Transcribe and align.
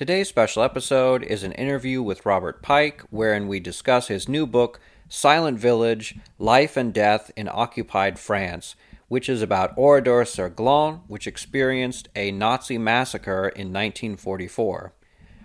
Today's 0.00 0.30
special 0.30 0.62
episode 0.62 1.22
is 1.22 1.42
an 1.42 1.52
interview 1.52 2.00
with 2.00 2.24
Robert 2.24 2.62
Pike, 2.62 3.02
wherein 3.10 3.48
we 3.48 3.60
discuss 3.60 4.08
his 4.08 4.30
new 4.30 4.46
book, 4.46 4.80
Silent 5.10 5.58
Village 5.58 6.18
Life 6.38 6.74
and 6.78 6.94
Death 6.94 7.30
in 7.36 7.50
Occupied 7.52 8.18
France, 8.18 8.76
which 9.08 9.28
is 9.28 9.42
about 9.42 9.76
Oradour 9.76 10.26
sur 10.26 10.48
Glane, 10.48 11.02
which 11.06 11.26
experienced 11.26 12.08
a 12.16 12.30
Nazi 12.30 12.78
massacre 12.78 13.48
in 13.48 13.74
1944. 13.74 14.94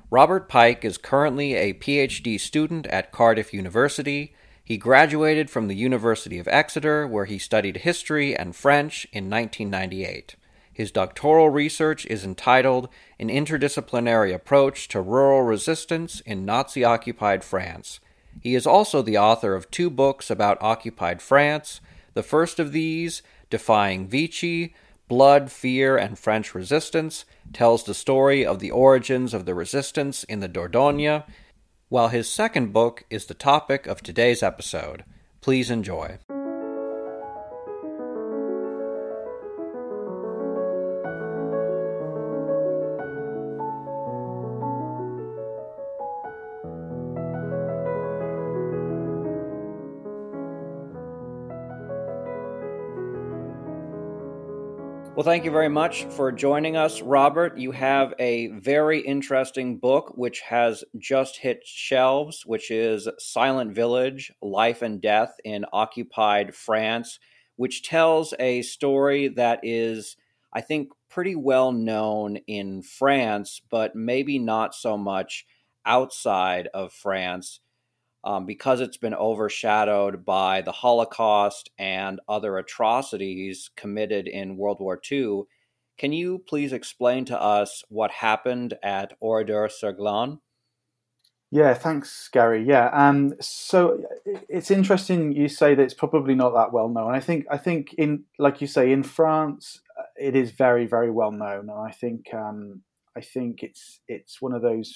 Robert 0.10 0.48
Pike 0.48 0.86
is 0.86 0.98
currently 0.98 1.56
a 1.56 1.74
PhD 1.74 2.40
student 2.40 2.88
at 2.88 3.12
Cardiff 3.12 3.54
University. 3.54 4.34
He 4.64 4.78
graduated 4.78 5.50
from 5.50 5.68
the 5.68 5.76
University 5.76 6.40
of 6.40 6.48
Exeter, 6.48 7.06
where 7.06 7.26
he 7.26 7.38
studied 7.38 7.80
history 7.84 8.34
and 8.34 8.56
French 8.56 9.06
in 9.12 9.30
1998. 9.30 10.38
His 10.76 10.92
doctoral 10.92 11.50
research 11.50 12.06
is 12.08 12.26
entitled 12.26 12.90
An 13.18 13.30
Interdisciplinary 13.30 14.36
Approach 14.36 14.90
to 14.90 15.00
Rural 15.00 15.42
Resistance 15.42 16.20
in 16.26 16.44
Nazi 16.44 16.84
Occupied 16.84 17.46
France. 17.46 18.02
He 18.42 18.56
is 18.56 18.68
also 18.68 19.02
the 19.02 19.18
author 19.18 19.56
of 19.56 19.72
two 19.72 19.90
books 19.90 20.30
about 20.30 20.62
occupied 20.62 21.22
France. 21.22 21.80
The 22.14 22.24
first 22.24 22.60
of 22.60 22.74
these, 22.74 23.22
Defying 23.50 24.10
Vichy 24.10 24.76
Blood, 25.08 25.50
Fear, 25.50 25.96
and 25.96 26.20
French 26.20 26.54
Resistance, 26.54 27.24
tells 27.54 27.86
the 27.86 27.94
story 27.94 28.46
of 28.46 28.60
the 28.60 28.72
origins 28.72 29.34
of 29.34 29.46
the 29.46 29.56
resistance 29.56 30.26
in 30.26 30.42
the 30.42 30.50
Dordogne, 30.50 31.24
while 31.88 32.10
his 32.10 32.28
second 32.28 32.74
book 32.74 33.06
is 33.10 33.28
the 33.28 33.34
topic 33.34 33.88
of 33.88 34.04
today's 34.04 34.44
episode. 34.44 35.06
Please 35.40 35.72
enjoy. 35.72 36.18
Well, 55.16 55.24
thank 55.24 55.46
you 55.46 55.52
very 55.52 55.70
much 55.70 56.04
for 56.04 56.30
joining 56.30 56.76
us, 56.76 57.02
Robert. 57.02 57.58
You 57.58 57.72
have 57.72 58.14
a 58.20 58.48
very 58.48 59.00
interesting 59.00 59.78
book 59.78 60.12
which 60.18 60.42
has 60.42 60.84
just 60.98 61.38
hit 61.38 61.62
shelves, 61.66 62.46
which 62.46 62.70
is 62.70 63.08
Silent 63.18 63.74
Village 63.74 64.34
Life 64.42 64.82
and 64.82 65.02
Death 65.02 65.38
in 65.46 65.64
Occupied 65.72 66.54
France, 66.54 67.18
which 67.56 67.84
tells 67.84 68.34
a 68.40 68.62
story 68.64 69.30
that 69.30 69.62
is, 69.64 70.18
I 70.52 70.60
think, 70.60 70.90
pretty 71.10 71.36
well 71.36 71.72
known 71.72 72.36
in 72.46 72.82
France, 72.82 73.62
but 73.72 73.96
maybe 73.96 74.38
not 74.38 74.76
so 74.76 74.98
much 74.98 75.46
outside 75.86 76.68
of 76.74 76.92
France 76.92 77.62
um, 78.26 78.46
because 78.46 78.82
it's 78.82 78.98
been 78.98 79.14
overshadowed 79.14 80.26
by 80.26 80.62
the 80.62 80.72
Holocaust 80.72 81.70
and 81.78 82.20
other 82.28 82.58
atrocities 82.58 83.70
committed 83.78 84.28
in 84.28 84.58
World 84.58 84.80
War 84.80 85.00
II. 85.10 85.44
Can 85.98 86.12
you 86.12 86.40
please 86.40 86.74
explain 86.74 87.24
to 87.26 87.40
us 87.40 87.84
what 87.88 88.12
happened 88.12 88.74
at 88.84 89.14
Oradour 89.22 89.70
sur 89.70 89.94
Glane? 89.94 90.40
Yeah, 91.52 91.76
thanks, 91.76 92.28
Gary. 92.34 92.66
Yeah, 92.68 92.90
um, 92.92 93.36
so 93.40 94.04
it's 94.50 94.72
interesting 94.72 95.32
you 95.32 95.48
say 95.48 95.76
that 95.76 95.84
it's 95.84 95.94
probably 95.94 96.36
not 96.36 96.54
that 96.56 96.74
well 96.74 96.90
known. 96.90 97.14
I 97.14 97.20
think, 97.20 97.46
I 97.50 97.58
think 97.58 97.94
in 97.94 98.24
like 98.40 98.60
you 98.60 98.68
say 98.68 98.92
in 98.92 99.04
France, 99.04 99.80
uh, 99.98 100.04
it 100.18 100.36
is 100.36 100.52
very, 100.52 100.88
very 100.88 101.12
well 101.12 101.32
known, 101.32 101.70
and 101.70 101.80
I 101.80 101.92
think, 101.92 102.34
um, 102.34 102.82
I 103.16 103.22
think 103.22 103.64
it's 103.64 104.02
it's 104.08 104.42
one 104.42 104.54
of 104.54 104.64
those 104.64 104.94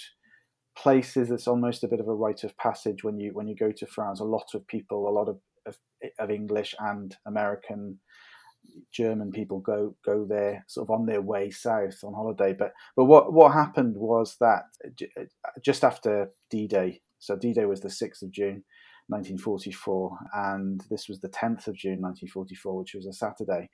places 0.81 1.29
it's 1.29 1.47
almost 1.47 1.83
a 1.83 1.87
bit 1.87 1.99
of 1.99 2.07
a 2.07 2.13
rite 2.13 2.43
of 2.43 2.57
passage 2.57 3.03
when 3.03 3.19
you 3.19 3.31
when 3.33 3.47
you 3.47 3.55
go 3.55 3.71
to 3.71 3.85
France. 3.85 4.19
A 4.19 4.25
lot 4.25 4.53
of 4.53 4.65
people, 4.67 5.07
a 5.07 5.11
lot 5.11 5.27
of 5.27 5.39
of, 5.65 5.77
of 6.19 6.31
English 6.31 6.73
and 6.79 7.15
American, 7.25 7.99
German 8.93 9.31
people 9.31 9.59
go 9.59 9.95
go 10.05 10.25
there 10.27 10.63
sort 10.67 10.87
of 10.87 10.91
on 10.91 11.05
their 11.05 11.21
way 11.21 11.49
south 11.51 11.99
on 12.03 12.13
holiday. 12.13 12.55
But 12.57 12.73
but 12.95 13.05
what 13.05 13.33
what 13.33 13.53
happened 13.53 13.95
was 13.97 14.37
that 14.39 14.63
just 15.63 15.83
after 15.83 16.31
D 16.49 16.67
Day, 16.67 17.01
so 17.19 17.35
D 17.35 17.53
Day 17.53 17.65
was 17.65 17.81
the 17.81 17.89
sixth 17.89 18.23
of 18.23 18.31
June. 18.31 18.63
1944, 19.09 20.17
and 20.35 20.85
this 20.91 21.09
was 21.09 21.19
the 21.19 21.29
10th 21.29 21.65
of 21.67 21.75
June 21.75 21.99
1944, 21.99 22.77
which 22.77 22.93
was 22.93 23.07
a 23.07 23.11
Saturday, 23.13 23.67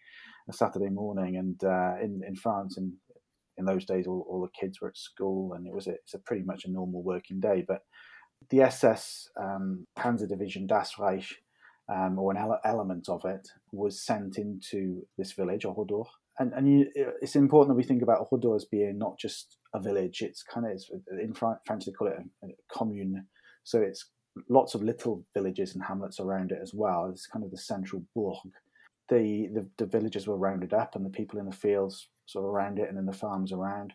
a 0.49 0.53
Saturday 0.53 0.87
morning, 0.87 1.35
and 1.35 1.61
uh, 1.61 1.95
in 2.01 2.21
in 2.25 2.37
France, 2.37 2.77
in 2.77 2.93
in 3.57 3.65
those 3.65 3.85
days 3.85 4.07
all, 4.07 4.25
all 4.29 4.41
the 4.41 4.59
kids 4.59 4.81
were 4.81 4.89
at 4.89 4.97
school 4.97 5.53
and 5.53 5.67
it 5.67 5.73
was 5.73 5.87
a, 5.87 5.91
it's 5.91 6.13
a 6.13 6.19
pretty 6.19 6.43
much 6.43 6.65
a 6.65 6.71
normal 6.71 7.03
working 7.03 7.39
day. 7.39 7.63
But 7.67 7.81
the 8.49 8.61
ss 8.61 9.29
um, 9.41 9.87
panzer 9.97 10.27
division 10.27 10.67
das 10.67 10.99
reich 10.99 11.35
um, 11.91 12.17
or 12.19 12.31
an 12.31 12.37
ele- 12.37 12.59
element 12.63 13.07
of 13.09 13.23
it 13.25 13.47
was 13.71 14.05
sent 14.05 14.37
into 14.37 15.03
this 15.17 15.33
village 15.33 15.65
Oradour 15.65 16.05
and, 16.37 16.51
and 16.53 16.67
you, 16.69 16.85
it's 17.21 17.35
important 17.35 17.69
that 17.69 17.77
we 17.77 17.87
think 17.87 18.01
about 18.01 18.27
Oradour 18.29 18.55
as 18.55 18.65
being 18.65 18.97
not 18.97 19.17
just 19.17 19.57
a 19.73 19.79
village 19.79 20.21
it's 20.21 20.43
kind 20.43 20.65
of 20.65 20.81
in 21.19 21.33
french 21.33 21.85
they 21.85 21.91
call 21.91 22.07
it 22.07 22.17
a, 22.43 22.47
a 22.47 22.49
commune. 22.71 23.25
So 23.63 23.81
it's 23.81 24.09
lots 24.49 24.75
of 24.75 24.83
little 24.83 25.25
villages 25.33 25.73
and 25.73 25.83
hamlets 25.83 26.19
around 26.19 26.51
it 26.51 26.59
as 26.61 26.73
well. 26.73 27.09
It's 27.11 27.27
kind 27.27 27.45
of 27.45 27.51
the 27.51 27.57
central 27.57 28.03
bourg 28.13 28.37
the, 29.09 29.47
the, 29.53 29.67
the 29.77 29.85
villages 29.85 30.27
were 30.27 30.37
rounded 30.37 30.73
up 30.73 30.95
and 30.95 31.05
the 31.05 31.09
people 31.09 31.39
in 31.39 31.45
the 31.45 31.51
fields 31.51 32.07
sort 32.25 32.45
of 32.45 32.51
around 32.51 32.79
it 32.79 32.89
and 32.89 32.97
then 32.97 33.05
the 33.05 33.13
farms 33.13 33.51
around. 33.51 33.93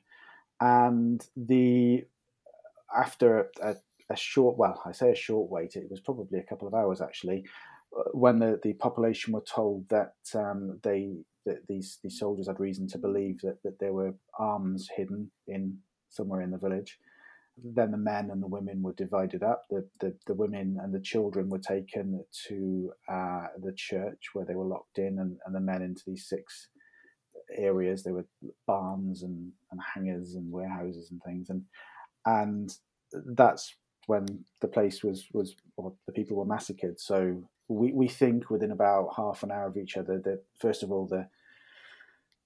And 0.60 1.26
the 1.36 2.04
after 2.96 3.50
a, 3.62 3.76
a, 4.10 4.16
short, 4.16 4.56
well, 4.56 4.80
I 4.84 4.92
say 4.92 5.10
a 5.10 5.16
short 5.16 5.50
wait, 5.50 5.76
it 5.76 5.90
was 5.90 6.00
probably 6.00 6.38
a 6.38 6.44
couple 6.44 6.68
of 6.68 6.74
hours 6.74 7.00
actually, 7.00 7.44
uh, 7.96 8.10
when 8.12 8.38
the, 8.38 8.60
the 8.62 8.74
population 8.74 9.32
were 9.32 9.42
told 9.42 9.88
that 9.88 10.14
um, 10.34 10.78
they 10.82 11.16
that 11.46 11.66
these 11.68 11.98
these 12.02 12.18
soldiers 12.18 12.46
had 12.46 12.60
reason 12.60 12.86
to 12.88 12.98
believe 12.98 13.40
that, 13.40 13.62
that 13.64 13.78
there 13.78 13.94
were 13.94 14.14
arms 14.38 14.90
hidden 14.94 15.30
in 15.46 15.78
somewhere 16.10 16.42
in 16.42 16.50
the 16.50 16.58
village. 16.58 16.98
Then 17.62 17.90
the 17.90 17.98
men 17.98 18.30
and 18.30 18.42
the 18.42 18.46
women 18.46 18.82
were 18.82 18.94
divided 18.94 19.42
up. 19.42 19.64
The, 19.70 19.86
the, 20.00 20.14
the 20.26 20.34
women 20.34 20.78
and 20.82 20.94
the 20.94 21.00
children 21.00 21.48
were 21.48 21.58
taken 21.58 22.24
to 22.48 22.92
uh, 23.08 23.46
the 23.62 23.72
church 23.76 24.30
where 24.32 24.44
they 24.44 24.54
were 24.54 24.66
locked 24.66 24.98
in, 24.98 25.18
and, 25.18 25.36
and 25.44 25.54
the 25.54 25.60
men 25.60 25.82
into 25.82 26.02
these 26.06 26.28
six 26.28 26.68
areas. 27.56 28.02
There 28.02 28.14
were 28.14 28.26
barns 28.66 29.22
and, 29.22 29.52
and 29.70 29.80
hangars 29.94 30.34
and 30.34 30.50
warehouses 30.50 31.10
and 31.10 31.20
things, 31.24 31.50
and 31.50 31.62
and 32.26 32.72
that's 33.34 33.74
when 34.06 34.26
the 34.60 34.68
place 34.68 35.02
was 35.02 35.26
was 35.32 35.54
or 35.76 35.92
the 36.06 36.12
people 36.12 36.36
were 36.36 36.44
massacred. 36.44 37.00
So 37.00 37.42
we, 37.68 37.92
we 37.92 38.08
think 38.08 38.50
within 38.50 38.72
about 38.72 39.14
half 39.16 39.42
an 39.42 39.50
hour 39.50 39.66
of 39.66 39.76
each 39.76 39.96
other 39.96 40.20
that 40.24 40.44
first 40.58 40.82
of 40.82 40.90
all 40.90 41.06
the 41.06 41.28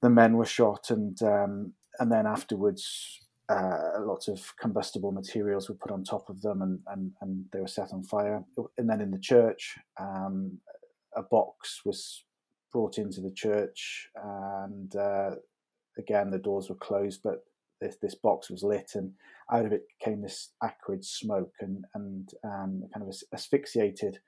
the 0.02 0.10
men 0.10 0.36
were 0.36 0.44
shot 0.44 0.90
and 0.90 1.20
um, 1.22 1.72
and 1.98 2.12
then 2.12 2.26
afterwards 2.26 3.23
uh, 3.48 4.00
lots 4.00 4.28
of 4.28 4.40
combustible 4.58 5.12
materials 5.12 5.68
were 5.68 5.74
put 5.74 5.90
on 5.90 6.02
top 6.02 6.28
of 6.30 6.40
them 6.40 6.62
and, 6.62 6.78
and, 6.86 7.12
and 7.20 7.44
they 7.52 7.60
were 7.60 7.66
set 7.66 7.92
on 7.92 8.02
fire. 8.02 8.42
And 8.78 8.88
then 8.88 9.00
in 9.00 9.10
the 9.10 9.18
church, 9.18 9.76
um, 10.00 10.58
a 11.16 11.22
box 11.22 11.82
was 11.84 12.24
brought 12.74 12.98
into 12.98 13.20
the 13.20 13.30
church, 13.30 14.08
and 14.16 14.94
uh, 14.96 15.30
again 15.96 16.30
the 16.30 16.38
doors 16.38 16.68
were 16.68 16.74
closed, 16.74 17.20
but 17.22 17.44
this 17.80 17.96
this 18.02 18.16
box 18.16 18.50
was 18.50 18.62
lit, 18.62 18.90
and 18.94 19.12
out 19.52 19.64
of 19.64 19.72
it 19.72 19.84
came 20.02 20.20
this 20.20 20.52
acrid 20.62 21.04
smoke, 21.04 21.52
and 21.60 21.84
and 21.94 22.30
um, 22.44 22.82
kind 22.92 23.06
of 23.06 23.14
asphyxiated 23.32 24.18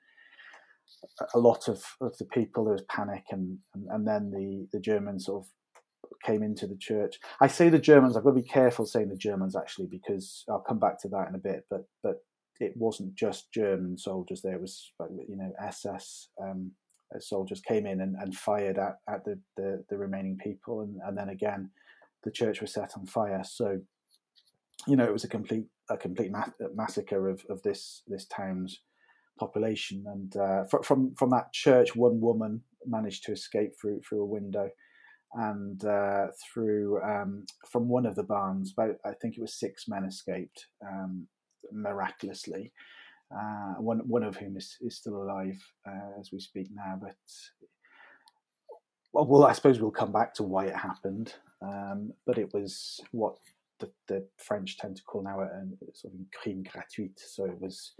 a 1.35 1.39
lot 1.39 1.67
of, 1.67 1.83
of 1.99 2.17
the 2.17 2.25
people. 2.25 2.63
There 2.63 2.73
was 2.73 2.83
panic, 2.89 3.25
and, 3.31 3.57
and 3.75 3.87
and 3.89 4.07
then 4.07 4.31
the 4.31 4.67
the 4.71 4.79
Germans 4.79 5.25
sort 5.25 5.43
of 5.43 5.51
came 6.23 6.43
into 6.43 6.67
the 6.67 6.77
church. 6.77 7.19
I 7.41 7.47
say 7.47 7.69
the 7.69 7.79
Germans. 7.79 8.15
I've 8.15 8.23
got 8.23 8.31
to 8.31 8.41
be 8.41 8.47
careful 8.47 8.85
saying 8.85 9.09
the 9.09 9.15
Germans 9.15 9.55
actually 9.55 9.87
because 9.87 10.43
I'll 10.49 10.59
come 10.67 10.79
back 10.79 11.01
to 11.01 11.09
that 11.09 11.27
in 11.29 11.35
a 11.35 11.39
bit. 11.39 11.65
But 11.69 11.87
but 12.03 12.17
it 12.59 12.73
wasn't 12.75 13.15
just 13.15 13.51
German 13.51 13.97
soldiers. 13.97 14.41
There 14.41 14.59
was 14.59 14.91
you 15.27 15.37
know 15.37 15.51
SS 15.63 16.29
um, 16.41 16.71
soldiers 17.19 17.61
came 17.61 17.85
in 17.85 18.01
and, 18.01 18.15
and 18.19 18.35
fired 18.35 18.77
at, 18.77 18.97
at 19.09 19.23
the, 19.25 19.39
the, 19.55 19.83
the 19.89 19.97
remaining 19.97 20.37
people, 20.37 20.81
and, 20.81 20.97
and 21.05 21.17
then 21.17 21.29
again, 21.29 21.69
the 22.23 22.31
church 22.31 22.61
was 22.61 22.73
set 22.73 22.93
on 22.97 23.05
fire. 23.05 23.41
So, 23.43 23.79
you 24.87 24.95
know, 24.95 25.05
it 25.05 25.13
was 25.13 25.23
a 25.23 25.29
complete 25.29 25.65
a 25.89 25.95
complete 25.95 26.31
ma- 26.31 26.67
massacre 26.75 27.29
of, 27.29 27.45
of 27.49 27.61
this 27.63 28.03
this 28.07 28.25
town's 28.25 28.81
population. 29.39 30.03
And 30.07 30.35
uh, 30.35 30.65
fr- 30.65 30.83
from 30.83 31.15
from 31.15 31.29
that 31.29 31.53
church, 31.53 31.95
one 31.95 32.19
woman 32.19 32.61
managed 32.85 33.23
to 33.25 33.31
escape 33.31 33.71
through 33.79 34.01
through 34.01 34.21
a 34.21 34.25
window, 34.25 34.69
and 35.33 35.83
uh, 35.85 36.27
through 36.41 37.01
um, 37.03 37.45
from 37.69 37.87
one 37.87 38.05
of 38.05 38.15
the 38.15 38.23
barns, 38.23 38.73
about 38.73 38.95
I 39.05 39.11
think 39.21 39.37
it 39.37 39.41
was 39.41 39.59
six 39.59 39.87
men 39.87 40.05
escaped 40.05 40.67
um, 40.85 41.27
miraculously 41.71 42.71
uh, 43.35 43.73
one 43.79 43.99
one 44.07 44.23
of 44.23 44.37
whom 44.37 44.57
is, 44.57 44.77
is 44.81 44.95
still 44.95 45.21
alive 45.21 45.59
uh, 45.87 46.19
as 46.19 46.31
we 46.31 46.39
speak 46.39 46.69
now. 46.73 46.97
But 47.01 47.15
well, 49.13 49.25
well, 49.25 49.45
I 49.45 49.53
suppose 49.53 49.79
we'll 49.79 49.91
come 49.91 50.11
back 50.11 50.33
to 50.35 50.43
why 50.43 50.65
it 50.65 50.75
happened. 50.75 51.33
Um, 51.61 52.13
but 52.25 52.37
it 52.37 52.53
was 52.53 52.99
what 53.11 53.35
the, 53.79 53.91
the, 54.07 54.27
French 54.37 54.77
tend 54.77 54.95
to 54.95 55.03
call 55.03 55.23
now 55.23 55.39
a, 55.39 55.45
a 55.45 55.95
sort 55.95 56.13
of 56.13 56.19
crime 56.39 56.63
gratuit. 56.71 57.19
So 57.19 57.45
it 57.45 57.59
was 57.59 57.93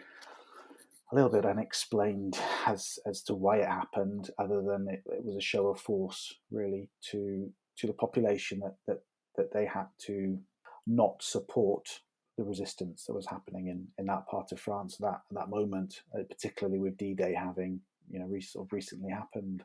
a 1.11 1.15
little 1.15 1.29
bit 1.29 1.45
unexplained 1.45 2.37
as 2.65 2.99
as 3.05 3.21
to 3.23 3.33
why 3.35 3.57
it 3.57 3.67
happened, 3.67 4.29
other 4.39 4.61
than 4.61 4.87
it, 4.89 5.03
it 5.05 5.23
was 5.23 5.35
a 5.37 5.41
show 5.41 5.67
of 5.67 5.79
force, 5.79 6.33
really, 6.51 6.89
to 7.11 7.51
to 7.77 7.87
the 7.87 7.93
population 7.93 8.59
that 8.59 8.75
that 8.87 9.03
that 9.35 9.53
they 9.53 9.65
had 9.65 9.87
to 9.99 10.39
not 10.85 11.21
support 11.21 12.01
the 12.37 12.43
resistance 12.43 13.05
that 13.05 13.13
was 13.13 13.25
happening 13.25 13.67
in, 13.67 13.87
in 13.97 14.05
that 14.05 14.27
part 14.27 14.51
of 14.51 14.59
France 14.59 14.97
that 14.97 15.21
at 15.29 15.35
that 15.35 15.49
moment, 15.49 16.01
uh, 16.17 16.23
particularly 16.29 16.79
with 16.79 16.97
D-Day 16.97 17.33
having 17.33 17.79
you 18.09 18.19
know 18.19 18.25
re- 18.25 18.41
sort 18.41 18.67
of 18.67 18.73
recently 18.73 19.11
happened. 19.11 19.63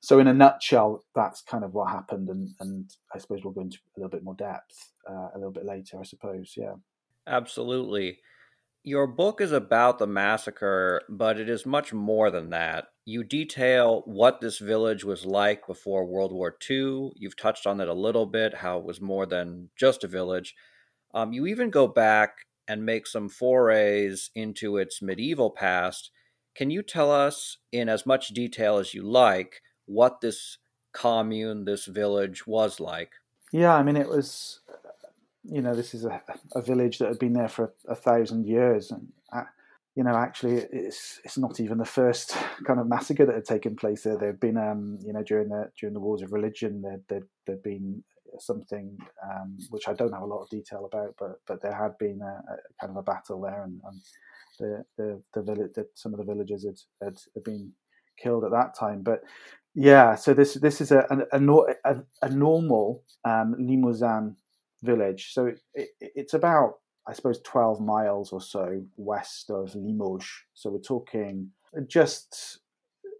So, 0.00 0.20
in 0.20 0.28
a 0.28 0.34
nutshell, 0.34 1.04
that's 1.14 1.42
kind 1.42 1.64
of 1.64 1.74
what 1.74 1.90
happened, 1.90 2.28
and 2.28 2.50
and 2.60 2.90
I 3.14 3.18
suppose 3.18 3.44
we'll 3.44 3.52
go 3.52 3.62
into 3.62 3.78
a 3.96 4.00
little 4.00 4.10
bit 4.10 4.24
more 4.24 4.34
depth 4.34 4.92
uh, 5.08 5.28
a 5.34 5.38
little 5.38 5.52
bit 5.52 5.66
later. 5.66 5.98
I 6.00 6.04
suppose, 6.04 6.54
yeah. 6.56 6.74
Absolutely. 7.26 8.20
Your 8.84 9.06
book 9.06 9.40
is 9.40 9.52
about 9.52 9.98
the 9.98 10.06
massacre, 10.06 11.02
but 11.08 11.38
it 11.38 11.48
is 11.48 11.66
much 11.66 11.92
more 11.92 12.30
than 12.30 12.50
that. 12.50 12.86
You 13.04 13.24
detail 13.24 14.02
what 14.06 14.40
this 14.40 14.58
village 14.58 15.04
was 15.04 15.26
like 15.26 15.66
before 15.66 16.04
World 16.04 16.32
War 16.32 16.56
II. 16.70 17.10
You've 17.16 17.36
touched 17.36 17.66
on 17.66 17.80
it 17.80 17.88
a 17.88 17.94
little 17.94 18.26
bit, 18.26 18.54
how 18.54 18.78
it 18.78 18.84
was 18.84 19.00
more 19.00 19.26
than 19.26 19.70
just 19.76 20.04
a 20.04 20.08
village. 20.08 20.54
Um, 21.12 21.32
you 21.32 21.46
even 21.46 21.70
go 21.70 21.86
back 21.86 22.46
and 22.68 22.84
make 22.84 23.06
some 23.06 23.28
forays 23.28 24.30
into 24.34 24.76
its 24.76 25.02
medieval 25.02 25.50
past. 25.50 26.10
Can 26.54 26.70
you 26.70 26.82
tell 26.82 27.10
us, 27.10 27.58
in 27.72 27.88
as 27.88 28.04
much 28.06 28.28
detail 28.28 28.78
as 28.78 28.94
you 28.94 29.02
like, 29.02 29.62
what 29.86 30.20
this 30.20 30.58
commune, 30.92 31.64
this 31.64 31.86
village 31.86 32.46
was 32.46 32.78
like? 32.78 33.12
Yeah, 33.52 33.74
I 33.74 33.82
mean, 33.82 33.96
it 33.96 34.08
was, 34.08 34.60
you 35.50 35.62
know, 35.62 35.74
this 35.74 35.94
is 35.94 36.04
a, 36.04 36.22
a 36.54 36.62
village 36.62 36.98
that 36.98 37.08
had 37.08 37.18
been 37.18 37.32
there 37.32 37.48
for 37.48 37.72
a, 37.88 37.92
a 37.92 37.94
thousand 37.94 38.46
years. 38.46 38.90
And, 38.90 39.08
uh, 39.32 39.44
you 39.94 40.04
know, 40.04 40.14
actually, 40.14 40.56
it's 40.72 41.20
it's 41.24 41.38
not 41.38 41.60
even 41.60 41.78
the 41.78 41.84
first 41.84 42.36
kind 42.66 42.78
of 42.78 42.88
massacre 42.88 43.26
that 43.26 43.34
had 43.34 43.44
taken 43.44 43.76
place 43.76 44.02
there. 44.02 44.16
There 44.16 44.28
had 44.30 44.40
been, 44.40 44.56
um, 44.56 44.98
you 45.04 45.12
know, 45.12 45.22
during 45.22 45.48
the 45.48 45.70
during 45.80 45.94
the 45.94 46.00
wars 46.00 46.22
of 46.22 46.32
religion, 46.32 46.82
there 46.82 47.00
there 47.08 47.26
there'd 47.46 47.62
been 47.62 48.04
something 48.38 48.96
um, 49.24 49.56
which 49.70 49.88
I 49.88 49.94
don't 49.94 50.12
have 50.12 50.22
a 50.22 50.26
lot 50.26 50.42
of 50.42 50.50
detail 50.50 50.84
about, 50.84 51.14
but 51.18 51.40
but 51.46 51.62
there 51.62 51.74
had 51.74 51.96
been 51.98 52.20
a, 52.22 52.52
a 52.52 52.56
kind 52.80 52.90
of 52.90 52.96
a 52.96 53.02
battle 53.02 53.40
there, 53.40 53.64
and, 53.64 53.80
and 53.84 54.00
the 54.58 54.84
the 54.96 55.22
the 55.34 55.42
village, 55.42 55.70
some 55.94 56.12
of 56.12 56.18
the 56.18 56.32
villagers 56.32 56.64
had, 56.64 56.78
had, 57.02 57.16
had 57.34 57.44
been 57.44 57.72
killed 58.22 58.44
at 58.44 58.50
that 58.50 58.76
time. 58.78 59.02
But 59.02 59.22
yeah, 59.74 60.14
so 60.14 60.34
this 60.34 60.54
this 60.54 60.80
is 60.80 60.92
a 60.92 61.06
a, 61.32 61.38
a, 61.84 61.96
a 62.22 62.28
normal 62.28 63.02
um, 63.24 63.56
Limousin 63.58 64.36
village. 64.82 65.32
So 65.32 65.46
it, 65.46 65.60
it, 65.74 65.88
it's 66.00 66.34
about 66.34 66.74
I 67.06 67.14
suppose 67.14 67.40
twelve 67.42 67.80
miles 67.80 68.32
or 68.32 68.40
so 68.40 68.82
west 68.96 69.50
of 69.50 69.74
Limoges. 69.74 70.28
So 70.54 70.70
we're 70.70 70.78
talking 70.78 71.50
just 71.86 72.60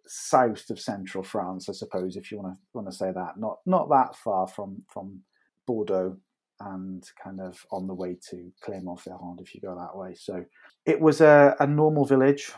south 0.07 0.71
of 0.71 0.81
central 0.81 1.23
France, 1.23 1.69
I 1.69 1.73
suppose, 1.73 2.17
if 2.17 2.31
you 2.31 2.39
want 2.39 2.55
to 2.55 2.59
want 2.73 2.91
to 2.91 2.97
say 2.97 3.13
that. 3.13 3.39
Not 3.39 3.59
not 3.67 3.89
that 3.91 4.17
far 4.17 4.47
from 4.47 4.83
from 4.89 5.21
Bordeaux 5.67 6.17
and 6.61 7.05
kind 7.23 7.41
of 7.41 7.65
on 7.71 7.87
the 7.87 7.95
way 7.95 8.17
to 8.31 8.51
Clermont-Ferrand 8.63 9.41
if 9.41 9.55
you 9.55 9.61
go 9.61 9.77
that 9.77 9.97
way. 9.97 10.15
So 10.15 10.45
it 10.85 11.01
was 11.01 11.21
a, 11.21 11.55
a 11.61 11.67
normal 11.67 12.05
village. 12.05 12.51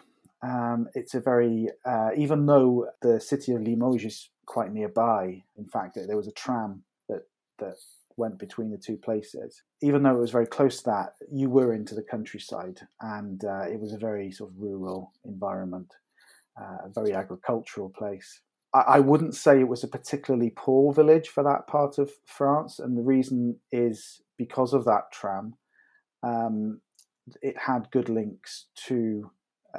Um, 0.43 0.89
it's 0.95 1.15
a 1.15 1.21
very 1.21 1.69
uh, 1.85 2.11
even 2.17 2.47
though 2.47 2.87
the 3.03 3.21
city 3.21 3.53
of 3.53 3.63
Limoges 3.63 4.13
is 4.13 4.31
quite 4.47 4.73
nearby. 4.73 5.43
In 5.57 5.67
fact, 5.67 5.99
there 6.07 6.17
was 6.17 6.29
a 6.29 6.33
tram 6.33 6.83
that 7.09 7.23
that 7.59 7.77
went 8.21 8.39
between 8.39 8.71
the 8.71 8.79
two 8.79 8.97
places. 8.97 9.63
Even 9.83 10.03
though 10.03 10.17
it 10.17 10.21
was 10.21 10.31
very 10.31 10.47
close 10.47 10.79
to 10.79 10.85
that, 10.85 11.15
you 11.33 11.51
were 11.51 11.75
into 11.75 11.95
the 11.95 12.03
countryside, 12.03 12.81
and 13.01 13.45
uh, 13.45 13.63
it 13.63 13.81
was 13.81 13.93
a 13.93 13.99
very 13.99 14.31
sort 14.31 14.51
of 14.51 14.57
rural 14.59 15.13
environment 15.25 15.93
a 16.85 16.89
very 16.89 17.13
agricultural 17.13 17.91
place. 17.91 18.41
I, 18.75 18.81
I 18.81 19.01
wouldn't 19.01 19.35
say 19.35 19.61
it 19.61 19.69
was 19.69 19.85
a 19.85 19.89
particularly 19.89 20.51
poor 20.51 20.93
village 20.93 21.29
for 21.29 21.43
that 21.45 21.67
part 21.67 21.99
of 21.99 22.11
France, 22.27 22.79
and 22.79 22.97
the 22.97 23.03
reason 23.03 23.57
is 23.73 24.23
because 24.37 24.73
of 24.73 24.85
that 24.85 25.13
tram. 25.13 25.55
Um, 26.23 26.81
it 27.43 27.57
had 27.57 27.91
good 27.91 28.09
links 28.09 28.67
to 28.87 29.31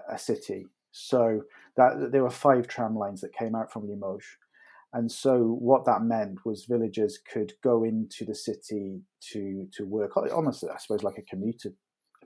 a 0.09 0.17
city. 0.17 0.67
So 0.93 1.43
that 1.77 2.11
there 2.11 2.23
were 2.23 2.29
five 2.29 2.67
tram 2.67 2.97
lines 2.97 3.21
that 3.21 3.33
came 3.33 3.55
out 3.55 3.71
from 3.71 3.87
Limoges. 3.87 4.25
And 4.93 5.11
so 5.11 5.57
what 5.59 5.85
that 5.85 6.03
meant 6.03 6.39
was 6.45 6.65
villagers 6.65 7.17
could 7.17 7.53
go 7.63 7.83
into 7.83 8.25
the 8.25 8.35
city 8.35 9.01
to 9.31 9.67
to 9.73 9.85
work 9.85 10.17
almost 10.17 10.63
I 10.63 10.77
suppose 10.77 11.03
like 11.03 11.17
a 11.17 11.23
commuter 11.23 11.71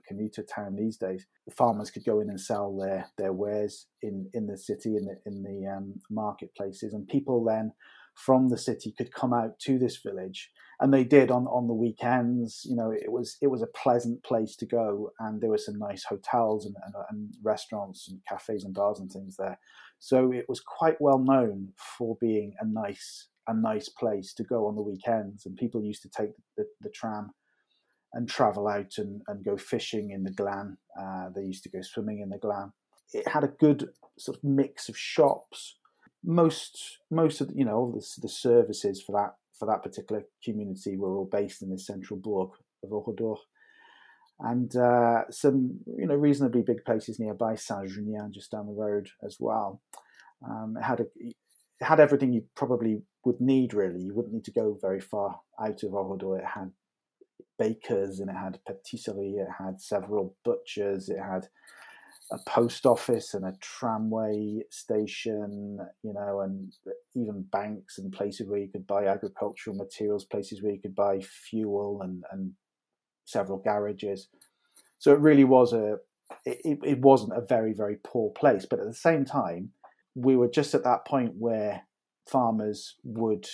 commuter 0.06 0.42
town 0.42 0.76
these 0.76 0.96
days. 0.96 1.26
The 1.46 1.54
farmers 1.54 1.90
could 1.90 2.04
go 2.04 2.20
in 2.20 2.30
and 2.30 2.40
sell 2.40 2.76
their 2.76 3.06
their 3.18 3.32
wares 3.32 3.86
in 4.02 4.28
in 4.34 4.46
the 4.46 4.58
city 4.58 4.96
in 4.96 5.04
the 5.04 5.16
in 5.26 5.42
the 5.42 5.66
um, 5.68 5.94
marketplaces, 6.10 6.92
and 6.92 7.06
people 7.06 7.44
then 7.44 7.72
from 8.14 8.48
the 8.48 8.58
city 8.58 8.94
could 8.96 9.12
come 9.12 9.32
out 9.32 9.58
to 9.60 9.78
this 9.78 9.98
village 9.98 10.50
and 10.80 10.92
they 10.92 11.04
did 11.04 11.30
on 11.30 11.46
on 11.46 11.66
the 11.66 11.74
weekends 11.74 12.66
you 12.68 12.76
know 12.76 12.90
it 12.90 13.10
was 13.10 13.36
it 13.40 13.48
was 13.48 13.62
a 13.62 13.66
pleasant 13.68 14.22
place 14.22 14.56
to 14.56 14.66
go 14.66 15.10
and 15.20 15.40
there 15.40 15.50
were 15.50 15.58
some 15.58 15.78
nice 15.78 16.04
hotels 16.04 16.66
and, 16.66 16.74
and, 16.84 16.94
and, 17.10 17.34
restaurants 17.42 18.08
and 18.08 18.20
cafes 18.28 18.64
and 18.64 18.74
bars 18.74 19.00
and 19.00 19.10
things 19.10 19.36
there 19.36 19.58
so 19.98 20.32
it 20.32 20.46
was 20.48 20.60
quite 20.60 21.00
well 21.00 21.18
known 21.18 21.72
for 21.76 22.16
being 22.20 22.54
a 22.60 22.66
nice 22.66 23.28
a 23.48 23.54
nice 23.54 23.88
place 23.88 24.34
to 24.34 24.42
go 24.42 24.66
on 24.66 24.74
the 24.74 24.82
weekends 24.82 25.46
and 25.46 25.56
people 25.56 25.82
used 25.82 26.02
to 26.02 26.08
take 26.08 26.32
the, 26.56 26.66
the 26.80 26.90
tram 26.90 27.30
and 28.12 28.28
travel 28.28 28.66
out 28.66 28.98
and, 28.98 29.22
and 29.28 29.44
go 29.44 29.56
fishing 29.56 30.10
in 30.10 30.24
the 30.24 30.30
Glane. 30.30 30.78
Uh, 30.98 31.28
they 31.34 31.42
used 31.42 31.62
to 31.64 31.68
go 31.68 31.82
swimming 31.82 32.20
in 32.20 32.30
the 32.30 32.38
Glane. 32.38 32.72
It 33.12 33.28
had 33.28 33.44
a 33.44 33.48
good 33.48 33.90
sort 34.18 34.38
of 34.38 34.44
mix 34.44 34.88
of 34.88 34.96
shops. 34.96 35.76
Most 36.24 36.98
most 37.10 37.40
of 37.40 37.50
you 37.54 37.64
know 37.64 37.92
the, 37.94 38.22
the 38.22 38.28
services 38.28 39.00
for 39.00 39.12
that 39.12 39.34
for 39.58 39.66
that 39.66 39.82
particular 39.82 40.24
community 40.44 40.96
were 40.96 41.16
all 41.16 41.28
based 41.30 41.62
in 41.62 41.70
the 41.70 41.78
central 41.78 42.18
block 42.18 42.58
of 42.82 42.90
Oradour. 42.90 43.38
And 44.40 44.74
uh, 44.76 45.22
some, 45.30 45.80
you 45.98 46.06
know, 46.06 46.14
reasonably 46.14 46.62
big 46.62 46.84
places 46.84 47.18
nearby, 47.18 47.54
Saint 47.54 47.88
Junien, 47.88 48.32
just 48.32 48.50
down 48.50 48.66
the 48.66 48.72
road 48.72 49.08
as 49.24 49.38
well. 49.40 49.80
Um, 50.46 50.76
it 50.78 50.84
had 50.84 51.00
a, 51.00 51.06
it 51.18 51.34
had 51.80 52.00
everything 52.00 52.32
you 52.32 52.44
probably 52.54 53.02
would 53.24 53.40
need. 53.40 53.72
Really, 53.72 54.02
you 54.02 54.14
wouldn't 54.14 54.34
need 54.34 54.44
to 54.44 54.52
go 54.52 54.78
very 54.80 55.00
far 55.00 55.40
out 55.58 55.82
of 55.82 55.92
Oradour. 55.92 56.38
It 56.38 56.44
had 56.44 56.72
bakers 57.58 58.20
and 58.20 58.30
it 58.30 58.36
had 58.36 58.58
patisserie, 58.66 59.36
it 59.38 59.48
had 59.58 59.80
several 59.80 60.36
butchers, 60.44 61.08
it 61.08 61.18
had 61.18 61.48
a 62.32 62.38
post 62.46 62.86
office 62.86 63.34
and 63.34 63.44
a 63.44 63.56
tramway 63.60 64.60
station, 64.70 65.78
you 66.02 66.12
know, 66.12 66.40
and 66.40 66.72
even 67.14 67.42
banks 67.52 67.98
and 67.98 68.12
places 68.12 68.48
where 68.48 68.58
you 68.58 68.68
could 68.68 68.86
buy 68.86 69.06
agricultural 69.06 69.76
materials, 69.76 70.24
places 70.24 70.62
where 70.62 70.72
you 70.72 70.80
could 70.80 70.94
buy 70.94 71.20
fuel 71.20 72.02
and, 72.02 72.24
and 72.32 72.52
several 73.24 73.58
garages. 73.58 74.28
So 74.98 75.12
it 75.12 75.20
really 75.20 75.44
was 75.44 75.72
a, 75.72 75.98
it, 76.44 76.78
it 76.82 77.00
wasn't 77.00 77.36
a 77.36 77.46
very, 77.46 77.72
very 77.72 77.96
poor 78.02 78.30
place. 78.30 78.66
But 78.68 78.80
at 78.80 78.86
the 78.86 78.94
same 78.94 79.24
time, 79.24 79.70
we 80.14 80.36
were 80.36 80.48
just 80.48 80.74
at 80.74 80.84
that 80.84 81.04
point 81.04 81.34
where 81.38 81.82
farmers 82.26 82.96
would, 83.04 83.46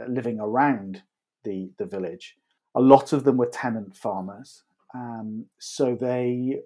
uh, 0.00 0.06
living 0.08 0.38
around 0.38 1.02
the, 1.42 1.70
the 1.78 1.86
village, 1.86 2.36
a 2.76 2.80
lot 2.80 3.12
of 3.12 3.24
them 3.24 3.38
were 3.38 3.50
tenant 3.52 3.96
farmers. 3.96 4.62
Um, 4.94 5.46
so 5.58 5.96
they 6.00 6.60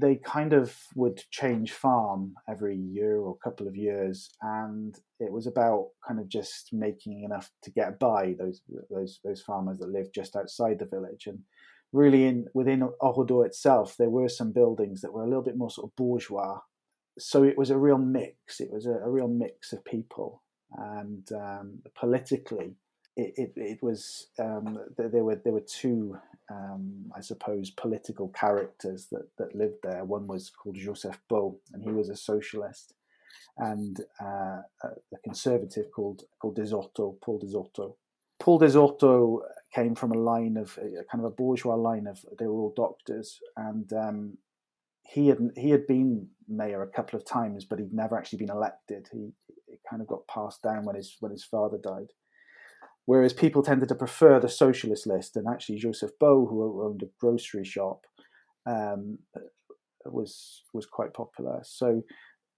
they 0.00 0.16
kind 0.16 0.52
of 0.52 0.74
would 0.94 1.22
change 1.30 1.72
farm 1.72 2.34
every 2.48 2.76
year 2.76 3.18
or 3.18 3.36
couple 3.36 3.68
of 3.68 3.76
years, 3.76 4.30
and 4.42 4.98
it 5.18 5.32
was 5.32 5.46
about 5.46 5.88
kind 6.06 6.18
of 6.20 6.28
just 6.28 6.70
making 6.72 7.22
enough 7.24 7.50
to 7.62 7.70
get 7.70 7.98
by 7.98 8.34
those 8.38 8.62
those 8.90 9.20
those 9.24 9.42
farmers 9.42 9.78
that 9.78 9.90
lived 9.90 10.14
just 10.14 10.36
outside 10.36 10.78
the 10.78 10.86
village. 10.86 11.26
And 11.26 11.40
really, 11.92 12.24
in 12.24 12.46
within 12.54 12.88
Oradour 13.00 13.46
itself, 13.46 13.96
there 13.98 14.10
were 14.10 14.28
some 14.28 14.52
buildings 14.52 15.00
that 15.00 15.12
were 15.12 15.24
a 15.24 15.28
little 15.28 15.44
bit 15.44 15.58
more 15.58 15.70
sort 15.70 15.90
of 15.90 15.96
bourgeois. 15.96 16.60
So 17.18 17.42
it 17.42 17.58
was 17.58 17.70
a 17.70 17.78
real 17.78 17.98
mix. 17.98 18.60
It 18.60 18.70
was 18.72 18.86
a, 18.86 18.92
a 18.92 19.10
real 19.10 19.28
mix 19.28 19.72
of 19.72 19.84
people, 19.84 20.42
and 20.76 21.28
um, 21.32 21.80
politically, 21.98 22.76
it, 23.16 23.34
it, 23.36 23.52
it 23.56 23.78
was 23.82 24.28
um, 24.38 24.78
there 24.96 25.24
were 25.24 25.36
there 25.36 25.52
were 25.52 25.60
two 25.60 26.16
um, 26.50 27.10
I 27.16 27.20
suppose 27.20 27.70
political 27.70 28.28
characters 28.28 29.08
that, 29.12 29.28
that 29.38 29.54
lived 29.54 29.78
there. 29.82 30.04
One 30.04 30.26
was 30.26 30.50
called 30.50 30.76
Joseph 30.76 31.20
Beau, 31.28 31.60
and 31.72 31.82
he 31.82 31.90
was 31.90 32.08
a 32.08 32.16
socialist, 32.16 32.94
and 33.58 34.00
uh, 34.20 34.62
a 34.84 35.18
conservative 35.24 35.86
called 35.94 36.22
called 36.40 36.56
Desourteaux, 36.56 37.18
Paul 37.20 37.40
Desourteaux. 37.40 37.96
Paul 38.38 38.58
Desourteaux 38.58 39.42
came 39.74 39.94
from 39.94 40.12
a 40.12 40.18
line 40.18 40.56
of 40.56 40.78
a, 40.78 41.04
kind 41.04 41.24
of 41.24 41.24
a 41.24 41.34
bourgeois 41.34 41.74
line 41.74 42.06
of 42.06 42.24
they 42.38 42.46
were 42.46 42.60
all 42.60 42.74
doctors, 42.76 43.38
and 43.56 43.92
um, 43.92 44.38
he 45.02 45.28
had 45.28 45.38
he 45.56 45.70
had 45.70 45.86
been 45.86 46.28
mayor 46.48 46.82
a 46.82 46.88
couple 46.88 47.18
of 47.18 47.24
times, 47.24 47.64
but 47.64 47.78
he'd 47.78 47.92
never 47.92 48.16
actually 48.16 48.38
been 48.38 48.50
elected. 48.50 49.08
He 49.12 49.32
it 49.68 49.80
kind 49.88 50.02
of 50.02 50.08
got 50.08 50.26
passed 50.26 50.62
down 50.62 50.84
when 50.84 50.96
his 50.96 51.16
when 51.20 51.32
his 51.32 51.44
father 51.44 51.78
died 51.78 52.12
whereas 53.06 53.32
people 53.32 53.62
tended 53.62 53.88
to 53.88 53.94
prefer 53.94 54.38
the 54.38 54.48
socialist 54.48 55.06
list. 55.06 55.36
And 55.36 55.46
actually, 55.48 55.78
Joseph 55.78 56.12
Beau, 56.18 56.46
who 56.46 56.84
owned 56.84 57.02
a 57.02 57.10
grocery 57.18 57.64
shop, 57.64 58.06
um, 58.66 59.18
was 60.04 60.62
was 60.72 60.86
quite 60.86 61.14
popular. 61.14 61.60
So 61.64 62.02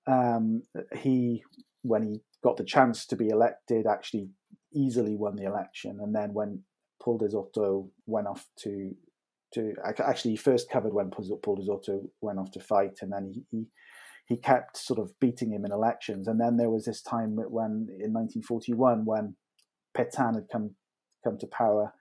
um, 0.07 0.63
he, 0.97 1.43
when 1.83 2.03
he 2.03 2.21
got 2.43 2.57
the 2.57 2.65
chance 2.65 3.07
to 3.07 3.17
be 3.17 3.29
elected, 3.29 3.87
actually 3.87 4.31
easily 4.75 5.17
won 5.17 5.37
the 5.37 5.45
election. 5.45 5.99
And 6.03 6.15
then 6.15 6.33
when 6.33 6.63
Paul 7.03 7.19
Desourteaux 7.19 7.91
went 8.07 8.27
off 8.27 8.47
to 8.61 8.95
to 9.55 9.75
actually 9.85 10.31
he 10.31 10.37
first 10.37 10.71
covered 10.71 10.95
when 10.95 11.11
Paul 11.11 11.57
Desourteaux 11.57 12.09
went 12.21 12.39
off 12.39 12.51
to 12.53 12.61
fight, 12.61 12.99
and 13.03 13.13
then 13.13 13.33
he, 13.33 13.45
he 13.51 13.67
he 14.27 14.37
kept 14.37 14.77
sort 14.77 14.99
of 14.99 15.19
beating 15.21 15.53
him 15.53 15.65
in 15.65 15.73
elections. 15.73 16.29
And 16.29 16.41
then 16.41 16.57
there 16.57 16.71
was 16.71 16.85
this 16.85 17.03
time 17.03 17.37
when 17.37 17.89
in 18.01 18.13
1941 18.13 19.05
when 19.05 19.35
Pétain 19.97 20.35
had 20.35 20.49
come 20.51 20.75
come 21.25 21.39
to 21.39 21.47
power, 21.47 21.95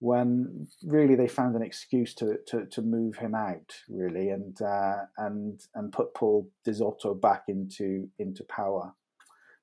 when 0.00 0.66
really 0.84 1.14
they 1.14 1.28
found 1.28 1.56
an 1.56 1.62
excuse 1.62 2.14
to 2.14 2.38
to, 2.46 2.66
to 2.66 2.82
move 2.82 3.16
him 3.16 3.34
out 3.34 3.72
really 3.88 4.28
and 4.30 4.60
uh, 4.60 5.04
and 5.16 5.60
and 5.74 5.92
put 5.92 6.14
Paul 6.14 6.50
Desourteaux 6.66 7.20
back 7.20 7.44
into 7.48 8.08
into 8.18 8.44
power. 8.44 8.94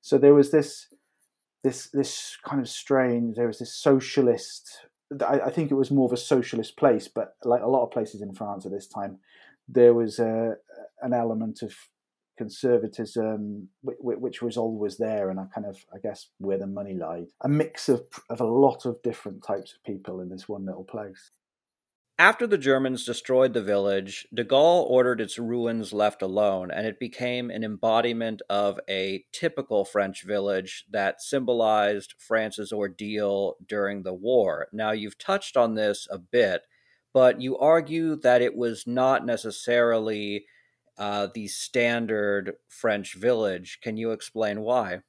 So 0.00 0.18
there 0.18 0.34
was 0.34 0.50
this 0.50 0.88
this 1.62 1.88
this 1.88 2.36
kind 2.44 2.60
of 2.60 2.68
strange. 2.68 3.36
There 3.36 3.46
was 3.46 3.58
this 3.58 3.74
socialist. 3.74 4.86
I, 5.24 5.40
I 5.40 5.50
think 5.50 5.70
it 5.70 5.76
was 5.76 5.90
more 5.90 6.06
of 6.06 6.12
a 6.12 6.16
socialist 6.16 6.76
place, 6.76 7.08
but 7.08 7.36
like 7.44 7.62
a 7.62 7.68
lot 7.68 7.84
of 7.84 7.90
places 7.90 8.20
in 8.20 8.34
France 8.34 8.66
at 8.66 8.72
this 8.72 8.88
time, 8.88 9.18
there 9.68 9.94
was 9.94 10.18
a 10.18 10.56
an 11.00 11.12
element 11.12 11.62
of 11.62 11.74
conservatism, 12.36 13.68
which 13.82 14.42
was 14.42 14.56
always 14.56 14.96
there, 14.96 15.30
and 15.30 15.38
I 15.38 15.44
kind 15.54 15.66
of, 15.66 15.84
I 15.94 15.98
guess, 15.98 16.28
where 16.38 16.58
the 16.58 16.66
money 16.66 16.94
lied. 16.94 17.28
A 17.42 17.48
mix 17.48 17.88
of 17.88 18.02
of 18.28 18.40
a 18.40 18.46
lot 18.46 18.86
of 18.86 19.02
different 19.02 19.44
types 19.44 19.72
of 19.72 19.82
people 19.84 20.20
in 20.20 20.28
this 20.28 20.48
one 20.48 20.66
little 20.66 20.84
place. 20.84 21.30
After 22.18 22.46
the 22.46 22.58
Germans 22.58 23.04
destroyed 23.04 23.54
the 23.54 23.62
village, 23.62 24.28
de 24.32 24.44
Gaulle 24.44 24.88
ordered 24.88 25.20
its 25.20 25.36
ruins 25.36 25.92
left 25.92 26.22
alone, 26.22 26.70
and 26.70 26.86
it 26.86 27.00
became 27.00 27.50
an 27.50 27.64
embodiment 27.64 28.40
of 28.48 28.78
a 28.88 29.24
typical 29.32 29.84
French 29.84 30.22
village 30.22 30.84
that 30.92 31.20
symbolized 31.20 32.14
France's 32.18 32.72
ordeal 32.72 33.56
during 33.66 34.04
the 34.04 34.14
war. 34.14 34.68
Now, 34.72 34.92
you've 34.92 35.18
touched 35.18 35.56
on 35.56 35.74
this 35.74 36.06
a 36.08 36.18
bit, 36.18 36.62
but 37.12 37.40
you 37.40 37.58
argue 37.58 38.14
that 38.20 38.42
it 38.42 38.54
was 38.54 38.86
not 38.86 39.26
necessarily 39.26 40.46
uh, 40.98 41.28
the 41.34 41.48
standard 41.48 42.54
French 42.68 43.14
village. 43.14 43.78
Can 43.82 43.96
you 43.96 44.12
explain 44.12 44.60
why? 44.60 45.00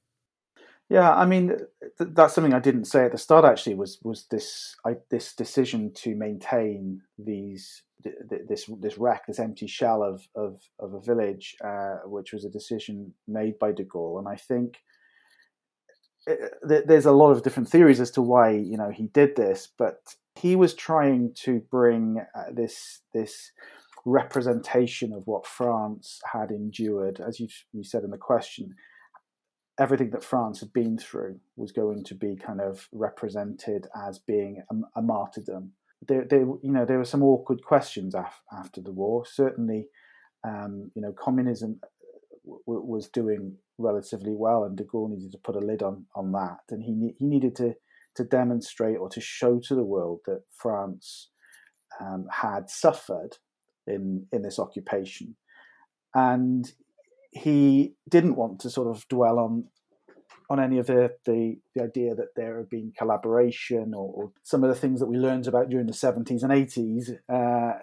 Yeah, 0.90 1.14
I 1.14 1.26
mean 1.26 1.48
th- 1.48 2.12
that's 2.14 2.36
something 2.36 2.54
I 2.54 2.60
didn't 2.60 2.86
say 2.86 3.06
at 3.06 3.12
the 3.12 3.18
start. 3.18 3.44
Actually, 3.44 3.76
was 3.76 4.00
was 4.04 4.26
this 4.30 4.76
I, 4.86 4.98
this 5.10 5.34
decision 5.34 5.92
to 5.96 6.16
maintain 6.16 7.02
these 7.18 7.84
th- 8.04 8.16
this 8.48 8.70
this 8.80 8.98
wreck, 8.98 9.26
this 9.26 9.40
empty 9.40 9.68
shell 9.68 10.04
of 10.04 10.28
of, 10.36 10.62
of 10.80 10.94
a 10.94 11.02
village, 11.02 11.56
uh, 11.64 11.98
which 12.06 12.34
was 12.34 12.46
a 12.46 12.50
decision 12.50 13.14
made 13.28 13.58
by 13.58 13.72
De 13.72 13.84
Gaulle, 13.84 14.20
and 14.20 14.28
I 14.28 14.36
think 14.36 14.78
it, 16.28 16.40
uh, 16.64 16.68
th- 16.68 16.86
there's 16.86 17.06
a 17.06 17.12
lot 17.12 17.32
of 17.32 17.42
different 17.42 17.70
theories 17.70 18.00
as 18.00 18.12
to 18.12 18.22
why 18.22 18.52
you 18.52 18.78
know 18.78 18.90
he 18.90 19.08
did 19.08 19.36
this, 19.36 19.68
but 19.78 20.16
he 20.36 20.56
was 20.56 20.74
trying 20.74 21.34
to 21.34 21.62
bring 21.72 22.24
uh, 22.36 22.52
this 22.52 23.02
this 23.14 23.52
representation 24.06 25.12
of 25.14 25.24
what 25.26 25.48
France 25.48 26.22
had 26.32 26.52
endured, 26.52 27.20
as 27.20 27.40
you 27.40 27.48
you 27.74 27.84
said 27.84 28.04
in 28.04 28.12
the 28.12 28.18
question 28.18 28.76
everything 29.78 30.10
that 30.12 30.24
France 30.24 30.60
had 30.60 30.72
been 30.74 30.98
through 30.98 31.40
was 31.56 31.72
going 31.72 32.04
to 32.06 32.16
be 32.16 32.36
kind 32.36 32.62
of 32.62 32.88
represented 32.92 33.88
as 34.08 34.20
being 34.20 34.64
a, 34.72 35.00
a 35.00 35.02
martyrdom. 35.02 35.72
There, 36.08 36.26
there, 36.30 36.42
you 36.42 36.72
know, 36.72 36.86
there 36.86 36.98
were 36.98 37.06
some 37.06 37.24
awkward 37.24 37.64
questions 37.64 38.16
af- 38.16 38.42
after 38.52 38.82
the 38.82 38.92
war. 38.92 39.26
Certainly, 39.26 39.88
um, 40.48 40.92
you 40.96 41.02
know, 41.02 41.12
communism 41.12 41.80
uh, 41.84 41.88
w- 42.46 42.86
was 42.86 43.10
doing 43.10 43.56
relatively 43.78 44.36
well, 44.36 44.64
and 44.64 44.78
De 44.78 44.84
Gaulle 44.84 45.10
needed 45.10 45.32
to 45.32 45.38
put 45.40 45.56
a 45.56 45.60
lid 45.60 45.82
on 45.84 46.06
on 46.16 46.32
that, 46.34 46.60
and 46.70 46.84
he 46.84 46.94
ne- 46.94 47.16
he 47.18 47.26
needed 47.26 47.56
to 47.58 47.76
to 48.16 48.24
demonstrate 48.24 48.98
or 48.98 49.10
to 49.10 49.20
show 49.20 49.60
to 49.60 49.76
the 49.76 49.84
world 49.84 50.20
that 50.26 50.44
France 50.56 51.32
um, 52.00 52.28
had 52.32 52.70
suffered 52.70 53.38
in 53.88 54.28
in 54.32 54.42
this 54.42 54.60
occupation, 54.60 55.36
and 56.14 56.72
he 57.32 57.94
didn't 58.10 58.36
want 58.36 58.60
to 58.62 58.70
sort 58.70 58.88
of 58.88 59.08
dwell 59.08 59.40
on 59.40 59.66
on 60.50 60.60
any 60.60 60.78
of 60.78 60.86
the, 60.88 61.12
the, 61.26 61.58
the 61.74 61.82
idea 61.82 62.14
that 62.14 62.36
there 62.36 62.58
had 62.58 62.70
been 62.70 62.94
collaboration 62.96 63.94
or, 63.96 64.14
or, 64.14 64.32
some 64.44 64.64
of 64.64 64.70
the 64.70 64.76
things 64.76 65.00
that 65.00 65.08
we 65.08 65.18
learned 65.18 65.48
about 65.48 65.70
during 65.70 65.88
the 65.88 65.92
70s 65.92 66.44
and 66.44 66.52
80s. 66.52 67.18
Uh, 67.28 67.80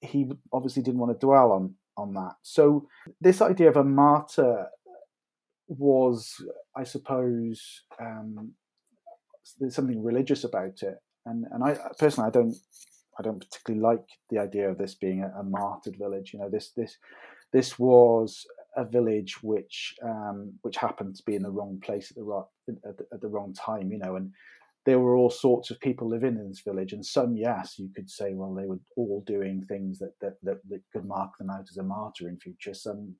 he 0.00 0.30
obviously 0.50 0.82
didn't 0.82 0.98
want 0.98 1.12
to 1.12 1.26
dwell 1.26 1.52
on 1.52 1.74
on 1.96 2.14
that. 2.14 2.36
So 2.42 2.88
this 3.20 3.42
idea 3.42 3.68
of 3.68 3.76
a 3.76 3.84
martyr 3.84 4.66
was, 5.68 6.34
I 6.76 6.84
suppose, 6.84 7.82
um, 8.00 8.52
there's 9.58 9.74
something 9.74 10.02
religious 10.02 10.44
about 10.44 10.82
it, 10.82 10.98
and 11.26 11.44
and 11.50 11.62
I 11.62 11.76
personally 11.98 12.28
I 12.28 12.30
don't 12.30 12.56
I 13.20 13.22
don't 13.22 13.38
particularly 13.38 13.82
like 13.82 14.06
the 14.30 14.38
idea 14.38 14.70
of 14.70 14.78
this 14.78 14.94
being 14.94 15.22
a, 15.22 15.40
a 15.40 15.44
martyred 15.44 15.96
village. 15.98 16.32
You 16.32 16.40
know, 16.40 16.48
this 16.48 16.72
this 16.76 16.96
this 17.52 17.78
was 17.78 18.46
a 18.76 18.84
village 18.84 19.42
which 19.42 19.94
um, 20.02 20.54
which 20.62 20.76
happened 20.76 21.16
to 21.16 21.22
be 21.24 21.34
in 21.34 21.42
the 21.42 21.50
wrong 21.50 21.78
place 21.84 22.10
at 22.10 22.16
the 22.16 22.24
right 22.24 22.44
at 22.88 22.96
the, 22.96 23.06
at 23.12 23.20
the 23.20 23.28
wrong 23.28 23.52
time, 23.52 23.92
you 23.92 23.98
know, 23.98 24.16
and 24.16 24.32
there 24.86 24.98
were 24.98 25.16
all 25.16 25.30
sorts 25.30 25.70
of 25.70 25.78
people 25.80 26.08
living 26.08 26.36
in 26.36 26.48
this 26.48 26.62
village, 26.62 26.94
and 26.94 27.04
some, 27.04 27.36
yes, 27.36 27.74
you 27.78 27.90
could 27.94 28.08
say, 28.08 28.32
well, 28.32 28.54
they 28.54 28.66
were 28.66 28.80
all 28.96 29.22
doing 29.26 29.62
things 29.68 29.98
that 29.98 30.14
that 30.22 30.36
that, 30.42 30.58
that 30.70 30.80
could 30.92 31.04
mark 31.04 31.36
them 31.38 31.50
out 31.50 31.66
as 31.70 31.76
a 31.76 31.82
martyr 31.82 32.28
in 32.28 32.38
future. 32.38 32.74
Some, 32.74 33.14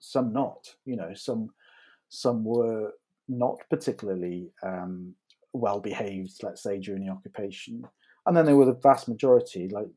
some 0.00 0.32
not, 0.32 0.66
you 0.84 0.96
know, 0.96 1.12
some 1.14 1.50
some 2.08 2.42
were 2.44 2.92
not 3.28 3.58
particularly 3.70 4.50
um, 4.64 5.14
well 5.52 5.80
behaved, 5.80 6.42
let's 6.42 6.62
say, 6.62 6.80
during 6.80 7.04
the 7.04 7.12
occupation, 7.12 7.84
and 8.26 8.36
then 8.36 8.46
there 8.46 8.56
were 8.56 8.66
the 8.66 8.74
vast 8.74 9.08
majority, 9.08 9.68
like 9.68 9.88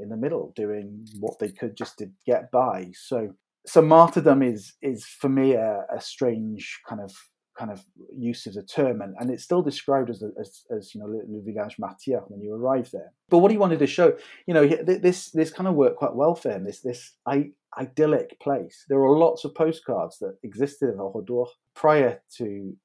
in 0.00 0.08
the 0.08 0.16
middle, 0.16 0.52
doing 0.56 1.06
what 1.20 1.38
they 1.38 1.50
could 1.50 1.76
just 1.76 1.98
to 1.98 2.10
get 2.26 2.50
by. 2.50 2.90
So 2.94 3.34
so 3.66 3.82
martyrdom 3.82 4.42
is 4.42 4.74
is 4.82 5.04
for 5.04 5.28
me 5.28 5.54
a, 5.54 5.84
a, 5.94 6.00
strange 6.00 6.80
kind 6.88 7.00
of 7.00 7.12
kind 7.58 7.70
of 7.70 7.84
use 8.16 8.46
of 8.46 8.54
the 8.54 8.62
term, 8.62 9.00
and, 9.00 9.14
and 9.18 9.30
it's 9.30 9.42
still 9.42 9.62
described 9.62 10.10
as, 10.10 10.22
as, 10.38 10.62
as 10.70 10.94
you 10.94 11.00
know 11.00 11.06
le, 11.06 11.42
village 11.42 11.76
martyr 11.78 12.20
when 12.28 12.40
you 12.40 12.54
arrive 12.54 12.90
there. 12.92 13.12
But 13.28 13.38
what 13.38 13.50
he 13.50 13.56
wanted 13.56 13.78
to 13.80 13.86
show, 13.86 14.16
you 14.46 14.54
know, 14.54 14.66
this 14.66 15.30
this 15.30 15.50
kind 15.50 15.68
of 15.68 15.74
worked 15.74 15.96
quite 15.96 16.14
well 16.14 16.34
for 16.34 16.50
him. 16.50 16.64
This 16.64 16.80
this 16.80 17.12
I, 17.26 17.50
idyllic 17.78 18.38
place. 18.40 18.84
There 18.88 18.98
were 18.98 19.18
lots 19.18 19.44
of 19.44 19.54
postcards 19.54 20.18
that 20.18 20.36
existed 20.42 20.90
in 20.90 20.98
Oradour 20.98 21.48
prior 21.74 22.20
to 22.36 22.76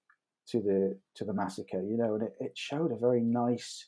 to 0.48 0.60
the 0.60 0.98
to 1.16 1.26
the 1.26 1.34
massacre, 1.34 1.82
you 1.82 1.98
know, 1.98 2.16
and 2.16 2.24
it, 2.24 2.34
it 2.40 2.52
showed 2.56 2.92
a 2.92 2.98
very 2.98 3.22
nice, 3.22 3.88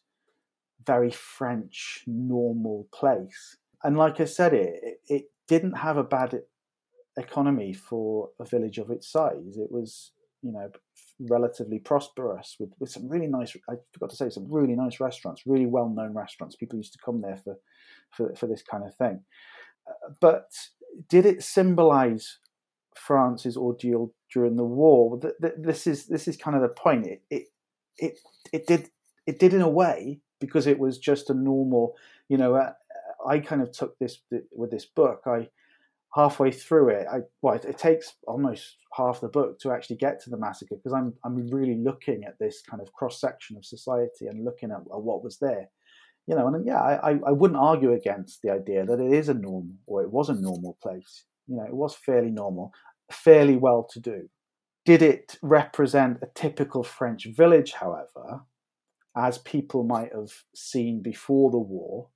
very 0.86 1.12
French, 1.12 2.04
normal 2.08 2.88
place. 2.94 3.58
And 3.84 3.98
like 3.98 4.20
I 4.20 4.26
said, 4.26 4.54
it 4.54 5.02
it 5.08 5.26
didn't 5.48 5.78
have 5.78 5.98
a 5.98 6.04
bad 6.04 6.42
economy 7.18 7.74
for 7.74 8.30
a 8.40 8.46
village 8.46 8.78
of 8.78 8.90
its 8.90 9.08
size. 9.08 9.58
It 9.58 9.72
was, 9.72 10.12
you 10.42 10.52
know, 10.52 10.72
relatively 11.20 11.80
prosperous 11.80 12.56
with, 12.60 12.72
with 12.80 12.90
some 12.90 13.08
really 13.08 13.28
nice. 13.28 13.56
I 13.70 13.76
forgot 13.92 14.10
to 14.12 14.16
say 14.16 14.30
some 14.30 14.48
really 14.50 14.76
nice 14.76 15.00
restaurants, 15.00 15.44
really 15.46 15.66
well 15.66 15.90
known 15.90 16.14
restaurants. 16.14 16.56
People 16.56 16.78
used 16.78 16.94
to 16.94 17.00
come 17.04 17.22
there 17.22 17.38
for 17.44 17.58
for, 18.12 18.34
for 18.36 18.48
this 18.48 18.64
kind 18.64 18.84
of 18.84 18.96
thing. 18.96 19.22
But 20.22 20.52
did 21.10 21.26
it 21.26 21.44
symbolize 21.44 22.38
France's 22.96 23.58
ordeal 23.58 24.14
during 24.34 24.56
the 24.56 24.64
war? 24.64 25.20
This 25.58 25.88
is 25.88 26.08
this 26.08 26.28
is 26.28 26.38
kind 26.38 26.56
of 26.56 26.62
the 26.62 26.70
point. 26.70 27.06
It 27.06 27.22
it 27.30 27.44
it, 27.98 28.20
it 28.52 28.68
did 28.68 28.90
it 29.26 29.40
did 29.40 29.54
in 29.54 29.62
a 29.62 29.70
way 29.70 30.22
because 30.46 30.68
it 30.68 30.80
was 30.80 30.98
just 30.98 31.30
a 31.30 31.34
normal. 31.34 31.96
You 32.30 32.38
know, 32.38 32.72
I 33.28 33.40
kind 33.40 33.62
of 33.62 33.72
took 33.72 33.98
this 34.00 34.20
with 34.52 34.72
this 34.72 34.86
book. 34.86 35.22
I 35.26 35.48
halfway 36.16 36.52
through 36.52 36.90
it, 36.90 37.08
I 37.12 37.20
well, 37.42 37.56
it, 37.56 37.66
it, 37.66 37.78
takes 37.78 38.14
almost 38.28 38.78
half 38.96 39.22
the 39.22 39.28
book 39.28 39.60
to 39.60 39.72
actually 39.72 39.96
get 39.96 40.22
to 40.24 40.30
the 40.30 40.38
massacre 40.38 40.76
because 40.76 40.94
I'm 40.94 41.14
I'm 41.24 41.48
really 41.50 41.76
looking 41.76 42.24
at 42.24 42.38
this 42.40 42.62
kind 42.62 42.82
of 42.82 42.94
cross 42.94 43.20
section 43.20 43.58
of 43.58 43.66
society 43.66 44.28
and 44.28 44.46
looking 44.46 44.72
at, 44.72 44.78
at, 44.78 45.02
what 45.02 45.24
was 45.24 45.38
there, 45.40 45.70
you 46.28 46.36
know. 46.36 46.48
And 46.48 46.66
yeah, 46.66 46.82
I, 46.82 47.20
I 47.26 47.32
wouldn't 47.32 47.60
argue 47.60 47.94
against 47.94 48.42
the 48.42 48.52
idea 48.52 48.86
that 48.86 49.00
it 49.00 49.12
is 49.12 49.30
a 49.30 49.34
normal 49.34 49.76
or 49.88 50.04
it 50.04 50.12
was 50.12 50.30
a 50.30 50.36
normal 50.36 50.78
place. 50.82 51.26
You 51.48 51.58
know, 51.58 51.64
it 51.64 51.74
was 51.74 51.96
fairly 51.96 52.32
normal, 52.32 52.72
fairly 53.12 53.58
well 53.58 53.88
to 53.92 54.00
do. 54.00 54.30
Did 54.86 55.02
it 55.02 55.38
represent 55.42 56.20
a 56.22 56.28
typical 56.36 56.84
French 56.84 57.26
village, 57.26 57.72
however, 57.72 58.42
as 59.16 59.38
people 59.38 59.84
might 59.84 60.14
have 60.14 60.32
seen 60.56 61.02
before 61.02 61.52
the 61.52 61.58
war, 61.60 62.10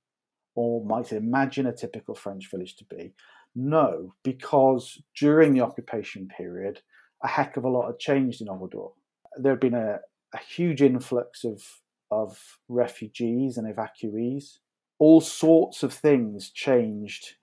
or 0.54 0.84
might 0.84 1.12
imagine 1.12 1.66
a 1.66 1.72
typical 1.72 2.14
French 2.14 2.50
village 2.50 2.76
to 2.76 2.84
be? 2.84 3.12
No, 3.54 4.14
because 4.24 5.00
during 5.16 5.52
the 5.52 5.60
occupation 5.60 6.28
period, 6.28 6.82
a 7.22 7.28
heck 7.28 7.56
of 7.56 7.64
a 7.64 7.68
lot 7.68 7.86
had 7.86 7.98
changed 7.98 8.40
in 8.40 8.48
Oradour. 8.48 8.92
There 9.36 9.52
had 9.52 9.60
been 9.60 9.74
a, 9.74 9.98
a 10.34 10.38
huge 10.38 10.82
influx 10.82 11.44
of 11.44 11.62
of 12.10 12.58
refugees 12.68 13.58
and 13.58 13.72
evacuees. 13.72 14.58
All 14.98 15.20
sorts 15.20 15.82
of 15.82 15.92
things 15.92 16.50
changed 16.50 17.34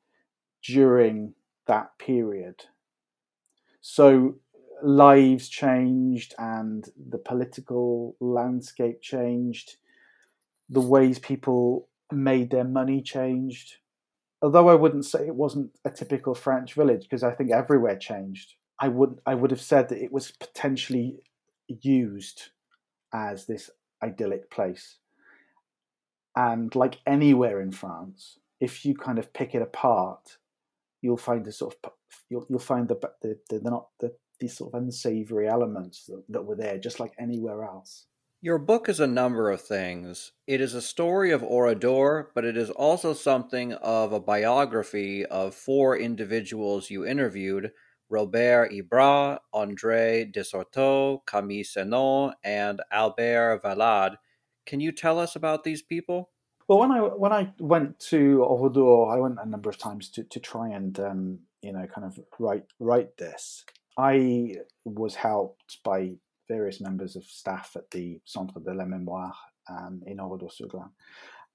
during 0.63 1.35
that 1.67 1.97
period. 1.99 2.65
So 3.81 4.35
lives 4.83 5.49
changed 5.49 6.33
and 6.37 6.87
the 7.09 7.17
political 7.17 8.15
landscape 8.19 9.01
changed. 9.01 9.77
The 10.69 10.81
ways 10.81 11.19
people 11.19 11.89
made 12.11 12.49
their 12.49 12.63
money 12.63 13.01
changed. 13.01 13.77
Although 14.41 14.69
I 14.69 14.75
wouldn't 14.75 15.05
say 15.05 15.25
it 15.25 15.35
wasn't 15.35 15.71
a 15.85 15.89
typical 15.89 16.35
French 16.35 16.73
village 16.73 17.03
because 17.03 17.23
I 17.23 17.31
think 17.31 17.51
everywhere 17.51 17.97
changed. 17.97 18.55
I 18.79 18.89
would 18.89 19.19
I 19.25 19.35
would 19.35 19.51
have 19.51 19.61
said 19.61 19.89
that 19.89 20.03
it 20.03 20.11
was 20.11 20.31
potentially 20.31 21.19
used 21.67 22.49
as 23.13 23.45
this 23.45 23.69
idyllic 24.03 24.51
place. 24.51 24.97
And 26.35 26.75
like 26.75 26.99
anywhere 27.07 27.61
in 27.61 27.71
France, 27.71 28.39
if 28.59 28.85
you 28.85 28.93
kind 28.93 29.17
of 29.17 29.31
pick 29.33 29.55
it 29.55 29.61
apart, 29.61 30.37
you'll 31.01 31.17
find 31.17 31.45
the 31.45 31.51
sort 31.51 31.75
of 31.83 31.91
you'll 32.29 32.45
you'll 32.49 32.59
find 32.59 32.89
the 32.89 32.99
the, 33.21 33.39
the, 33.49 33.59
the 33.59 33.69
not 33.69 33.87
the 33.99 34.13
these 34.39 34.57
sort 34.57 34.73
of 34.73 34.81
unsavory 34.81 35.47
elements 35.47 36.05
that, 36.05 36.23
that 36.29 36.45
were 36.45 36.55
there, 36.55 36.77
just 36.77 36.99
like 36.99 37.13
anywhere 37.19 37.63
else. 37.63 38.05
Your 38.41 38.59
book 38.59 38.89
is 38.89 38.99
a 38.99 39.07
number 39.07 39.49
of 39.49 39.61
things. 39.61 40.31
It 40.45 40.61
is 40.61 40.75
a 40.75 40.81
story 40.81 41.31
of 41.31 41.41
Oradour, 41.41 42.27
but 42.35 42.45
it 42.45 42.55
is 42.55 42.69
also 42.69 43.13
something 43.13 43.73
of 43.73 44.13
a 44.13 44.19
biography 44.19 45.25
of 45.25 45.55
four 45.55 45.97
individuals 45.97 46.91
you 46.91 47.05
interviewed 47.05 47.71
Robert 48.09 48.71
Hébras, 48.71 49.39
André 49.53 50.31
Desourteaux, 50.31 51.25
Camille 51.25 51.63
Senon, 51.63 52.33
and 52.43 52.81
Albert 52.91 53.61
Valade. 53.63 54.17
Can 54.65 54.79
you 54.79 54.91
tell 54.91 55.17
us 55.17 55.35
about 55.35 55.63
these 55.63 55.81
people? 55.81 56.29
Well, 56.67 56.79
when 56.79 56.91
I 56.91 56.99
when 56.99 57.31
I 57.31 57.53
went 57.59 57.99
to 58.11 58.43
Oradour, 58.43 59.11
I 59.11 59.19
went 59.19 59.37
a 59.41 59.47
number 59.47 59.69
of 59.69 59.77
times 59.77 60.09
to, 60.11 60.23
to 60.23 60.39
try 60.39 60.69
and 60.69 60.99
um, 60.99 61.39
you 61.61 61.71
know 61.71 61.85
kind 61.87 62.05
of 62.05 62.19
write 62.39 62.65
write 62.79 63.17
this. 63.17 63.65
I 63.97 64.55
was 64.83 65.15
helped 65.15 65.83
by 65.83 66.15
various 66.47 66.81
members 66.81 67.15
of 67.15 67.23
staff 67.23 67.71
at 67.75 67.89
the 67.91 68.19
Centre 68.25 68.59
de 68.59 68.73
la 68.73 68.85
Mémoire 68.85 69.33
um, 69.69 70.01
in 70.05 70.19
Oradour-sur-Glane. 70.19 70.91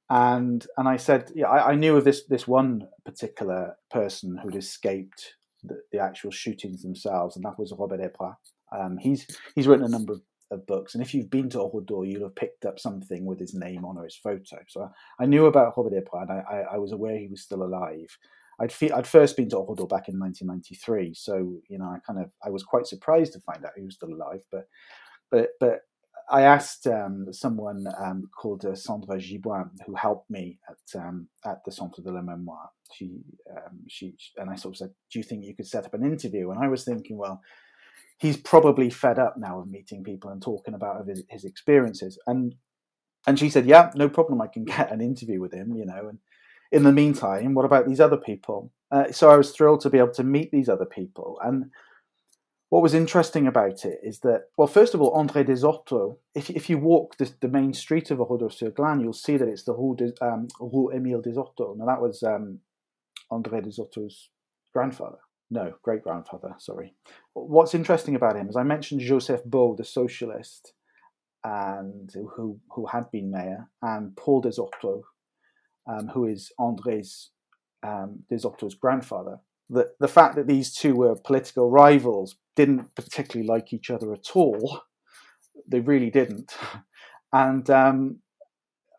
And 0.09 0.67
and 0.77 0.89
I 0.89 0.97
said, 0.97 1.31
yeah, 1.37 1.49
I, 1.49 1.71
I, 1.71 1.75
knew 1.77 1.97
of 1.97 2.03
this 2.03 2.25
this 2.25 2.49
one 2.49 2.89
particular 3.05 3.77
person 3.93 4.37
who'd 4.37 4.57
escaped 4.57 5.37
the, 5.63 5.81
the 5.93 6.01
actual 6.01 6.33
shootings 6.33 6.83
themselves, 6.83 7.37
and 7.37 7.45
that 7.45 7.59
was 7.61 7.73
Robert 7.79 8.01
Hébras. 8.01 8.35
Um, 8.77 8.99
he's 8.99 9.29
he's 9.55 9.69
written 9.69 9.85
a 9.85 9.89
number 9.89 10.15
of, 10.15 10.23
of, 10.51 10.67
books, 10.67 10.95
and 10.95 11.03
if 11.03 11.15
you've 11.15 11.31
been 11.31 11.49
to 11.51 11.59
Oradour, 11.59 12.11
you'll 12.11 12.25
have 12.25 12.35
picked 12.35 12.65
up 12.65 12.81
something 12.81 13.25
with 13.25 13.39
his 13.39 13.55
name 13.55 13.85
on 13.85 13.99
or 13.99 14.03
his 14.03 14.17
photo. 14.17 14.59
So 14.67 14.91
I, 15.21 15.23
I 15.23 15.27
knew 15.27 15.47
about 15.47 15.75
Robert 15.77 15.93
Hébras, 15.93 16.23
and 16.23 16.33
I, 16.33 16.43
I, 16.51 16.75
I 16.75 16.79
was 16.79 16.91
aware 16.91 17.17
he 17.17 17.29
was 17.29 17.43
still 17.43 17.63
alive. 17.63 18.19
I'd 18.61 18.73
fe- 18.73 18.91
I'd 18.93 19.07
first 19.07 19.37
been 19.37 19.49
to 19.51 19.57
Oradour 19.57 19.89
back 19.89 20.09
in 20.09 20.19
1993, 20.19 21.15
so 21.15 21.61
you 21.69 21.79
know 21.79 21.87
I 21.87 21.99
kind 22.07 22.21
of 22.21 22.31
I 22.45 22.51
was 22.51 22.63
quite 22.65 22.87
surprised 22.87 23.33
to 23.35 23.41
find 23.41 23.65
out 23.65 23.73
he 23.77 23.85
was 23.85 23.97
still 23.97 24.13
alive. 24.15 24.43
But 24.53 24.69
but 25.31 25.51
but 25.61 25.81
I 26.31 26.43
asked 26.43 26.87
um, 26.87 27.33
someone 27.33 27.87
um, 27.99 28.31
called 28.37 28.65
uh, 28.65 28.75
Sandra 28.77 29.19
Giboin 29.19 29.71
who 29.87 29.95
helped 29.97 30.31
me 30.31 30.59
at 30.69 31.01
um, 31.01 31.29
at 31.47 31.65
the 31.65 31.73
Centre 31.73 32.03
de 32.03 32.13
la 32.13 32.21
Mémoire. 32.21 32.69
She 32.93 33.21
um, 33.51 33.81
she 33.89 34.15
and 34.37 34.51
I 34.51 34.57
sort 34.57 34.75
of 34.75 34.79
said, 34.79 34.91
"Do 35.13 35.19
you 35.19 35.25
think 35.25 35.45
you 35.45 35.57
could 35.57 35.69
set 35.69 35.87
up 35.87 35.95
an 35.95 36.05
interview?" 36.05 36.51
And 36.51 36.63
I 36.63 36.69
was 36.69 36.85
thinking, 36.85 37.19
well. 37.19 37.43
He's 38.19 38.37
probably 38.37 38.91
fed 38.91 39.19
up 39.19 39.37
now 39.39 39.61
of 39.61 39.69
meeting 39.71 40.05
people 40.05 40.31
and 40.31 40.43
talking 40.43 40.75
about 40.75 41.07
his, 41.09 41.25
his 41.31 41.45
experiences, 41.45 42.19
and 42.27 42.55
and 43.27 43.39
she 43.39 43.51
said, 43.51 43.67
"Yeah, 43.67 43.91
no 43.95 44.09
problem. 44.09 44.41
I 44.41 44.47
can 44.49 44.65
get 44.67 44.93
an 44.93 45.01
interview 45.01 45.41
with 45.41 45.53
him, 45.55 45.75
you 45.77 45.87
know." 45.87 46.09
And 46.09 46.19
in 46.73 46.85
the 46.85 46.93
meantime, 46.93 47.55
what 47.55 47.65
about 47.65 47.87
these 47.87 48.01
other 48.01 48.17
people? 48.17 48.73
Uh, 48.91 49.11
so 49.13 49.31
I 49.31 49.37
was 49.37 49.53
thrilled 49.53 49.81
to 49.83 49.91
be 49.91 49.99
able 49.99 50.13
to 50.15 50.25
meet 50.25 50.51
these 50.51 50.69
other 50.69 50.85
people. 50.85 51.39
And 51.43 51.71
what 52.69 52.83
was 52.83 52.95
interesting 52.95 53.47
about 53.49 53.85
it 53.85 53.99
is 54.03 54.21
that, 54.21 54.45
well, 54.57 54.69
first 54.69 54.95
of 54.95 55.01
all, 55.01 55.15
André 55.15 55.45
Desourteaux, 55.45 56.17
if, 56.35 56.51
if 56.51 56.71
you 56.71 56.79
walk 56.79 57.17
this, 57.17 57.33
the 57.41 57.49
main 57.49 57.75
street 57.75 58.11
of 58.11 58.21
Oradour-sur-Glane, 58.21 59.01
you'll 59.01 59.13
see 59.13 59.37
that 59.37 59.49
it's 59.49 59.65
the 59.65 59.75
Rue, 59.75 59.97
de, 59.97 60.13
um, 60.25 60.47
Rue 60.61 60.93
Émile 60.95 61.23
Desourteaux. 61.23 61.77
Now, 61.77 61.87
that 61.87 62.01
was 62.01 62.23
um, 62.23 62.61
André 63.33 63.65
Desourteaux's 63.65 64.29
grandfather. 64.73 65.19
No, 65.51 65.75
great 65.83 66.05
grandfather, 66.05 66.55
sorry. 66.59 66.95
What's 67.33 67.75
interesting 67.75 68.15
about 68.15 68.37
him 68.37 68.49
is 68.49 68.57
I 68.57 68.63
mentioned 68.63 69.01
Joseph 69.01 69.45
Beau, 69.45 69.75
the 69.75 69.85
socialist, 69.85 70.73
and 71.43 72.13
who, 72.37 72.61
who 72.71 72.87
had 72.87 73.11
been 73.11 73.33
mayor, 73.33 73.69
and 73.83 74.17
Paul 74.17 74.43
Desourteaux, 74.43 75.03
um, 75.91 76.09
who 76.09 76.27
is 76.27 76.53
André's 76.59 77.31
um, 77.83 78.21
Desourteaux's 78.31 78.75
grandfather. 78.75 79.39
The, 79.69 79.91
the 80.01 80.09
fact 80.09 80.37
that 80.37 80.47
these 80.47 80.75
two 80.75 80.95
were 80.95 81.15
political 81.15 81.71
rivals 81.71 82.37
didn't 82.57 82.95
particularly 82.95 83.47
like 83.47 83.73
each 83.73 83.91
other 83.91 84.13
at 84.13 84.31
all. 84.35 84.83
They 85.67 85.81
really 85.81 86.11
didn't. 86.11 86.57
And 87.33 87.71
um, 87.71 88.17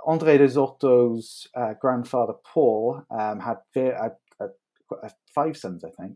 André 0.07 0.39
Desourteaux's 0.39 1.47
uh, 1.53 1.73
grandfather 1.73 2.31
Paul 2.45 3.03
um, 3.11 3.41
had, 3.41 3.57
had, 3.75 4.13
had, 4.39 4.51
five 5.35 5.57
sons, 5.57 5.83
I 5.83 5.89
think, 5.89 6.15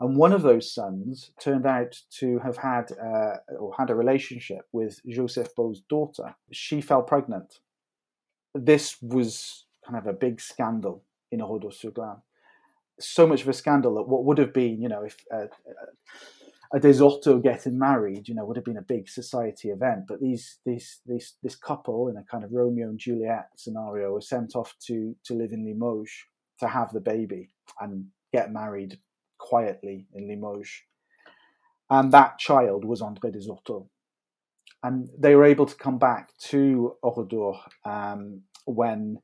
and 0.00 0.16
one 0.16 0.32
of 0.32 0.40
those 0.40 0.72
sons 0.72 1.32
turned 1.38 1.66
out 1.66 1.94
to 2.18 2.38
have 2.38 2.56
had 2.56 2.92
uh, 2.92 3.36
or 3.58 3.74
had 3.78 3.90
a 3.90 3.94
relationship 3.94 4.62
with 4.72 5.00
Joseph 5.06 5.54
Beau's 5.54 5.82
daughter. 5.88 6.34
She 6.50 6.80
fell 6.80 7.02
pregnant. 7.02 7.58
This 8.54 8.96
was 9.02 9.66
kind 9.90 10.06
of 10.06 10.12
a 10.12 10.16
big 10.16 10.40
scandal 10.40 11.04
in 11.30 11.40
Oradour-sur-Glane. 11.40 12.22
So 12.98 13.26
much 13.26 13.42
of 13.42 13.48
a 13.48 13.52
scandal 13.52 13.94
that 13.96 14.08
what 14.08 14.24
would 14.24 14.38
have 14.38 14.52
been, 14.52 14.80
you 14.80 14.88
know, 14.88 15.04
if 15.04 15.16
uh, 15.34 15.46
a 16.72 16.78
Desourteaux 16.78 17.42
getting 17.42 17.78
married, 17.78 18.28
you 18.28 18.34
know, 18.34 18.44
would 18.44 18.56
have 18.56 18.64
been 18.64 18.76
a 18.76 18.82
big 18.82 19.08
society 19.08 19.70
event. 19.70 20.04
But 20.06 20.20
these, 20.20 20.58
these, 20.64 21.00
this, 21.06 21.34
this 21.42 21.56
couple 21.56 22.08
in 22.08 22.16
a 22.16 22.22
kind 22.22 22.44
of 22.44 22.52
Romeo 22.52 22.88
and 22.88 22.98
Juliet 22.98 23.48
scenario 23.56 24.12
were 24.12 24.20
sent 24.20 24.54
off 24.54 24.74
to 24.86 25.16
to 25.24 25.34
live 25.34 25.52
in 25.52 25.64
Limoges 25.64 26.12
to 26.60 26.68
have 26.68 26.92
the 26.92 27.00
baby 27.00 27.50
and 27.80 28.06
get 28.32 28.52
married 28.52 28.98
quietly 29.38 30.06
in 30.14 30.28
Limoges. 30.28 30.70
And 31.88 32.12
that 32.12 32.38
child 32.38 32.84
was 32.84 33.00
André 33.00 33.34
Desourteaux. 33.34 33.88
And 34.82 35.08
they 35.18 35.34
were 35.34 35.44
able 35.44 35.66
to 35.66 35.74
come 35.74 35.98
back 35.98 36.30
to 36.50 36.96
Oradour 37.02 37.58
um, 37.84 38.42
when 38.64 39.18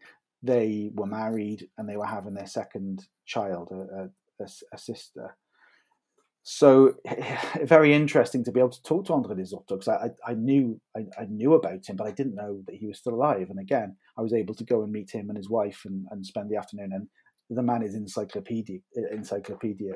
they 0.47 0.91
were 0.95 1.07
married 1.07 1.69
and 1.77 1.89
they 1.89 1.97
were 1.97 2.07
having 2.07 2.35
their 2.35 2.47
second 2.47 3.07
child, 3.25 3.71
a, 3.73 4.11
a, 4.43 4.49
a 4.73 4.79
sister. 4.79 5.37
So 6.49 6.95
very 7.65 7.93
interesting 7.93 8.45
to 8.45 8.53
be 8.53 8.61
able 8.61 8.71
to 8.71 8.83
talk 8.85 9.07
to 9.07 9.13
André 9.13 9.37
Desourteaux 9.37 9.79
because 9.81 9.89
I, 9.89 10.11
I, 10.25 10.35
knew 10.35 10.81
I, 10.97 11.01
I, 11.19 11.25
knew 11.25 11.55
about 11.55 11.85
him, 11.85 11.97
but 11.97 12.07
I 12.07 12.13
didn't 12.13 12.37
know 12.37 12.63
that 12.67 12.77
he 12.77 12.87
was 12.87 12.99
still 12.99 13.15
alive. 13.15 13.51
And 13.51 13.59
again, 13.59 13.97
I 14.17 14.23
was 14.23 14.33
able 14.33 14.55
to 14.55 14.65
go 14.65 14.85
and 14.85 14.93
meet 14.93 15.11
him 15.11 15.29
and 15.29 15.37
his 15.37 15.51
wife 15.51 15.83
and, 15.85 16.07
and 16.13 16.25
spend 16.25 16.49
the 16.49 16.57
afternoon. 16.57 16.93
And 16.93 17.09
the 17.51 17.65
man 17.65 17.83
is 17.83 17.97
encyclopedia, 17.97 18.79
encyclopedia. 19.11 19.95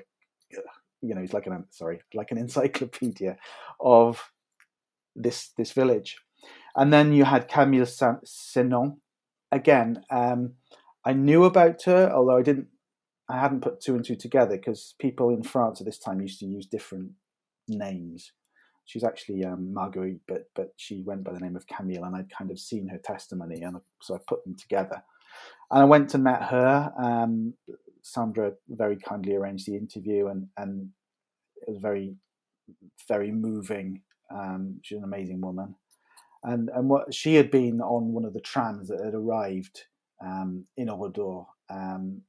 You 1.03 1.15
know, 1.15 1.21
he's 1.21 1.33
like 1.33 1.47
an 1.47 1.65
sorry, 1.71 2.01
like 2.15 2.33
an 2.33 2.39
encyclopedia 2.47 3.37
of 3.79 4.21
this 5.15 5.51
this 5.57 5.71
village. 5.71 6.19
And 6.75 6.93
then 6.93 7.13
you 7.13 7.25
had 7.25 7.49
Camille 7.49 7.87
Senon, 7.87 8.97
again, 9.53 10.05
um, 10.11 10.55
I 11.05 11.13
knew 11.13 11.45
about 11.45 11.83
her, 11.85 12.11
although 12.13 12.37
I 12.37 12.43
didn't, 12.43 12.69
I 13.29 13.41
hadn't 13.41 13.63
put 13.63 13.81
two 13.81 13.95
and 13.95 14.05
two 14.05 14.17
together 14.17 14.57
because 14.57 14.95
people 14.99 15.31
in 15.31 15.43
France 15.43 15.81
at 15.81 15.87
this 15.87 15.99
time 15.99 16.21
used 16.21 16.41
to 16.41 16.47
use 16.47 16.67
different 16.67 17.13
names. 17.69 18.33
She's 18.85 19.05
actually 19.05 19.45
um, 19.45 19.73
Marguerite, 19.73 20.21
but 20.27 20.51
but 20.55 20.73
she 20.77 21.03
went 21.07 21.23
by 21.23 21.33
the 21.33 21.41
name 21.41 21.55
of 21.55 21.67
Camille, 21.67 22.05
and 22.05 22.17
I'd 22.17 22.37
kind 22.37 22.51
of 22.51 22.59
seen 22.59 22.89
her 22.89 22.99
testimony, 22.99 23.63
and 23.63 23.77
so 24.03 24.15
I 24.17 24.19
put 24.27 24.45
them 24.45 24.57
together. 24.57 25.03
And 25.71 25.83
I 25.83 25.85
went 25.85 26.13
and 26.15 26.25
met 26.25 26.43
her. 26.43 26.93
Um, 27.01 27.55
Sandra 28.03 28.53
very 28.69 28.97
kindly 28.97 29.37
arranged 29.37 29.67
the 29.67 29.77
interview, 29.77 30.27
and 30.27 30.49
and 30.57 30.89
it 31.67 31.71
was 31.71 31.79
very 31.81 32.17
very 33.07 33.31
moving. 33.31 34.03
Um, 34.35 34.81
she's 34.83 34.99
an 34.99 35.05
amazing 35.05 35.41
woman, 35.41 35.77
and 36.43 36.71
and 36.75 36.89
what 36.89 37.13
she 37.15 37.35
had 37.35 37.51
been 37.51 37.81
on 37.81 38.13
one 38.13 38.25
of 38.25 38.33
the 38.33 38.41
trams 38.41 38.89
that 38.89 39.05
had 39.05 39.15
arrived 39.15 39.85
um, 40.25 40.65
in 40.77 40.89
Oradour 40.89 41.47
um, 41.69 42.23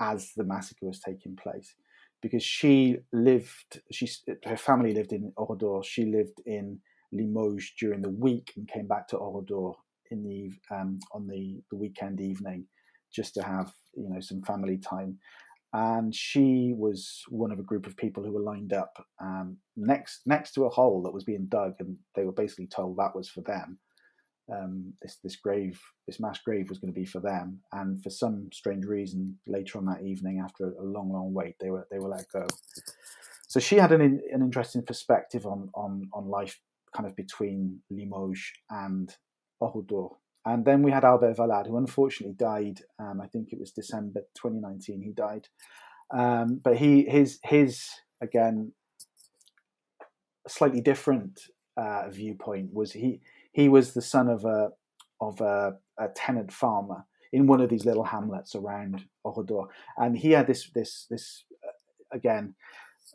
as 0.00 0.32
the 0.36 0.44
massacre 0.44 0.86
was 0.86 1.00
taking 1.00 1.36
place, 1.36 1.74
because 2.22 2.42
she 2.42 2.98
lived, 3.12 3.80
she 3.90 4.08
her 4.44 4.56
family 4.56 4.92
lived 4.94 5.12
in 5.12 5.32
Oradour. 5.36 5.84
She 5.84 6.06
lived 6.06 6.40
in 6.46 6.80
Limoges 7.12 7.72
during 7.78 8.02
the 8.02 8.10
week 8.10 8.52
and 8.56 8.68
came 8.68 8.86
back 8.86 9.08
to 9.08 9.16
Oradour 9.16 9.74
in 10.10 10.22
the 10.22 10.52
um, 10.74 10.98
on 11.12 11.26
the, 11.26 11.62
the 11.70 11.76
weekend 11.76 12.20
evening 12.20 12.66
just 13.12 13.34
to 13.34 13.42
have 13.42 13.72
you 13.94 14.08
know 14.08 14.20
some 14.20 14.42
family 14.42 14.78
time. 14.78 15.18
And 15.72 16.14
she 16.14 16.74
was 16.76 17.22
one 17.28 17.52
of 17.52 17.58
a 17.58 17.64
group 17.64 17.86
of 17.86 17.96
people 17.96 18.22
who 18.22 18.32
were 18.32 18.40
lined 18.40 18.72
up 18.72 19.06
um, 19.20 19.56
next 19.76 20.22
next 20.26 20.52
to 20.52 20.64
a 20.64 20.70
hole 20.70 21.02
that 21.02 21.14
was 21.14 21.24
being 21.24 21.46
dug, 21.48 21.74
and 21.78 21.96
they 22.14 22.24
were 22.24 22.32
basically 22.32 22.66
told 22.66 22.96
that 22.96 23.14
was 23.14 23.28
for 23.28 23.42
them. 23.42 23.78
Um, 24.52 24.94
this 25.00 25.18
this 25.22 25.36
grave, 25.36 25.80
this 26.08 26.18
mass 26.18 26.40
grave, 26.44 26.68
was 26.68 26.78
going 26.78 26.92
to 26.92 26.98
be 27.00 27.06
for 27.06 27.20
them, 27.20 27.60
and 27.72 28.02
for 28.02 28.10
some 28.10 28.48
strange 28.52 28.84
reason, 28.84 29.38
later 29.46 29.78
on 29.78 29.86
that 29.86 30.02
evening, 30.02 30.40
after 30.42 30.72
a 30.72 30.82
long, 30.82 31.12
long 31.12 31.32
wait, 31.32 31.54
they 31.60 31.70
were 31.70 31.86
they 31.90 32.00
were 32.00 32.08
let 32.08 32.26
go. 32.32 32.46
So 33.46 33.60
she 33.60 33.76
had 33.76 33.92
an 33.92 34.00
an 34.00 34.42
interesting 34.42 34.82
perspective 34.82 35.46
on 35.46 35.70
on 35.74 36.08
on 36.12 36.28
life, 36.28 36.58
kind 36.96 37.08
of 37.08 37.14
between 37.14 37.80
Limoges 37.90 38.50
and 38.70 39.14
Oradour. 39.60 40.16
And 40.44 40.64
then 40.64 40.82
we 40.82 40.90
had 40.90 41.04
Albert 41.04 41.36
Valade, 41.36 41.66
who 41.66 41.76
unfortunately 41.76 42.34
died. 42.34 42.80
Um, 42.98 43.20
I 43.20 43.26
think 43.26 43.52
it 43.52 43.60
was 43.60 43.72
December 43.72 44.20
2019. 44.34 45.02
He 45.02 45.12
died, 45.12 45.48
um, 46.12 46.60
but 46.62 46.78
he 46.78 47.04
his 47.04 47.38
his 47.44 47.88
again 48.22 48.72
slightly 50.48 50.80
different 50.80 51.40
uh, 51.76 52.08
viewpoint 52.10 52.72
was 52.72 52.92
he 52.92 53.20
he 53.52 53.68
was 53.68 53.92
the 53.92 54.02
son 54.02 54.28
of 54.28 54.44
a 54.44 54.70
of 55.20 55.40
a, 55.40 55.74
a 55.98 56.08
tenant 56.14 56.52
farmer 56.52 57.04
in 57.32 57.46
one 57.46 57.60
of 57.60 57.68
these 57.68 57.84
little 57.84 58.04
hamlets 58.04 58.54
around 58.54 59.04
Oradour, 59.24 59.68
and 59.98 60.18
he 60.18 60.32
had 60.32 60.46
this 60.46 60.70
this 60.74 61.06
this 61.10 61.44
uh, 61.66 62.16
again 62.16 62.54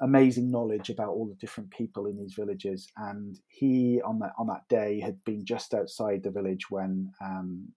amazing 0.02 0.52
knowledge 0.52 0.89
about 0.89 1.10
all 1.10 1.26
the 1.28 1.36
different 1.36 1.71
people 1.71 2.06
in 2.08 2.17
these 2.17 2.34
villages. 2.34 2.88
And 2.98 3.39
he, 3.48 4.02
on 4.06 4.19
that 4.19 4.34
on 4.38 4.48
that 4.48 4.67
day, 4.69 5.00
had 5.00 5.24
been 5.24 5.45
just 5.45 5.74
outside 5.74 6.24
the 6.24 6.32
village 6.32 6.69
when 6.69 7.12
um, 7.24 7.69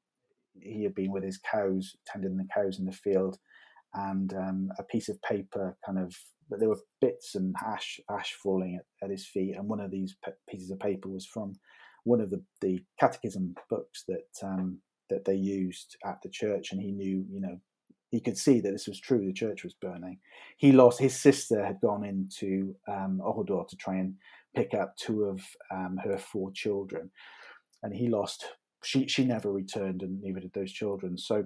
he 0.60 0.82
had 0.82 0.94
been 0.94 1.12
with 1.12 1.24
his 1.24 1.38
cows, 1.38 1.96
tending 2.06 2.36
the 2.36 2.48
cows 2.54 2.78
in 2.78 2.84
the 2.84 2.92
field, 2.92 3.38
and 3.94 4.34
um, 4.34 4.70
a 4.78 4.82
piece 4.82 5.08
of 5.08 5.20
paper 5.22 5.76
kind 5.84 5.98
of. 5.98 6.14
But 6.50 6.60
there 6.60 6.68
were 6.70 6.80
bits 7.00 7.34
and 7.34 7.54
ash 7.64 8.00
ash 8.10 8.32
falling 8.32 8.76
at, 8.76 9.04
at 9.04 9.10
his 9.10 9.26
feet, 9.26 9.54
and 9.56 9.68
one 9.68 9.80
of 9.80 9.90
these 9.90 10.16
pieces 10.48 10.70
of 10.70 10.80
paper 10.80 11.08
was 11.08 11.26
from 11.26 11.54
one 12.04 12.20
of 12.20 12.30
the, 12.30 12.42
the 12.62 12.80
catechism 12.98 13.54
books 13.68 14.04
that 14.08 14.28
um, 14.42 14.80
that 15.10 15.24
they 15.24 15.34
used 15.34 15.96
at 16.04 16.20
the 16.22 16.30
church, 16.30 16.72
and 16.72 16.80
he 16.80 16.92
knew, 16.92 17.24
you 17.30 17.40
know, 17.40 17.58
he 18.10 18.20
could 18.20 18.38
see 18.38 18.60
that 18.60 18.70
this 18.72 18.88
was 18.88 19.00
true. 19.00 19.26
The 19.26 19.32
church 19.32 19.64
was 19.64 19.74
burning. 19.74 20.18
He 20.56 20.72
lost 20.72 20.98
his 20.98 21.18
sister 21.18 21.64
had 21.64 21.80
gone 21.80 22.04
into 22.04 22.74
um, 22.88 23.20
to 23.20 23.76
try 23.76 23.96
and 23.96 24.14
pick 24.56 24.74
up 24.74 24.96
two 24.96 25.24
of 25.24 25.40
um, 25.70 25.98
her 26.02 26.18
four 26.18 26.50
children, 26.52 27.10
and 27.82 27.94
he 27.94 28.08
lost. 28.08 28.46
She 28.82 29.06
she 29.08 29.24
never 29.24 29.52
returned, 29.52 30.02
and 30.02 30.20
neither 30.22 30.40
did 30.40 30.52
those 30.54 30.72
children. 30.72 31.18
So, 31.18 31.44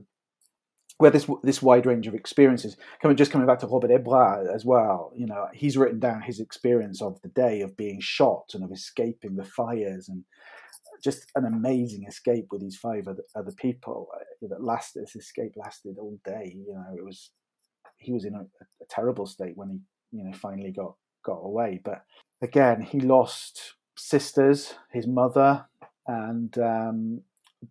where 0.99 1.11
this 1.11 1.29
this 1.43 1.63
wide 1.63 1.87
range 1.87 2.07
of 2.07 2.15
experiences 2.15 2.77
coming 3.01 3.17
just 3.17 3.33
coming 3.33 3.47
back 3.47 3.59
to 3.61 3.67
Robert 3.67 3.91
Hébras 3.91 4.55
as 4.55 4.65
well. 4.65 5.13
You 5.17 5.27
know, 5.27 5.49
he's 5.53 5.77
written 5.77 5.99
down 5.99 6.23
his 6.23 6.39
experience 6.39 7.03
of 7.03 7.21
the 7.23 7.29
day 7.31 7.63
of 7.63 7.77
being 7.77 7.99
shot 8.01 8.51
and 8.55 8.63
of 8.63 8.71
escaping 8.71 9.35
the 9.35 9.45
fires 9.45 10.09
and 10.09 10.25
just 11.03 11.27
an 11.35 11.45
amazing 11.45 12.05
escape 12.07 12.47
with 12.51 12.61
these 12.61 12.77
five 12.77 13.09
other, 13.09 13.25
other 13.35 13.53
people 13.57 14.09
uh, 14.15 14.47
that 14.49 14.63
lasted. 14.63 15.03
This 15.03 15.17
escape 15.17 15.53
lasted 15.57 15.97
all 15.99 16.19
day. 16.25 16.55
You 16.55 16.75
know, 16.75 16.97
it 16.97 17.05
was 17.05 17.31
he 17.99 18.13
was 18.13 18.25
in 18.25 18.35
a, 18.35 18.41
a 18.41 18.87
terrible 18.89 19.27
state 19.27 19.57
when 19.57 19.71
he 19.71 20.19
you 20.19 20.25
know 20.25 20.33
finally 20.33 20.73
got 20.73 20.95
got 21.25 21.39
away. 21.39 21.81
But 21.85 22.03
again, 22.43 22.83
he 22.83 23.01
lost 23.01 23.75
sisters, 23.97 24.75
his 24.93 25.07
mother, 25.07 25.67
and 26.07 26.57
um, 26.59 27.23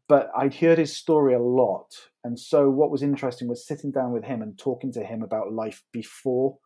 but 0.08 0.30
I'd 0.38 0.56
heard 0.56 0.78
his 0.78 0.96
story 0.96 1.34
a 1.34 1.40
lot, 1.40 1.88
and 2.24 2.40
so 2.40 2.70
what 2.70 2.92
was 2.92 3.04
interesting 3.04 3.48
was 3.48 3.68
sitting 3.68 3.92
down 3.92 4.12
with 4.12 4.24
him 4.24 4.42
and 4.42 4.58
talking 4.58 4.92
to 4.94 5.04
him 5.04 5.24
about 5.24 5.54
life 5.54 5.84
before. 5.92 6.58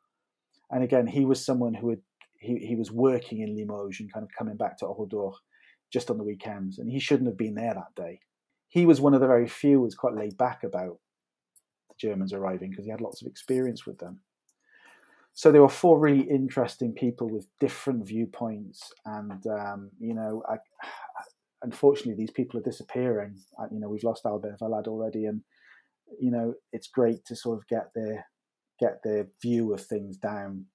And 0.72 0.84
again, 0.84 1.06
he 1.06 1.26
was 1.26 1.46
someone 1.46 1.76
who 1.76 1.92
had 1.92 2.02
he, 2.40 2.58
he 2.58 2.76
was 2.76 2.92
working 2.92 3.42
in 3.42 3.56
Limoges 3.56 4.00
and 4.00 4.12
kind 4.12 4.24
of 4.24 4.30
coming 4.38 4.58
back 4.58 4.78
to 4.80 4.86
Oradour 4.86 5.34
just 5.96 6.12
on 6.12 6.18
the 6.18 6.26
weekends, 6.26 6.78
and 6.78 6.92
he 6.92 7.00
shouldn't 7.00 7.30
have 7.30 7.38
been 7.38 7.56
there 7.56 7.74
that 7.74 7.96
day. 7.96 8.20
He 8.68 8.86
was 8.86 9.00
one 9.00 9.14
of 9.14 9.22
the 9.22 9.28
very 9.28 9.48
few 9.48 9.78
who 9.78 9.84
was 9.84 9.96
quite 9.96 10.14
laid 10.14 10.38
back 10.38 10.66
about 10.66 11.00
the 11.88 11.96
Germans 11.98 12.34
arriving 12.34 12.72
because 12.72 12.84
he 12.84 12.92
had 12.92 13.00
lots 13.00 13.22
of 13.22 13.30
experience 13.30 13.86
with 13.86 13.98
them. 14.00 14.20
So 15.34 15.54
there 15.54 15.62
were 15.62 15.70
four 15.70 15.98
really 15.98 16.30
interesting 16.30 16.92
people 16.92 17.30
with 17.30 17.48
different 17.62 18.06
viewpoints, 18.06 18.92
and 19.06 19.48
um, 19.48 19.90
you 19.98 20.14
know, 20.14 20.44
I, 20.50 20.58
unfortunately, 21.62 22.16
these 22.16 22.36
people 22.36 22.60
are 22.60 22.70
disappearing. 22.70 23.38
You 23.72 23.80
know, 23.80 23.88
we've 23.88 24.04
lost 24.04 24.26
Albert 24.26 24.60
Valade 24.60 24.90
already, 24.90 25.28
and 25.28 25.42
you 26.20 26.30
know, 26.30 26.56
it's 26.74 26.88
great 26.90 27.24
to 27.28 27.38
sort 27.38 27.58
of 27.58 27.68
get 27.70 27.88
their 27.96 28.26
get 28.82 29.00
their 29.06 29.28
view 29.42 29.74
of 29.74 29.80
things 29.80 30.18
down 30.18 30.66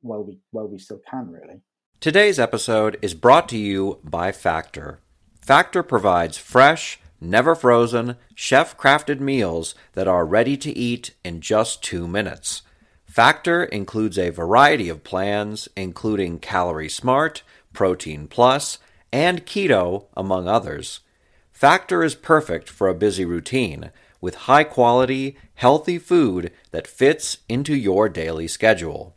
while 0.00 0.24
we 0.24 0.38
while 0.52 0.68
we 0.68 0.78
still 0.78 1.02
can, 1.10 1.30
really. 1.30 1.60
Today's 2.02 2.40
episode 2.40 2.98
is 3.00 3.14
brought 3.14 3.48
to 3.50 3.56
you 3.56 4.00
by 4.02 4.32
Factor. 4.32 4.98
Factor 5.40 5.84
provides 5.84 6.36
fresh, 6.36 6.98
never 7.20 7.54
frozen, 7.54 8.16
chef 8.34 8.76
crafted 8.76 9.20
meals 9.20 9.76
that 9.92 10.08
are 10.08 10.26
ready 10.26 10.56
to 10.56 10.76
eat 10.76 11.14
in 11.22 11.40
just 11.40 11.80
two 11.80 12.08
minutes. 12.08 12.62
Factor 13.06 13.62
includes 13.62 14.18
a 14.18 14.30
variety 14.30 14.88
of 14.88 15.04
plans, 15.04 15.68
including 15.76 16.40
Calorie 16.40 16.88
Smart, 16.88 17.44
Protein 17.72 18.26
Plus, 18.26 18.78
and 19.12 19.46
Keto, 19.46 20.06
among 20.16 20.48
others. 20.48 21.02
Factor 21.52 22.02
is 22.02 22.16
perfect 22.16 22.68
for 22.68 22.88
a 22.88 22.94
busy 22.94 23.24
routine 23.24 23.92
with 24.20 24.50
high 24.50 24.64
quality, 24.64 25.36
healthy 25.54 26.00
food 26.00 26.50
that 26.72 26.88
fits 26.88 27.38
into 27.48 27.76
your 27.76 28.08
daily 28.08 28.48
schedule. 28.48 29.14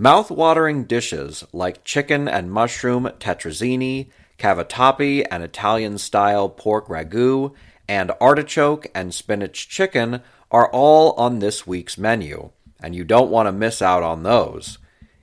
Mouth-watering 0.00 0.84
dishes 0.84 1.44
like 1.52 1.84
chicken 1.84 2.26
and 2.26 2.50
mushroom 2.50 3.10
tetrazzini, 3.18 4.08
cavatappi 4.38 5.26
and 5.30 5.42
Italian-style 5.42 6.48
pork 6.48 6.88
ragu, 6.88 7.52
and 7.86 8.10
artichoke 8.18 8.86
and 8.94 9.12
spinach 9.12 9.68
chicken 9.68 10.22
are 10.50 10.70
all 10.70 11.12
on 11.18 11.40
this 11.40 11.66
week's 11.66 11.98
menu, 11.98 12.48
and 12.82 12.96
you 12.96 13.04
don't 13.04 13.30
want 13.30 13.46
to 13.46 13.52
miss 13.52 13.82
out 13.82 14.02
on 14.02 14.22
those. 14.22 14.78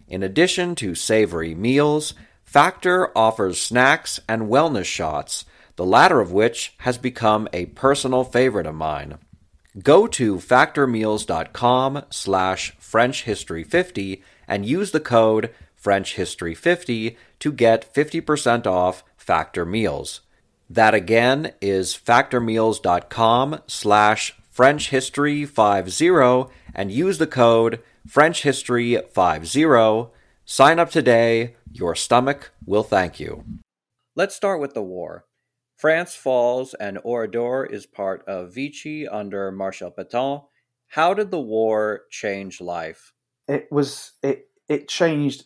In 0.07 0.21
addition 0.21 0.75
to 0.75 0.93
savory 0.93 1.55
meals, 1.55 2.13
Factor 2.43 3.09
offers 3.17 3.59
snacks 3.59 4.19
and 4.29 4.43
wellness 4.43 4.85
shots, 4.85 5.43
the 5.75 5.85
latter 5.85 6.21
of 6.21 6.31
which 6.31 6.75
has 6.81 6.99
become 6.99 7.49
a 7.51 7.65
personal 7.65 8.23
favorite 8.23 8.67
of 8.67 8.75
mine. 8.75 9.17
Go 9.81 10.05
to 10.05 10.35
factormeals.com 10.35 12.03
slash 12.11 12.77
frenchhistory50 12.79 14.21
and 14.47 14.65
use 14.65 14.91
the 14.91 14.99
code 14.99 15.53
FrenchHistory50 15.81 17.17
to 17.39 17.51
get 17.51 17.93
50% 17.93 18.65
off 18.65 19.03
Factor 19.15 19.65
Meals. 19.65 20.21
That 20.69 20.93
again 20.93 21.53
is 21.61 21.93
factormeals.com 21.93 23.61
slash 23.67 24.35
FrenchHistory50 24.55 26.49
and 26.73 26.91
use 26.91 27.17
the 27.17 27.27
code 27.27 27.81
French 28.07 28.41
FrenchHistory50. 28.41 30.11
Sign 30.45 30.79
up 30.79 30.89
today. 30.89 31.55
Your 31.71 31.93
stomach 31.93 32.51
will 32.65 32.83
thank 32.83 33.19
you. 33.19 33.43
Let's 34.15 34.35
start 34.35 34.61
with 34.61 34.73
the 34.73 34.81
war. 34.81 35.25
France 35.75 36.15
falls 36.15 36.73
and 36.73 36.97
Oradour 37.03 37.65
is 37.65 37.85
part 37.85 38.23
of 38.27 38.53
Vichy 38.53 39.07
under 39.07 39.51
Marshal 39.51 39.91
Pétain. 39.91 40.45
How 40.87 41.13
did 41.13 41.29
the 41.31 41.39
war 41.39 42.03
change 42.09 42.59
life? 42.61 43.13
It 43.47 43.67
was 43.71 44.13
it 44.23 44.49
it 44.67 44.87
changed 44.87 45.45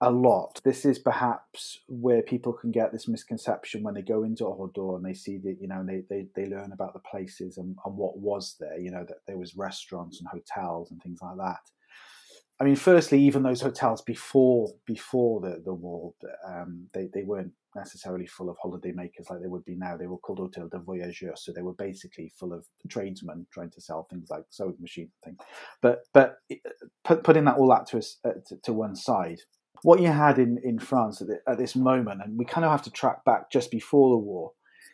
a 0.00 0.10
lot. 0.10 0.60
This 0.64 0.84
is 0.84 0.98
perhaps 0.98 1.80
where 1.86 2.22
people 2.22 2.52
can 2.52 2.70
get 2.70 2.90
this 2.90 3.06
misconception 3.06 3.82
when 3.82 3.94
they 3.94 4.02
go 4.02 4.24
into 4.24 4.44
Oradour 4.44 4.96
and 4.96 5.04
they 5.04 5.12
see 5.12 5.36
that, 5.38 5.58
you 5.60 5.68
know, 5.68 5.84
they, 5.86 6.04
they, 6.08 6.26
they 6.34 6.46
learn 6.46 6.72
about 6.72 6.94
the 6.94 7.00
places 7.00 7.58
and, 7.58 7.76
and 7.84 7.96
what 7.96 8.16
was 8.16 8.56
there, 8.58 8.78
you 8.78 8.90
know, 8.90 9.04
that 9.06 9.18
there 9.26 9.36
was 9.36 9.56
restaurants 9.56 10.18
and 10.18 10.28
hotels 10.28 10.90
and 10.90 11.02
things 11.02 11.18
like 11.20 11.36
that. 11.36 11.60
I 12.60 12.64
mean, 12.64 12.76
firstly, 12.76 13.22
even 13.22 13.42
those 13.42 13.62
hotels 13.62 14.02
before 14.02 14.68
before 14.86 15.40
the 15.40 15.62
the 15.64 15.72
war, 15.72 16.12
um, 16.46 16.88
they 16.92 17.08
they 17.14 17.22
weren't 17.22 17.52
necessarily 17.74 18.26
full 18.26 18.50
of 18.50 18.56
holidaymakers 18.62 19.30
like 19.30 19.40
they 19.40 19.48
would 19.48 19.64
be 19.64 19.76
now. 19.76 19.96
They 19.96 20.06
were 20.06 20.18
called 20.18 20.40
Hotel 20.40 20.68
de 20.68 20.78
Voyageurs, 20.78 21.42
so 21.42 21.52
they 21.52 21.62
were 21.62 21.74
basically 21.74 22.32
full 22.38 22.52
of 22.52 22.66
tradesmen 22.88 23.46
trying 23.52 23.70
to 23.70 23.80
sell 23.80 24.06
things 24.10 24.28
like 24.28 24.44
sewing 24.50 24.76
machine 24.80 25.10
things. 25.24 25.38
But 25.80 26.00
but 26.12 26.36
put, 27.04 27.24
putting 27.24 27.44
that 27.44 27.56
all 27.56 27.70
that 27.70 27.86
to, 27.88 27.98
us, 27.98 28.18
uh, 28.24 28.32
to, 28.48 28.56
to 28.64 28.72
one 28.74 28.94
side, 28.94 29.40
what 29.82 30.00
you 30.00 30.08
had 30.08 30.38
in 30.38 30.58
in 30.62 30.78
France 30.78 31.22
at, 31.22 31.28
the, 31.28 31.38
at 31.48 31.56
this 31.56 31.74
moment, 31.74 32.20
and 32.22 32.38
we 32.38 32.44
kind 32.44 32.66
of 32.66 32.70
have 32.72 32.82
to 32.82 32.90
track 32.90 33.24
back 33.24 33.50
just 33.50 33.70
before 33.70 34.10
the 34.10 34.18
war, 34.18 34.52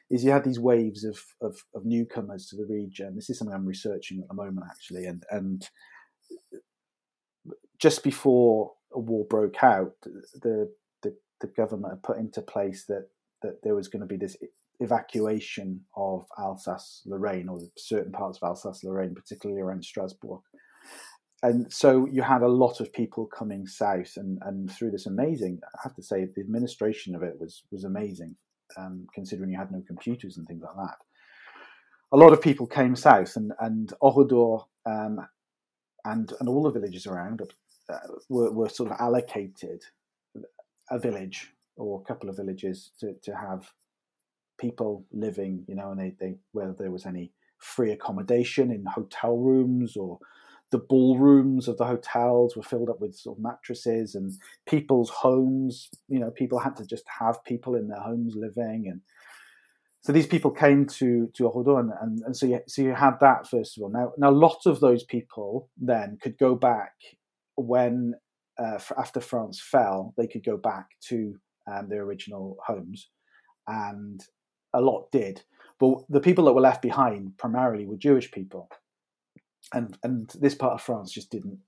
is 0.09 0.23
you 0.23 0.31
had 0.31 0.45
these 0.45 0.61
waves 0.61 1.03
of, 1.03 1.19
of, 1.41 1.57
of 1.75 1.85
newcomers 1.85 2.47
to 2.47 2.57
the 2.57 2.67
region. 2.67 3.17
This 3.17 3.29
is 3.29 3.39
something 3.39 3.55
I'm 3.55 3.67
researching 3.67 4.21
at 4.21 4.29
the 4.29 4.35
moment, 4.35 4.67
actually, 4.71 5.07
and 5.07 5.25
and 5.31 5.69
just 7.79 8.03
before 8.03 8.73
a 8.95 8.99
war 8.99 9.25
broke 9.27 9.63
out, 9.63 9.95
the 10.03 10.73
the, 11.03 11.17
the 11.41 11.49
government 11.49 12.03
put 12.03 12.19
into 12.19 12.43
place 12.43 12.85
that 12.87 13.09
that 13.43 13.63
there 13.63 13.75
was 13.75 13.89
going 13.89 14.01
to 14.01 14.07
be 14.07 14.17
this 14.17 14.37
evacuation 14.81 15.81
of 15.97 16.27
Alsace 16.39 17.03
Lorraine 17.07 17.49
or 17.49 17.61
certain 17.77 18.13
parts 18.13 18.39
of 18.39 18.47
Alsace 18.49 18.85
Lorraine, 18.85 19.15
particularly 19.15 19.61
around 19.63 19.85
Strasbourg. 19.85 20.41
and 21.43 21.73
so 21.73 22.07
you 22.07 22.23
had 22.23 22.43
a 22.43 22.49
lot 22.49 22.81
of 22.81 22.93
people 22.93 23.27
coming 23.27 23.67
south, 23.67 24.15
and, 24.17 24.39
and 24.43 24.71
through 24.71 24.91
this 24.91 25.07
amazing. 25.07 25.61
I 25.65 25.79
have 25.85 25.95
to 25.97 26.03
say, 26.03 26.25
the 26.25 26.41
administration 26.41 27.15
of 27.15 27.23
it 27.23 27.39
was 27.39 27.63
was 27.71 27.85
amazing, 27.85 28.37
um, 28.77 29.07
considering 29.15 29.51
you 29.51 29.59
had 29.59 29.73
no 29.73 29.83
computers 29.87 30.39
and 30.39 30.47
things 30.47 30.63
like 30.63 30.77
that. 30.77 30.97
A 32.13 32.17
lot 32.17 32.33
of 32.33 32.41
people 32.41 32.67
came 32.67 32.97
south, 32.97 33.37
and 33.37 33.53
and 33.61 33.93
Oradour 34.01 34.67
um, 34.87 35.21
and 36.05 36.33
and 36.41 36.49
all 36.49 36.63
the 36.63 36.71
villages 36.71 37.07
around 37.07 37.43
were, 38.29 38.51
were 38.51 38.69
sort 38.69 38.91
of 38.91 38.97
allocated 39.01 39.83
a 40.91 40.99
village 40.99 41.53
or 41.77 42.01
a 42.01 42.05
couple 42.05 42.29
of 42.29 42.37
villages 42.37 42.91
to, 43.01 43.15
to 43.23 43.35
have 43.35 43.71
people 44.59 45.05
living, 45.13 45.65
you 45.69 45.75
know, 45.75 45.91
and 45.91 46.01
they, 46.01 46.15
they 46.19 46.37
whether 46.53 46.73
there 46.73 46.91
was 46.91 47.07
any 47.07 47.33
free 47.59 47.93
accommodation 47.93 48.71
in 48.71 48.85
hotel 48.85 49.37
rooms 49.37 49.97
or 49.97 50.19
the 50.71 50.79
ballrooms 50.79 51.69
of 51.69 51.77
the 51.79 51.85
hotels 51.85 52.57
were 52.57 52.63
filled 52.63 52.91
up 52.91 53.01
with 53.01 53.15
sort 53.15 53.39
of 53.39 53.43
mattresses 53.43 54.15
and 54.15 54.33
people's 54.67 55.11
homes, 55.11 55.89
you 56.09 56.19
know, 56.19 56.31
people 56.31 56.59
had 56.59 56.77
to 56.77 56.85
just 56.85 57.05
have 57.21 57.45
people 57.45 57.77
in 57.77 57.89
their 57.89 58.01
homes 58.01 58.35
living 58.37 58.87
and 58.91 59.01
so 60.03 60.13
these 60.13 60.27
people 60.27 60.53
came 60.53 60.87
to 60.87 61.29
to 61.35 61.49
and, 61.79 61.91
and, 62.01 62.23
and, 62.23 62.37
so 62.37 62.47
you, 62.47 62.61
so 62.69 62.81
you 62.81 62.95
had 62.95 63.19
that 63.21 63.49
first 63.49 63.77
of 63.77 63.83
all. 63.83 63.91
Now 63.91 64.13
now 64.17 64.31
a 64.31 64.43
lot 64.47 64.65
of 64.65 64.79
those 64.79 65.03
people 65.03 65.69
then 65.77 66.19
could 66.23 66.39
go 66.39 66.55
back 66.55 66.93
when 67.57 68.15
uh, 68.59 68.79
after 68.99 69.21
France 69.21 69.61
fell, 69.61 70.15
they 70.17 70.27
could 70.27 70.45
go 70.45 70.57
back 70.57 70.87
to 71.09 71.35
um, 71.71 71.89
their 71.89 72.03
original 72.03 72.57
homes, 72.67 73.09
and 73.67 74.25
a 74.75 74.81
lot 74.81 75.11
did. 75.13 75.43
But 75.79 76.05
the 76.09 76.21
people 76.21 76.45
that 76.45 76.53
were 76.53 76.61
left 76.61 76.83
behind 76.83 77.37
primarily 77.37 77.87
were 77.87 77.97
Jewish 77.97 78.31
people, 78.31 78.69
and 79.73 79.97
and 80.03 80.31
this 80.41 80.55
part 80.55 80.75
of 80.75 80.83
France 80.83 81.13
just 81.13 81.31
didn't 81.31 81.59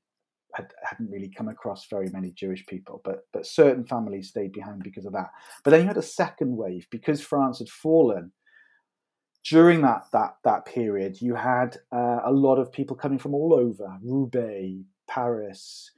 had, 0.55 0.73
hadn't 0.83 1.11
really 1.11 1.29
come 1.29 1.49
across 1.49 1.87
very 1.89 2.09
many 2.11 2.31
Jewish 2.33 2.67
people, 2.67 3.01
but 3.05 3.27
but 3.33 3.47
certain 3.47 3.85
families 3.85 4.29
stayed 4.29 4.53
behind 4.53 4.83
because 4.83 5.05
of 5.05 5.13
that. 5.13 5.31
But 5.65 5.71
then 5.71 5.83
you 5.83 5.87
had 5.87 5.97
a 5.97 6.03
second 6.03 6.57
wave 6.57 6.87
because 6.91 7.21
France 7.21 7.59
had 7.59 7.69
fallen. 7.69 8.33
During 9.45 9.83
that 9.83 10.05
that 10.13 10.37
that 10.45 10.67
period, 10.67 11.21
you 11.21 11.35
had 11.35 11.77
uh, 11.93 12.21
a 12.25 12.33
lot 12.33 12.57
of 12.57 12.73
people 12.73 12.97
coming 12.97 13.19
from 13.19 13.35
all 13.35 13.55
over 13.55 13.97
Roubaix, 14.03 14.85
Paris, 15.09 15.91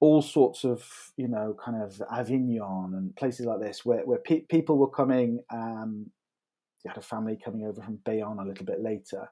all 0.00 0.22
sorts 0.22 0.64
of 0.64 0.84
you 1.16 1.28
know 1.28 1.56
kind 1.62 1.82
of 1.82 2.02
Avignon 2.12 2.94
and 2.94 3.14
places 3.16 3.46
like 3.46 3.60
this 3.60 3.84
where 3.84 4.04
where 4.04 4.18
pe- 4.18 4.46
people 4.48 4.78
were 4.78 4.90
coming. 4.90 5.40
Um, 5.50 6.10
you 6.84 6.90
had 6.90 6.98
a 6.98 7.02
family 7.02 7.38
coming 7.42 7.66
over 7.66 7.82
from 7.82 7.98
Bayonne 8.04 8.38
a 8.38 8.44
little 8.44 8.64
bit 8.64 8.80
later, 8.80 9.28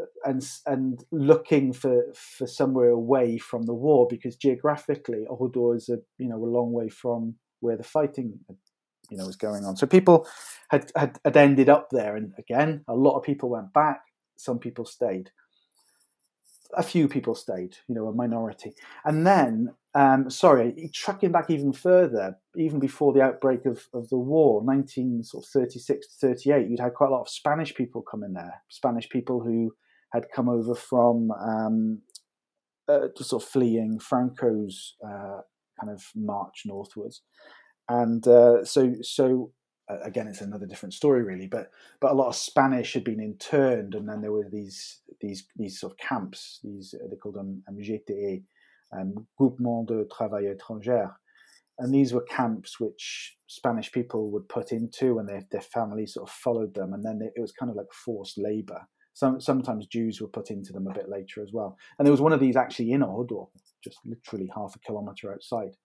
uh, 0.00 0.04
and 0.24 0.46
and 0.66 1.04
looking 1.12 1.72
for 1.72 2.04
for 2.14 2.46
somewhere 2.46 2.90
away 2.90 3.38
from 3.38 3.64
the 3.64 3.74
war 3.74 4.06
because 4.08 4.36
geographically 4.36 5.26
Oradour 5.28 5.76
is 5.76 5.88
a 5.88 5.98
you 6.18 6.28
know 6.28 6.42
a 6.42 6.52
long 6.56 6.72
way 6.72 6.88
from 6.88 7.34
where 7.60 7.76
the 7.76 7.84
fighting 7.84 8.40
you 9.10 9.16
know 9.16 9.26
was 9.26 9.36
going 9.36 9.64
on. 9.64 9.76
So 9.76 9.86
people 9.86 10.26
had, 10.70 10.90
had 10.96 11.18
had 11.24 11.36
ended 11.36 11.68
up 11.68 11.88
there, 11.90 12.16
and 12.16 12.32
again, 12.38 12.84
a 12.88 12.94
lot 12.94 13.16
of 13.16 13.22
people 13.22 13.50
went 13.50 13.72
back. 13.72 14.00
Some 14.36 14.58
people 14.58 14.86
stayed 14.86 15.30
a 16.74 16.82
few 16.82 17.08
people 17.08 17.34
stayed, 17.34 17.76
you 17.88 17.94
know, 17.94 18.06
a 18.06 18.14
minority. 18.14 18.72
And 19.04 19.26
then, 19.26 19.74
um, 19.94 20.30
sorry, 20.30 20.90
tracking 20.94 21.32
back 21.32 21.50
even 21.50 21.72
further, 21.72 22.36
even 22.56 22.78
before 22.78 23.12
the 23.12 23.22
outbreak 23.22 23.66
of, 23.66 23.88
of 23.92 24.08
the 24.08 24.18
war, 24.18 24.62
1936 24.62 26.06
to 26.06 26.26
38, 26.28 26.68
you'd 26.68 26.80
had 26.80 26.94
quite 26.94 27.08
a 27.08 27.12
lot 27.12 27.22
of 27.22 27.28
Spanish 27.28 27.74
people 27.74 28.02
come 28.02 28.22
in 28.22 28.34
there, 28.34 28.62
Spanish 28.68 29.08
people 29.08 29.40
who 29.40 29.72
had 30.12 30.26
come 30.34 30.48
over 30.48 30.74
from 30.74 31.30
um, 31.32 32.02
uh, 32.88 33.08
sort 33.16 33.42
of 33.42 33.48
fleeing 33.48 33.98
Franco's 33.98 34.96
uh, 35.04 35.40
kind 35.80 35.92
of 35.92 36.04
march 36.14 36.62
northwards. 36.66 37.22
And 37.88 38.26
uh, 38.26 38.64
so, 38.64 38.94
so 39.02 39.52
again, 40.02 40.28
it's 40.28 40.40
another 40.40 40.66
different 40.66 40.94
story, 40.94 41.22
really. 41.22 41.46
But 41.46 41.70
but 42.00 42.12
a 42.12 42.14
lot 42.14 42.28
of 42.28 42.36
Spanish 42.36 42.94
had 42.94 43.04
been 43.04 43.20
interned, 43.20 43.94
and 43.94 44.08
then 44.08 44.20
there 44.20 44.32
were 44.32 44.48
these 44.50 45.00
these 45.20 45.46
these 45.56 45.80
sort 45.80 45.92
of 45.92 45.98
camps. 45.98 46.60
These 46.62 46.94
they 47.10 47.16
called 47.16 47.36
them 47.36 47.62
MGTE, 47.70 48.42
um, 48.98 49.26
Groupement 49.38 49.88
de 49.88 50.04
Travail 50.04 50.54
Étranger, 50.54 51.12
and 51.78 51.94
these 51.94 52.12
were 52.12 52.22
camps 52.22 52.78
which 52.78 53.36
Spanish 53.46 53.90
people 53.92 54.30
would 54.30 54.48
put 54.48 54.72
into, 54.72 55.18
and 55.18 55.28
their 55.28 55.42
their 55.50 55.60
families 55.60 56.14
sort 56.14 56.28
of 56.28 56.34
followed 56.34 56.74
them, 56.74 56.92
and 56.92 57.04
then 57.04 57.18
they, 57.18 57.30
it 57.36 57.40
was 57.40 57.52
kind 57.52 57.70
of 57.70 57.76
like 57.76 57.92
forced 57.92 58.38
labour. 58.38 58.86
Some 59.14 59.40
sometimes 59.40 59.86
Jews 59.86 60.20
were 60.20 60.28
put 60.28 60.50
into 60.50 60.72
them 60.72 60.86
a 60.86 60.94
bit 60.94 61.08
later 61.08 61.42
as 61.42 61.52
well. 61.52 61.76
And 61.98 62.06
there 62.06 62.12
was 62.12 62.20
one 62.20 62.32
of 62.32 62.40
these 62.40 62.56
actually 62.56 62.92
in 62.92 63.02
Oradour, 63.02 63.48
just 63.82 63.98
literally 64.04 64.50
half 64.54 64.76
a 64.76 64.78
kilometre 64.78 65.32
outside 65.32 65.76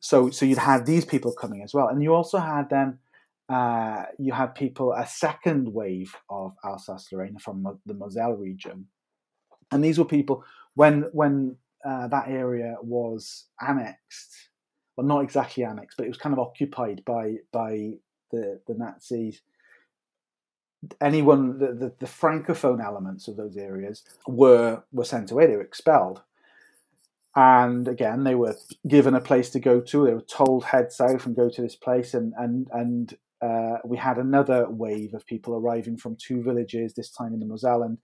so 0.00 0.30
so 0.30 0.46
you'd 0.46 0.58
had 0.58 0.86
these 0.86 1.04
people 1.04 1.32
coming 1.32 1.62
as 1.62 1.74
well, 1.74 1.88
and 1.88 2.02
you 2.02 2.14
also 2.14 2.38
had 2.38 2.70
then 2.70 2.98
uh, 3.48 4.04
you 4.18 4.32
had 4.32 4.54
people 4.54 4.92
a 4.92 5.06
second 5.06 5.72
wave 5.72 6.14
of 6.30 6.54
Alsace-Lorraine 6.64 7.38
from 7.38 7.78
the 7.84 7.94
Moselle 7.94 8.32
region, 8.32 8.86
and 9.70 9.84
these 9.84 9.98
were 9.98 10.06
people 10.06 10.42
when 10.74 11.02
when 11.12 11.56
uh, 11.84 12.08
that 12.08 12.28
area 12.28 12.76
was 12.82 13.46
annexed, 13.60 14.48
well 14.96 15.06
not 15.06 15.22
exactly 15.22 15.64
annexed, 15.64 15.98
but 15.98 16.06
it 16.06 16.10
was 16.10 16.18
kind 16.18 16.32
of 16.32 16.38
occupied 16.38 17.02
by 17.04 17.36
by 17.52 17.92
the 18.32 18.60
the 18.66 18.74
Nazis. 18.74 19.42
Anyone 21.02 21.58
the, 21.58 21.74
the, 21.74 21.92
the, 21.98 22.06
francophone 22.06 22.82
elements 22.82 23.28
of 23.28 23.36
those 23.36 23.58
areas 23.58 24.02
were 24.26 24.82
were 24.92 25.04
sent 25.04 25.30
away. 25.30 25.46
They 25.46 25.56
were 25.56 25.62
expelled 25.62 26.22
and 27.36 27.86
again 27.86 28.24
they 28.24 28.34
were 28.34 28.56
given 28.88 29.14
a 29.14 29.20
place 29.20 29.50
to 29.50 29.60
go 29.60 29.80
to. 29.80 30.06
They 30.06 30.14
were 30.14 30.20
told 30.22 30.64
head 30.64 30.92
south 30.92 31.26
and 31.26 31.36
go 31.36 31.48
to 31.48 31.62
this 31.62 31.76
place. 31.76 32.14
And 32.14 32.32
and 32.36 32.66
and 32.72 33.16
uh, 33.42 33.78
we 33.84 33.96
had 33.96 34.18
another 34.18 34.68
wave 34.68 35.14
of 35.14 35.26
people 35.26 35.54
arriving 35.54 35.96
from 35.96 36.16
two 36.16 36.42
villages 36.42 36.94
this 36.94 37.10
time 37.10 37.32
in 37.32 37.40
the 37.40 37.46
moselle. 37.46 37.82
And 37.82 37.98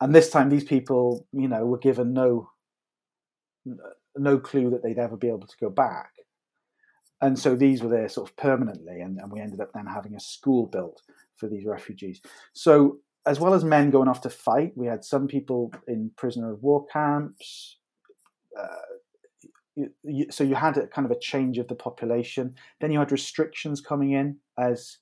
and 0.00 0.14
this 0.14 0.30
time 0.30 0.48
these 0.48 0.64
people 0.64 1.26
you 1.32 1.48
know 1.48 1.66
were 1.66 1.78
given 1.78 2.12
no 2.12 2.50
no 4.16 4.38
clue 4.38 4.70
that 4.70 4.82
they'd 4.82 4.98
ever 4.98 5.16
be 5.16 5.28
able 5.28 5.46
to 5.46 5.56
go 5.60 5.70
back. 5.70 6.12
And 7.22 7.38
so 7.38 7.54
these 7.54 7.82
were 7.82 7.90
there 7.90 8.08
sort 8.08 8.30
of 8.30 8.36
permanently. 8.36 9.00
And, 9.00 9.18
and 9.18 9.30
we 9.30 9.40
ended 9.40 9.60
up 9.60 9.72
then 9.74 9.84
having 9.84 10.14
a 10.14 10.20
school 10.20 10.66
built 10.66 11.02
for 11.36 11.48
these 11.48 11.66
refugees. 11.66 12.22
So 12.54 12.98
as 13.26 13.38
well 13.38 13.54
as 13.54 13.64
men 13.64 13.90
going 13.90 14.08
off 14.08 14.22
to 14.22 14.30
fight 14.30 14.72
we 14.76 14.86
had 14.86 15.04
some 15.04 15.28
people 15.28 15.72
in 15.86 16.10
prisoner 16.16 16.52
of 16.52 16.62
war 16.62 16.86
camps 16.92 17.76
Uh, 18.60 19.86
so 20.30 20.44
you 20.44 20.54
had 20.54 20.76
a 20.76 20.86
kind 20.86 21.06
of 21.06 21.10
a 21.10 21.18
change 21.18 21.58
of 21.58 21.68
the 21.68 21.74
population. 21.74 22.54
Then 22.80 22.90
you 22.90 22.98
had 22.98 23.12
restrictions 23.12 23.80
coming 23.80 24.12
in 24.12 24.38
as 24.58 24.98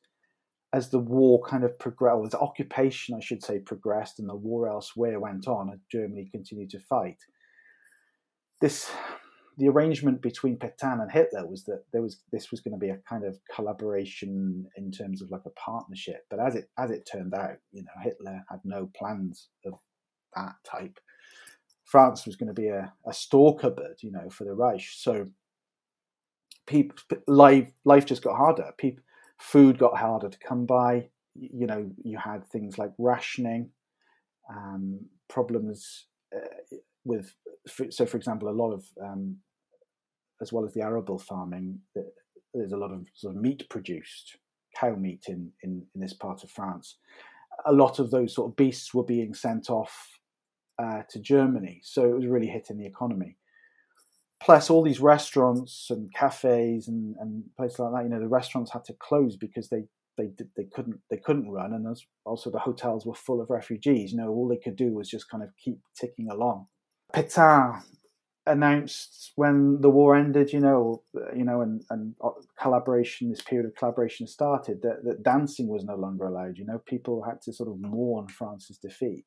as 0.72 0.90
the 0.90 0.98
war 0.98 1.42
kind 1.42 1.64
of 1.64 1.78
progressed, 1.78 2.18
or 2.18 2.28
the 2.28 2.38
occupation, 2.38 3.14
I 3.14 3.20
should 3.20 3.42
say, 3.42 3.58
progressed, 3.58 4.18
and 4.18 4.28
the 4.28 4.36
war 4.36 4.68
elsewhere 4.68 5.18
went 5.18 5.48
on, 5.48 5.70
and 5.70 5.80
Germany 5.90 6.28
continued 6.30 6.70
to 6.70 6.80
fight. 6.80 7.16
This 8.60 8.90
the 9.58 9.68
arrangement 9.68 10.22
between 10.22 10.56
Pétain 10.56 11.02
and 11.02 11.10
Hitler 11.10 11.44
was 11.46 11.64
that 11.64 11.82
there 11.92 12.02
was 12.02 12.20
this 12.30 12.50
was 12.50 12.60
going 12.60 12.78
to 12.78 12.78
be 12.78 12.90
a 12.90 13.00
kind 13.08 13.24
of 13.24 13.38
collaboration 13.52 14.66
in 14.76 14.92
terms 14.92 15.20
of 15.20 15.30
like 15.30 15.46
a 15.46 15.60
partnership. 15.60 16.24
But 16.30 16.38
as 16.38 16.54
it 16.54 16.70
as 16.78 16.90
it 16.90 17.08
turned 17.10 17.34
out, 17.34 17.56
you 17.72 17.82
know, 17.82 18.02
Hitler 18.02 18.44
had 18.48 18.60
no 18.64 18.88
plans 18.96 19.48
of 19.66 19.74
that 20.36 20.54
type. 20.64 20.98
France 21.88 22.26
was 22.26 22.36
going 22.36 22.48
to 22.48 22.60
be 22.62 22.68
a, 22.68 22.92
a 23.06 23.14
store 23.14 23.56
cupboard, 23.56 23.96
you 24.02 24.12
know, 24.12 24.28
for 24.28 24.44
the 24.44 24.52
Reich. 24.52 24.86
So 24.92 25.26
people, 26.66 26.98
life, 27.26 27.70
life 27.86 28.04
just 28.04 28.22
got 28.22 28.36
harder. 28.36 28.74
People, 28.76 29.02
food 29.38 29.78
got 29.78 29.96
harder 29.96 30.28
to 30.28 30.38
come 30.38 30.66
by. 30.66 31.08
You 31.34 31.66
know, 31.66 31.90
you 32.04 32.18
had 32.18 32.46
things 32.46 32.76
like 32.76 32.92
rationing, 32.98 33.70
um, 34.50 35.00
problems 35.30 36.08
uh, 36.36 36.76
with, 37.04 37.34
so 37.66 38.04
for 38.04 38.18
example, 38.18 38.50
a 38.50 38.60
lot 38.62 38.72
of, 38.72 38.84
um, 39.02 39.36
as 40.42 40.52
well 40.52 40.66
as 40.66 40.74
the 40.74 40.82
arable 40.82 41.18
farming, 41.18 41.78
there's 42.52 42.72
a 42.72 42.76
lot 42.76 42.92
of 42.92 43.06
sort 43.14 43.34
of 43.34 43.40
meat 43.40 43.66
produced, 43.70 44.36
cow 44.76 44.94
meat 44.94 45.24
in, 45.28 45.50
in, 45.62 45.86
in 45.94 46.00
this 46.02 46.12
part 46.12 46.44
of 46.44 46.50
France. 46.50 46.96
A 47.64 47.72
lot 47.72 47.98
of 47.98 48.10
those 48.10 48.34
sort 48.34 48.50
of 48.50 48.56
beasts 48.56 48.92
were 48.92 49.04
being 49.04 49.32
sent 49.32 49.70
off 49.70 50.17
uh, 50.78 51.02
to 51.10 51.18
Germany. 51.18 51.80
So 51.82 52.04
it 52.04 52.14
was 52.14 52.26
really 52.26 52.46
hitting 52.46 52.78
the 52.78 52.86
economy. 52.86 53.36
Plus, 54.40 54.70
all 54.70 54.82
these 54.82 55.00
restaurants 55.00 55.88
and 55.90 56.12
cafes 56.14 56.86
and, 56.86 57.16
and 57.18 57.42
places 57.56 57.80
like 57.80 57.92
that, 57.92 58.02
you 58.04 58.08
know, 58.08 58.20
the 58.20 58.28
restaurants 58.28 58.72
had 58.72 58.84
to 58.84 58.92
close 58.94 59.36
because 59.36 59.68
they 59.68 59.84
they 60.16 60.30
they 60.56 60.64
couldn't 60.64 61.00
they 61.10 61.16
couldn't 61.16 61.50
run, 61.50 61.72
and 61.72 61.86
also 62.24 62.50
the 62.50 62.58
hotels 62.58 63.04
were 63.04 63.14
full 63.14 63.40
of 63.40 63.50
refugees. 63.50 64.12
You 64.12 64.18
know, 64.18 64.28
all 64.28 64.48
they 64.48 64.56
could 64.56 64.76
do 64.76 64.92
was 64.92 65.08
just 65.08 65.28
kind 65.28 65.42
of 65.42 65.50
keep 65.62 65.80
ticking 65.98 66.28
along. 66.30 66.66
Pétain 67.12 67.82
announced 68.46 69.32
when 69.36 69.80
the 69.80 69.90
war 69.90 70.16
ended, 70.16 70.52
you 70.52 70.60
know, 70.60 71.02
you 71.36 71.44
know, 71.44 71.60
and, 71.60 71.84
and 71.90 72.14
uh, 72.22 72.30
collaboration, 72.60 73.30
this 73.30 73.42
period 73.42 73.66
of 73.66 73.74
collaboration 73.74 74.26
started, 74.26 74.80
that, 74.82 75.04
that 75.04 75.22
dancing 75.22 75.68
was 75.68 75.84
no 75.84 75.94
longer 75.94 76.26
allowed. 76.26 76.56
You 76.56 76.64
know, 76.64 76.80
people 76.86 77.22
had 77.22 77.42
to 77.42 77.52
sort 77.52 77.68
of 77.68 77.80
mourn 77.80 78.28
France's 78.28 78.78
defeat 78.78 79.26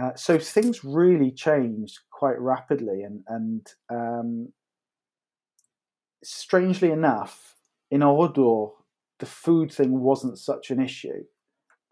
Uh, 0.00 0.14
so 0.14 0.38
things 0.38 0.84
really 0.84 1.30
changed 1.30 2.00
quite 2.10 2.38
rapidly, 2.38 3.02
and 3.02 3.22
and 3.28 3.66
um, 3.90 4.52
strangely 6.22 6.90
enough, 6.90 7.54
in 7.90 8.02
Oradour, 8.02 8.72
the 9.18 9.26
food 9.26 9.72
thing 9.72 10.00
wasn't 10.00 10.38
such 10.38 10.70
an 10.70 10.80
issue 10.80 11.24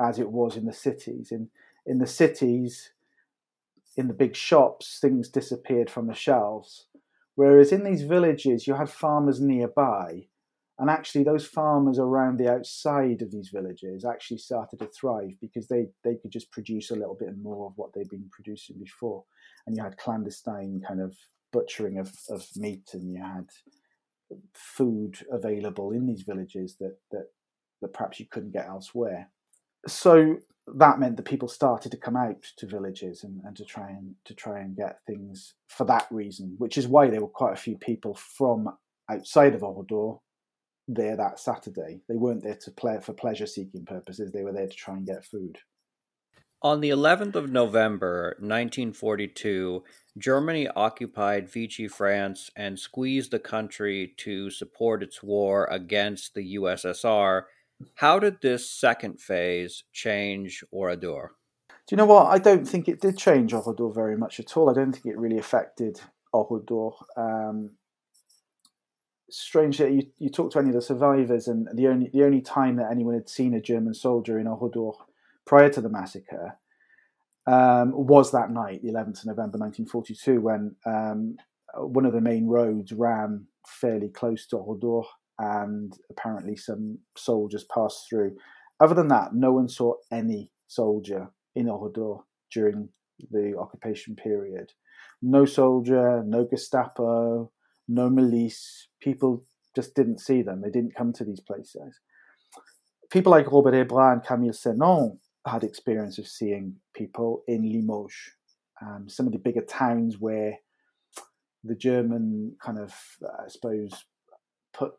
as 0.01 0.19
it 0.19 0.31
was 0.31 0.57
in 0.57 0.67
the 0.67 0.73
cities. 0.73 1.33
In 1.33 1.49
in 1.87 1.99
the 1.99 2.07
cities, 2.07 2.91
in 3.97 4.09
the 4.09 4.15
big 4.15 4.37
shops, 4.37 4.99
things 5.01 5.29
disappeared 5.29 5.89
from 5.91 6.07
the 6.07 6.15
shelves. 6.15 6.87
Whereas 7.37 7.73
in 7.73 7.85
these 7.85 8.03
villages, 8.03 8.67
you 8.67 8.75
had 8.75 8.89
farmers 8.89 9.41
nearby, 9.41 10.29
and 10.79 10.91
actually 10.91 11.25
those 11.25 11.47
farmers 11.47 11.99
around 11.99 12.39
the 12.39 12.51
outside 12.51 13.23
of 13.23 13.31
these 13.31 13.51
villages 13.53 14.05
actually 14.05 14.39
started 14.39 14.79
to 14.81 14.87
thrive 14.87 15.37
because 15.41 15.69
they, 15.69 15.87
they 16.03 16.17
could 16.17 16.33
just 16.33 16.51
produce 16.51 16.91
a 16.91 16.97
little 16.97 17.17
bit 17.19 17.37
more 17.41 17.67
of 17.67 17.75
what 17.77 17.93
they'd 17.95 18.09
been 18.09 18.29
producing 18.33 18.77
before. 18.81 19.25
And 19.67 19.77
you 19.77 19.83
had 19.83 19.97
clandestine 19.99 20.83
kind 20.87 21.01
of 21.01 21.17
butchering 21.53 21.99
of, 21.99 22.13
of 22.29 22.45
meat, 22.57 22.91
and 22.93 23.13
you 23.13 23.23
had 23.23 23.47
food 24.53 25.19
available 25.31 25.93
in 25.93 26.07
these 26.07 26.23
villages 26.23 26.77
that, 26.81 26.97
that 27.13 27.29
that 27.85 27.93
perhaps 27.93 28.19
you 28.19 28.27
couldn't 28.31 28.53
get 28.53 28.67
elsewhere. 28.67 29.31
So 29.87 30.39
that 30.67 30.99
meant 30.99 31.17
that 31.17 31.25
people 31.25 31.49
started 31.49 31.93
to 31.93 31.99
come 31.99 32.17
out 32.17 32.43
to 32.57 32.67
villages 32.67 33.23
and, 33.23 33.43
and 33.45 33.55
to 33.57 33.65
try 33.65 33.91
and 33.91 34.15
to 34.25 34.35
try 34.35 34.61
and 34.61 34.77
get 34.77 34.99
things 35.07 35.55
for 35.69 35.85
that 35.85 36.07
reason, 36.11 36.55
which 36.59 36.79
is 36.79 36.89
why 36.89 37.09
there 37.09 37.21
were 37.21 37.29
quite 37.29 37.53
a 37.53 37.61
few 37.61 37.77
people 37.77 38.15
from 38.15 38.71
outside 39.11 39.55
of 39.55 39.63
Oradour 39.63 40.21
there 40.89 41.17
that 41.17 41.39
Saturday. 41.39 42.01
They 42.09 42.17
weren't 42.17 42.43
there 42.43 42.59
to 42.63 42.71
play 42.71 42.99
for 43.01 43.13
pleasure 43.13 43.47
seeking 43.47 43.85
purposes, 43.85 44.33
they 44.33 44.43
were 44.43 44.53
there 44.53 44.69
to 44.69 44.77
try 44.77 44.95
and 44.95 45.07
get 45.07 45.25
food. 45.25 45.59
On 46.63 46.81
the 46.81 46.91
11th 46.91 47.35
of 47.35 47.51
November 47.51 48.37
1942, 48.39 49.85
Germany 50.17 50.67
occupied 50.69 51.51
Vichy 51.51 51.89
France 51.89 52.51
and 52.57 52.79
squeezed 52.79 53.33
the 53.33 53.39
country 53.39 54.15
to 54.19 54.49
support 54.49 55.03
its 55.03 55.23
war 55.23 55.67
against 55.71 56.33
the 56.33 56.55
USSR 56.57 57.43
how 57.95 58.19
did 58.19 58.41
this 58.41 58.71
second 58.71 59.21
phase 59.21 59.85
change 59.93 60.65
Oradour? 60.73 61.31
Do 61.69 61.75
you 61.91 61.97
know 61.97 62.07
what? 62.07 62.27
I 62.27 62.39
don't 62.39 62.67
think 62.67 62.89
it 62.89 63.01
did 63.01 63.19
change 63.19 63.53
Oradour 63.53 63.93
very 63.95 64.17
much 64.17 64.41
at 64.41 64.57
all. 64.57 64.71
I 64.71 64.75
don't 64.75 64.93
think 64.93 65.07
it 65.07 65.19
really 65.19 65.39
affected 65.39 66.01
Oradour. 66.33 66.95
Um, 67.17 67.71
strange 69.31 69.79
that 69.79 69.93
you, 69.93 70.03
you 70.19 70.29
talk 70.29 70.53
to 70.53 70.59
any 70.59 70.69
of 70.69 70.75
the 70.75 70.83
survivors, 70.83 71.49
and 71.49 71.69
the 71.75 71.89
only 71.89 72.11
the 72.13 72.25
only 72.25 72.41
time 72.41 72.77
that 72.77 72.91
anyone 72.91 73.15
had 73.15 73.29
seen 73.29 73.55
a 73.55 73.61
German 73.61 73.95
soldier 73.95 74.39
in 74.39 74.47
Oradour 74.47 74.95
prior 75.47 75.69
to 75.71 75.81
the 75.81 75.89
massacre 75.89 76.59
um, 77.47 77.93
was 77.93 78.33
that 78.33 78.51
night, 78.51 78.83
the 78.83 78.93
11th 78.93 79.21
of 79.21 79.27
November 79.27 79.59
1942, 79.59 80.41
when 80.41 80.75
um, 80.87 81.37
one 81.77 82.07
of 82.07 82.13
the 82.13 82.21
main 82.21 82.47
roads 82.47 82.93
ran 82.93 83.47
fairly 83.67 84.09
close 84.09 84.47
to 84.47 84.57
Oradour 84.57 85.05
and 85.39 85.99
apparently 86.11 86.57
some 86.57 86.99
soldiers 87.17 87.65
passed 87.75 88.09
through. 88.09 88.37
Other 88.81 88.95
than 88.95 89.09
that, 89.09 89.35
no 89.35 89.53
one 89.53 89.69
saw 89.69 89.95
any 90.11 90.51
soldier 90.69 91.29
in 91.55 91.69
Oradour 91.69 92.23
during 92.53 92.89
the 93.31 93.55
occupation 93.59 94.17
period. 94.17 94.73
No 95.23 95.45
soldier, 95.45 96.23
no 96.25 96.45
Gestapo, 96.45 97.51
no 97.89 98.11
milice. 98.11 98.89
People 99.05 99.45
just 99.77 99.95
didn't 99.95 100.21
see 100.21 100.41
them. 100.41 100.63
They 100.63 100.71
didn't 100.71 100.97
come 100.97 101.13
to 101.13 101.25
these 101.25 101.41
places. 101.41 102.01
People 103.11 103.33
like 103.33 103.53
Robert 103.53 103.75
Hébras 103.75 104.15
and 104.15 104.25
Camille 104.25 104.53
Sénon 104.53 105.19
had 105.47 105.63
experience 105.63 106.19
of 106.19 106.27
seeing 106.27 106.77
people 106.95 107.43
in 107.47 107.71
Limoges, 107.71 108.17
um, 108.81 109.09
some 109.09 109.27
of 109.27 109.33
the 109.33 109.39
bigger 109.39 109.61
towns 109.61 110.17
where 110.19 110.59
the 111.63 111.75
German 111.75 112.57
kind 112.65 112.79
of, 112.79 112.95
I 113.23 113.49
suppose, 113.49 113.93
put 114.73 114.95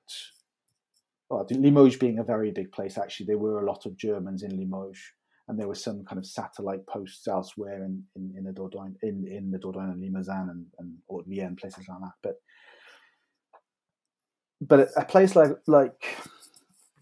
well, 1.30 1.48
Limoges 1.50 1.98
being 1.98 2.20
a 2.20 2.24
very 2.24 2.52
big 2.52 2.72
place, 2.72 2.98
actually, 2.98 3.26
there 3.26 3.40
were 3.40 3.60
a 3.60 3.66
lot 3.66 3.86
of 3.88 3.98
Germans 3.98 4.44
in 4.44 4.56
Limoges, 4.56 5.02
and 5.48 5.60
there 5.60 5.68
were 5.68 5.76
some 5.76 6.04
kind 6.06 6.20
of 6.20 6.26
satellite 6.26 6.86
posts 6.88 7.28
elsewhere 7.28 7.84
in, 7.84 8.04
in, 8.16 8.34
in 8.38 8.44
the 8.44 8.52
Dordogne, 8.52 8.96
in, 9.02 9.28
in 9.28 9.52
the 9.52 9.58
Dordogne 9.58 9.92
and 9.92 10.02
Limousin 10.02 10.50
and, 10.50 10.66
and 10.80 10.94
Haute-Vienne, 11.10 11.56
places 11.56 11.86
like 11.88 12.00
that. 12.00 12.14
But 12.22 12.36
but 14.68 14.90
a 14.96 15.06
place 15.06 15.36
like 15.36 15.52
like 15.68 16.18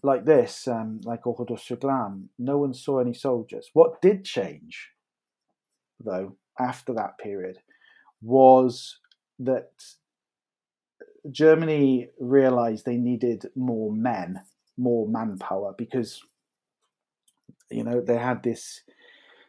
like 0.02 0.24
this, 0.26 0.68
um, 0.68 1.00
like 1.04 1.26
Oradour-sur-Glane, 1.26 2.28
no 2.38 2.58
one 2.58 2.74
saw 2.74 3.00
any 3.00 3.14
soldiers. 3.14 3.70
What 3.72 4.02
did 4.02 4.22
change, 4.22 4.90
though, 5.98 6.36
after 6.58 6.92
that 6.92 7.16
period, 7.16 7.60
was 8.20 8.98
that 9.38 9.72
Germany 11.30 12.10
realized 12.20 12.84
they 12.84 12.98
needed 12.98 13.46
more 13.56 13.90
men, 13.90 14.42
more 14.76 15.08
manpower, 15.08 15.74
because 15.76 16.22
you 17.70 17.82
know 17.82 18.02
they 18.02 18.18
had 18.18 18.42
this 18.42 18.82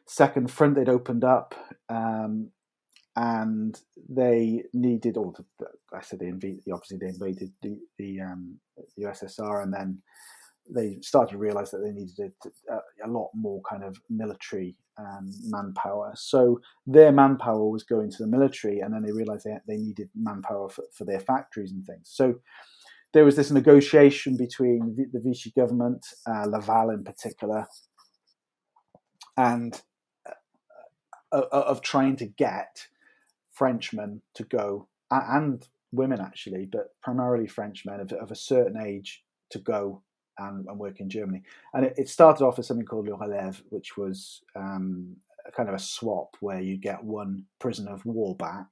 second 0.06 0.49
front 0.49 0.75
they'd 0.75 0.88
opened 0.88 1.25
up, 1.25 1.54
um, 1.89 2.51
and 3.15 3.80
they 4.10 4.63
needed, 4.73 5.17
or 5.17 5.34
the, 5.34 5.67
I 5.93 6.01
said 6.01 6.19
they 6.19 6.28
invaded, 6.28 6.63
obviously 6.71 6.97
they 6.97 7.08
invaded 7.08 7.51
the 7.62 7.80
the, 7.97 8.21
um, 8.21 8.60
the 8.97 9.06
USSR, 9.06 9.63
and 9.63 9.73
then 9.73 10.01
they 10.69 10.99
started 11.01 11.32
to 11.32 11.38
realize 11.38 11.71
that 11.71 11.80
they 11.80 11.91
needed 11.91 12.34
a, 12.69 13.08
a 13.08 13.10
lot 13.10 13.30
more 13.34 13.62
kind 13.69 13.84
of 13.84 13.97
military 14.10 14.75
um, 14.97 15.32
manpower. 15.45 16.13
So 16.15 16.60
their 16.88 17.12
manpower 17.12 17.69
was 17.69 17.84
going 17.84 18.12
to 18.12 18.17
the 18.19 18.28
military, 18.28 18.80
and 18.80 18.93
then 18.93 19.04
they 19.04 19.12
realized 19.12 19.45
they, 19.45 19.58
they 19.67 19.78
needed 19.78 20.10
manpower 20.15 20.69
for, 20.69 20.86
for 20.93 21.06
their 21.06 21.19
factories 21.19 21.71
and 21.71 21.86
things. 21.86 22.10
So 22.12 22.36
there 23.13 23.25
was 23.25 23.36
this 23.36 23.51
negotiation 23.51 24.36
between 24.38 24.95
the, 24.97 25.06
the 25.13 25.23
Vichy 25.23 25.51
government, 25.56 26.06
uh, 26.28 26.45
Laval 26.47 26.89
in 26.89 27.04
particular, 27.04 27.65
and 29.38 29.82
uh, 31.32 31.38
uh 31.41 31.47
of 31.51 31.82
trying 31.82 32.15
to 32.17 32.25
get 32.25 32.88
Frenchmen 33.56 34.22
to 34.36 34.44
go, 34.44 34.88
and 35.10 35.68
women 35.91 36.20
actually, 36.20 36.68
but 36.72 36.89
primarily 37.02 37.48
Frenchmen 37.48 38.00
of, 38.00 38.12
of 38.13 38.32
a 38.32 38.36
certain 38.36 38.78
age 38.78 39.24
to 39.52 39.60
go 39.60 40.04
and, 40.38 40.65
and 40.68 40.78
work 40.78 41.00
in 41.00 41.10
Germany. 41.10 41.44
And 41.74 41.86
it, 41.86 41.94
it, 41.98 42.10
started 42.10 42.44
off 42.44 42.60
as 42.60 42.68
something 42.68 42.86
called 42.86 43.08
Le 43.08 43.18
Relève, 43.18 43.62
which 43.70 43.98
was 43.98 44.41
um, 44.56 45.15
kind 45.56 45.70
of 45.70 45.76
a 45.76 45.80
swap 45.80 46.36
where 46.41 46.60
you 46.60 46.78
get 46.78 47.04
one 47.04 47.46
prisoner 47.60 47.94
of 47.94 48.06
war 48.06 48.36
back 48.36 48.68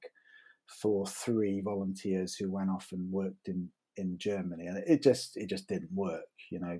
for 0.66 1.06
three 1.06 1.60
volunteers 1.60 2.34
who 2.34 2.50
went 2.50 2.70
off 2.70 2.88
and 2.92 3.10
worked 3.10 3.48
in, 3.48 3.68
in 3.96 4.18
Germany. 4.18 4.66
And 4.66 4.78
it 4.86 5.02
just 5.02 5.36
it 5.36 5.48
just 5.48 5.68
didn't 5.68 5.92
work, 5.92 6.22
you 6.50 6.60
know. 6.60 6.78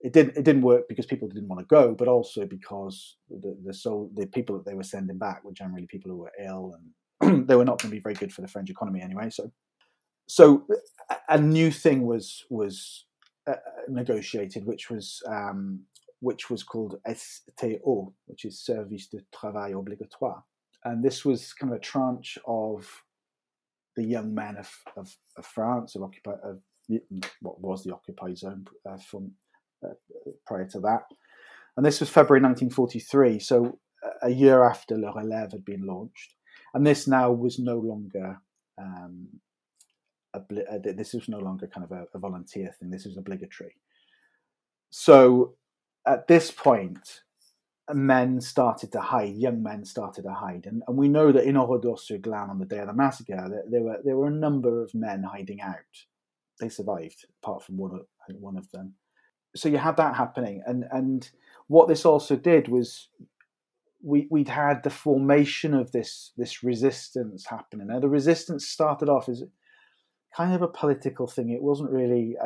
It 0.00 0.12
didn't 0.12 0.36
it 0.36 0.44
didn't 0.44 0.62
work 0.62 0.84
because 0.88 1.06
people 1.06 1.28
didn't 1.28 1.48
want 1.48 1.60
to 1.60 1.74
go, 1.74 1.94
but 1.94 2.08
also 2.08 2.46
because 2.46 3.16
the 3.30 3.56
the 3.64 3.72
so 3.72 4.10
the 4.14 4.26
people 4.26 4.56
that 4.56 4.66
they 4.66 4.74
were 4.74 4.82
sending 4.82 5.18
back 5.18 5.42
were 5.42 5.52
generally 5.52 5.86
people 5.86 6.10
who 6.10 6.18
were 6.18 6.32
ill 6.38 6.74
and 6.74 6.90
they 7.46 7.56
were 7.56 7.64
not 7.64 7.80
going 7.80 7.90
to 7.90 7.96
be 7.96 8.00
very 8.00 8.14
good 8.14 8.32
for 8.32 8.42
the 8.42 8.48
French 8.48 8.70
economy 8.70 9.00
anyway. 9.00 9.30
So 9.30 9.50
so 10.28 10.66
a 11.28 11.40
new 11.40 11.70
thing 11.70 12.06
was 12.06 12.44
was 12.50 13.06
uh, 13.46 13.54
negotiated, 13.88 14.64
which 14.64 14.90
was 14.90 15.22
um, 15.28 15.80
which 16.20 16.50
was 16.50 16.62
called 16.62 17.00
STO, 17.14 18.12
which 18.26 18.44
is 18.44 18.60
Service 18.60 19.06
de 19.08 19.18
Travail 19.32 19.82
Obligatoire, 19.82 20.42
and 20.84 21.04
this 21.04 21.24
was 21.24 21.52
kind 21.52 21.72
of 21.72 21.76
a 21.76 21.80
tranche 21.80 22.38
of 22.46 22.88
the 23.96 24.04
young 24.04 24.34
men 24.34 24.56
of, 24.58 24.70
of, 24.96 25.16
of 25.38 25.46
France, 25.46 25.94
of, 25.94 26.02
occupy, 26.02 26.32
of 26.44 26.60
what 27.40 27.60
was 27.60 27.82
the 27.82 27.94
occupied 27.94 28.36
zone 28.36 28.66
uh, 28.86 28.98
from 28.98 29.30
uh, 29.84 29.94
prior 30.46 30.66
to 30.66 30.80
that, 30.80 31.04
and 31.76 31.84
this 31.84 32.00
was 32.00 32.08
February 32.08 32.42
1943, 32.42 33.38
so 33.38 33.78
a 34.22 34.30
year 34.30 34.64
after 34.64 34.96
Le 34.96 35.12
Relève 35.12 35.52
had 35.52 35.64
been 35.64 35.86
launched, 35.86 36.35
and 36.76 36.86
this 36.86 37.06
now 37.06 37.32
was 37.32 37.58
no 37.58 37.78
longer 37.78 38.38
um, 38.76 39.28
uh, 40.34 40.40
this 40.82 41.14
was 41.14 41.26
no 41.26 41.38
longer 41.38 41.66
kind 41.66 41.84
of 41.84 41.92
a, 41.92 42.04
a 42.12 42.18
volunteer 42.18 42.70
thing. 42.78 42.90
This 42.90 43.06
was 43.06 43.16
obligatory. 43.16 43.74
So 44.90 45.54
at 46.06 46.28
this 46.28 46.50
point, 46.50 47.22
men 47.94 48.42
started 48.42 48.92
to 48.92 49.00
hide, 49.00 49.34
young 49.36 49.62
men 49.62 49.86
started 49.86 50.24
to 50.24 50.34
hide, 50.34 50.66
and, 50.66 50.82
and 50.86 50.98
we 50.98 51.08
know 51.08 51.32
that 51.32 51.44
in 51.44 51.56
Oradour-sur-Glane 51.56 52.50
on 52.50 52.58
the 52.58 52.66
day 52.66 52.80
of 52.80 52.88
the 52.88 52.92
massacre, 52.92 53.46
there, 53.48 53.64
there, 53.70 53.82
were 53.82 53.98
there 54.04 54.16
were 54.18 54.28
a 54.28 54.42
number 54.46 54.82
of 54.82 54.94
men 54.94 55.22
hiding 55.22 55.62
out. 55.62 56.04
They 56.60 56.68
survived, 56.68 57.24
apart 57.42 57.62
from 57.62 57.78
one 57.78 57.94
of, 57.94 58.36
one 58.38 58.58
of 58.58 58.70
them. 58.72 58.96
So 59.54 59.70
you 59.70 59.78
had 59.78 59.96
that 59.96 60.16
happening, 60.16 60.62
and 60.66 60.84
and 60.90 61.26
what 61.68 61.88
this 61.88 62.04
also 62.04 62.36
did 62.36 62.68
was 62.68 63.08
we 64.06 64.28
we'd 64.30 64.48
had 64.48 64.84
the 64.84 64.90
formation 64.90 65.74
of 65.74 65.90
this 65.90 66.32
this 66.36 66.62
resistance 66.62 67.44
happening. 67.46 67.88
Now 67.88 67.98
the 67.98 68.08
resistance 68.08 68.68
started 68.68 69.08
off 69.08 69.28
as 69.28 69.42
kind 70.34 70.54
of 70.54 70.62
a 70.62 70.68
political 70.68 71.26
thing. 71.26 71.50
It 71.50 71.62
wasn't 71.62 71.90
really 71.90 72.36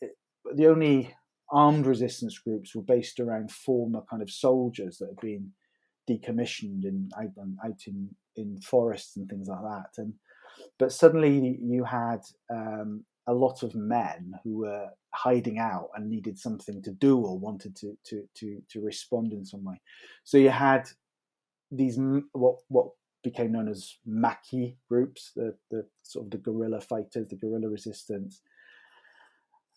it, 0.00 0.10
the 0.54 0.66
only 0.66 1.14
armed 1.50 1.86
resistance 1.86 2.38
groups 2.38 2.74
were 2.74 2.82
based 2.82 3.18
around 3.18 3.50
former 3.50 4.02
kind 4.10 4.20
of 4.20 4.30
soldiers 4.30 4.98
that 4.98 5.08
had 5.08 5.20
been 5.20 5.52
decommissioned 6.08 6.84
in 6.84 7.08
out, 7.18 7.32
out 7.64 7.80
in 7.86 8.10
in 8.36 8.60
forests 8.60 9.16
and 9.16 9.26
things 9.26 9.48
like 9.48 9.62
that. 9.62 9.90
And 9.96 10.12
but 10.78 10.92
suddenly 10.92 11.58
you 11.62 11.84
had 11.84 12.20
um, 12.52 13.06
a 13.26 13.32
lot 13.32 13.62
of 13.62 13.74
men 13.74 14.34
who 14.44 14.58
were 14.58 14.88
hiding 15.14 15.58
out 15.58 15.88
and 15.94 16.10
needed 16.10 16.38
something 16.38 16.82
to 16.82 16.92
do 16.92 17.16
or 17.18 17.38
wanted 17.38 17.74
to 17.76 17.96
to 18.04 18.28
to 18.34 18.62
to 18.68 18.82
respond 18.82 19.32
in 19.32 19.46
some 19.46 19.64
way. 19.64 19.80
So 20.24 20.36
you 20.36 20.50
had 20.50 20.86
these 21.70 21.98
what 22.32 22.56
what 22.68 22.88
became 23.22 23.52
known 23.52 23.68
as 23.68 23.96
Maquis 24.06 24.74
groups, 24.88 25.32
the 25.34 25.54
the 25.70 25.86
sort 26.02 26.26
of 26.26 26.30
the 26.30 26.38
guerrilla 26.38 26.80
fighters, 26.80 27.28
the 27.28 27.36
guerrilla 27.36 27.68
resistance, 27.68 28.42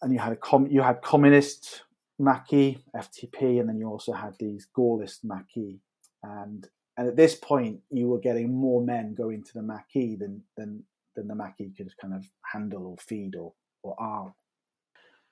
and 0.01 0.13
you 0.13 0.19
had 0.19 0.33
a 0.33 0.37
com- 0.37 0.67
you 0.67 0.81
had 0.81 1.01
communist 1.01 1.83
Maquis, 2.19 2.77
FTP, 2.95 3.59
and 3.59 3.67
then 3.67 3.77
you 3.77 3.87
also 3.87 4.13
had 4.13 4.35
these 4.39 4.67
Gaullist 4.77 5.23
Maquis, 5.23 5.79
and 6.23 6.67
and 6.97 7.07
at 7.07 7.15
this 7.15 7.35
point 7.35 7.79
you 7.89 8.07
were 8.07 8.19
getting 8.19 8.53
more 8.53 8.83
men 8.83 9.15
going 9.15 9.43
to 9.43 9.53
the 9.53 9.63
Maquis 9.63 10.19
than 10.19 10.43
than 10.57 10.83
than 11.15 11.27
the 11.27 11.35
Maquis 11.35 11.71
could 11.75 11.91
kind 11.99 12.13
of 12.13 12.25
handle 12.53 12.85
or 12.85 12.97
feed 12.97 13.35
or 13.35 13.53
or 13.83 13.95
arm. 13.99 14.33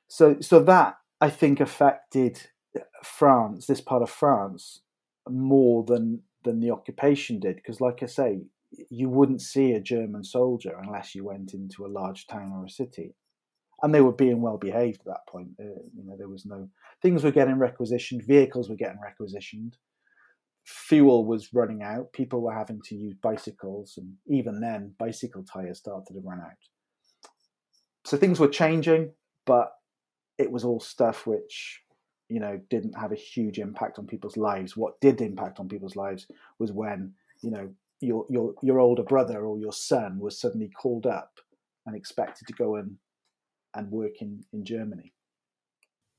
So 0.08 0.38
so 0.39 0.62
that 0.64 0.97
I 1.20 1.30
think 1.30 1.60
affected 1.60 2.49
France, 3.03 3.68
this 3.68 3.82
part 3.82 4.01
of 4.01 4.10
France, 4.10 4.82
more 5.30 5.84
than 5.84 6.22
than 6.44 6.60
the 6.60 6.72
occupation 6.72 7.40
did, 7.40 7.56
because 7.58 7.82
like 7.82 8.04
I 8.04 8.08
say, 8.08 8.42
you 8.90 9.10
wouldn't 9.10 9.42
see 9.42 9.72
a 9.72 9.80
German 9.80 10.24
soldier 10.24 10.78
unless 10.82 11.16
you 11.16 11.24
went 11.24 11.54
into 11.54 11.86
a 11.86 11.88
large 11.88 12.28
town 12.28 12.52
or 12.54 12.66
a 12.66 12.70
city, 12.70 13.16
and 13.82 13.94
they 13.94 14.02
were 14.02 14.12
being 14.12 14.42
well 14.42 14.58
behaved 14.58 15.02
at 15.02 15.06
that 15.06 15.28
point. 15.30 15.50
Uh, 15.60 15.82
you 15.96 16.04
know, 16.06 16.16
there 16.18 16.30
was 16.30 16.46
no 16.46 16.70
things 17.02 17.24
were 17.24 17.32
getting 17.32 17.60
requisitioned, 17.60 18.24
vehicles 18.24 18.70
were 18.70 18.76
getting 18.76 19.00
requisitioned, 19.02 19.78
fuel 20.66 21.26
was 21.26 21.54
running 21.54 21.82
out. 21.82 22.12
People 22.12 22.42
were 22.42 22.54
having 22.54 22.82
to 22.86 22.96
use 22.96 23.16
bicycles, 23.22 23.94
and 23.98 24.14
even 24.28 24.60
then, 24.60 24.94
bicycle 25.00 25.44
tires 25.44 25.80
started 25.80 26.14
to 26.14 26.22
run 26.24 26.42
out. 26.42 26.52
So 28.06 28.18
things 28.18 28.40
were 28.40 28.50
changing, 28.50 29.12
but 29.46 29.72
it 30.38 30.52
was 30.52 30.64
all 30.64 30.80
stuff 30.80 31.26
which 31.26 31.82
you 32.30 32.40
know 32.40 32.60
didn't 32.70 32.94
have 32.94 33.12
a 33.12 33.16
huge 33.16 33.60
impact 33.60 34.00
on 34.00 34.08
people's 34.08 34.38
lives. 34.38 34.76
What 34.76 35.00
did 35.02 35.22
impact 35.22 35.60
on 35.60 35.70
people's 35.70 35.96
lives 35.96 36.28
was 36.60 36.72
when 36.72 37.14
you 37.42 37.52
know 37.52 37.70
your 38.02 38.26
your 38.30 38.54
your 38.62 38.80
older 38.80 39.04
brother 39.04 39.46
or 39.46 39.58
your 39.58 39.74
son 39.74 40.20
was 40.20 40.40
suddenly 40.40 40.70
called 40.70 41.06
up 41.06 41.40
and 41.86 41.96
expected 41.96 42.48
to 42.48 42.54
go 42.54 42.76
and 42.76 42.98
and 43.74 43.92
work 43.92 44.22
in 44.22 44.44
in 44.54 44.66
Germany. 44.66 45.14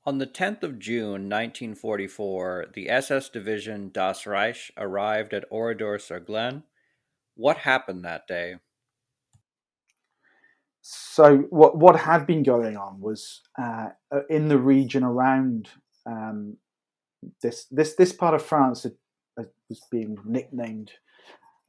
On 0.05 0.17
the 0.17 0.25
10th 0.25 0.63
of 0.63 0.79
June 0.79 1.29
1944, 1.29 2.67
the 2.73 2.89
SS 2.89 3.29
division 3.29 3.91
Das 3.93 4.25
Reich 4.25 4.71
arrived 4.77 5.33
at 5.33 5.43
Oradour 5.51 5.99
sur 5.99 6.19
Glane. 6.19 6.63
What 7.35 7.57
happened 7.57 8.03
that 8.05 8.25
day? 8.25 8.55
So, 10.81 11.39
what, 11.49 11.77
what 11.77 11.99
had 11.99 12.25
been 12.25 12.43
going 12.43 12.77
on 12.77 13.01
was 13.01 13.41
uh, 13.61 13.89
uh 14.11 14.21
in 14.29 14.47
the 14.47 14.57
region 14.57 15.03
around 15.03 15.69
um, 16.09 16.57
this, 17.41 17.65
this, 17.69 17.95
this 17.95 18.13
part 18.13 18.33
of 18.33 18.41
France 18.41 18.85
was 19.69 19.81
being 19.91 20.17
nicknamed 20.25 20.91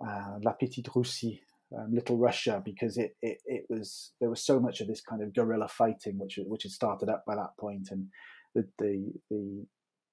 uh, 0.05 0.38
La 0.43 0.53
Petite 0.53 0.88
Russie, 0.95 1.43
um, 1.76 1.93
Little 1.93 2.16
Russia, 2.16 2.62
because 2.64 2.97
it, 2.97 3.16
it, 3.22 3.38
it 3.47 3.64
was 3.68 4.12
there 4.20 4.30
was 4.30 4.43
so 4.43 4.59
much 4.59 4.80
of 4.80 4.88
this 4.88 5.01
kind 5.01 5.22
of 5.22 5.34
guerrilla 5.34 5.68
fighting, 5.68 6.18
which 6.18 6.38
which 6.47 6.62
had 6.64 6.72
started 6.72 7.09
up 7.09 7.24
by 7.26 7.36
that 7.36 7.57
point, 7.59 7.88
and 7.91 8.07
the 8.55 8.66
the 8.78 9.12
the, 9.30 9.66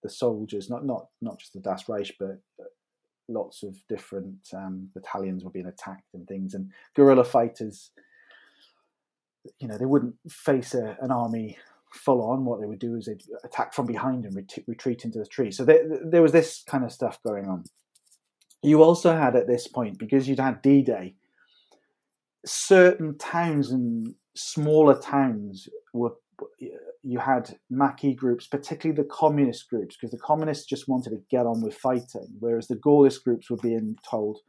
the 0.04 0.10
soldiers, 0.10 0.70
not 0.70 0.86
not 0.86 1.08
not 1.22 1.40
just 1.40 1.54
the 1.54 1.60
Das 1.60 1.88
Reich, 1.88 2.14
but 2.20 2.42
lots 3.30 3.64
of 3.64 3.76
different 3.90 4.50
um, 4.54 4.90
battalions 4.94 5.44
were 5.44 5.52
being 5.52 5.66
attacked 5.68 6.14
and 6.14 6.28
things, 6.28 6.54
and 6.54 6.72
guerrilla 6.96 7.24
fighters. 7.24 7.92
You 9.60 9.70
know, 9.70 9.78
they 9.78 9.86
wouldn't 9.86 10.16
face 10.30 10.74
a, 10.74 10.98
an 11.02 11.12
army 11.12 11.58
full 11.94 12.22
on. 12.22 12.46
What 12.46 12.60
they 12.60 12.68
would 12.68 12.80
do 12.80 12.96
is 12.96 13.06
they'd 13.06 13.22
attack 13.44 13.74
from 13.74 13.86
behind 13.86 14.26
and 14.26 14.36
ret- 14.36 14.64
retreat 14.68 15.06
into 15.06 15.20
the 15.20 15.26
tree. 15.26 15.52
So 15.52 15.66
there, 15.66 15.84
there 16.04 16.22
was 16.22 16.32
this 16.32 16.64
kind 16.68 16.84
of 16.84 16.92
stuff 16.92 17.20
going 17.24 17.48
on. 17.48 17.66
You 18.64 18.84
also 18.84 19.16
had 19.16 19.36
at 19.36 19.48
this 19.48 19.68
point, 19.68 20.00
because 20.00 20.28
you'd 20.28 20.40
had 20.40 20.62
D 20.62 20.82
Day, 20.82 21.16
certain 22.46 23.18
towns 23.18 23.72
and 23.72 24.16
smaller 24.36 25.00
towns 25.00 25.68
were 25.94 26.14
you 27.04 27.20
had 27.20 27.58
Maquis 27.70 28.16
groups, 28.16 28.48
particularly 28.48 29.02
the 29.02 29.08
communist 29.10 29.70
groups, 29.70 29.96
because 29.96 30.12
the 30.12 30.20
communists 30.20 30.66
just 30.66 30.88
wanted 30.88 31.12
to 31.12 31.22
get 31.32 31.46
on 31.46 31.62
with 31.62 31.76
fighting, 31.76 32.28
whereas 32.40 32.68
the 32.68 32.76
Gaullist 32.76 33.24
groups 33.24 33.50
were 33.50 33.58
being 33.58 33.96
told 34.10 34.40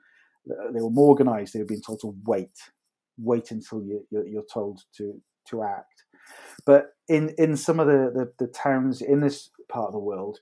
they 0.47 0.81
were 0.81 0.91
more 0.91 1.09
organized. 1.09 1.55
They 1.55 1.61
were 1.61 1.67
being 1.67 1.83
told 1.83 2.01
to 2.01 2.15
wait, 2.25 2.57
wait 3.19 3.51
until 3.51 3.83
you, 3.83 4.07
you're 4.11 4.45
told 4.53 4.81
to 4.97 5.21
to 5.49 5.63
act. 5.63 6.05
But 6.65 6.93
in 7.09 7.35
in 7.39 7.57
some 7.57 7.81
of 7.81 7.87
the, 7.87 8.11
the, 8.15 8.47
the 8.47 8.53
towns 8.53 9.01
in 9.01 9.21
this 9.21 9.51
part 9.69 9.87
of 9.89 9.93
the 9.93 9.99
world, 9.99 10.41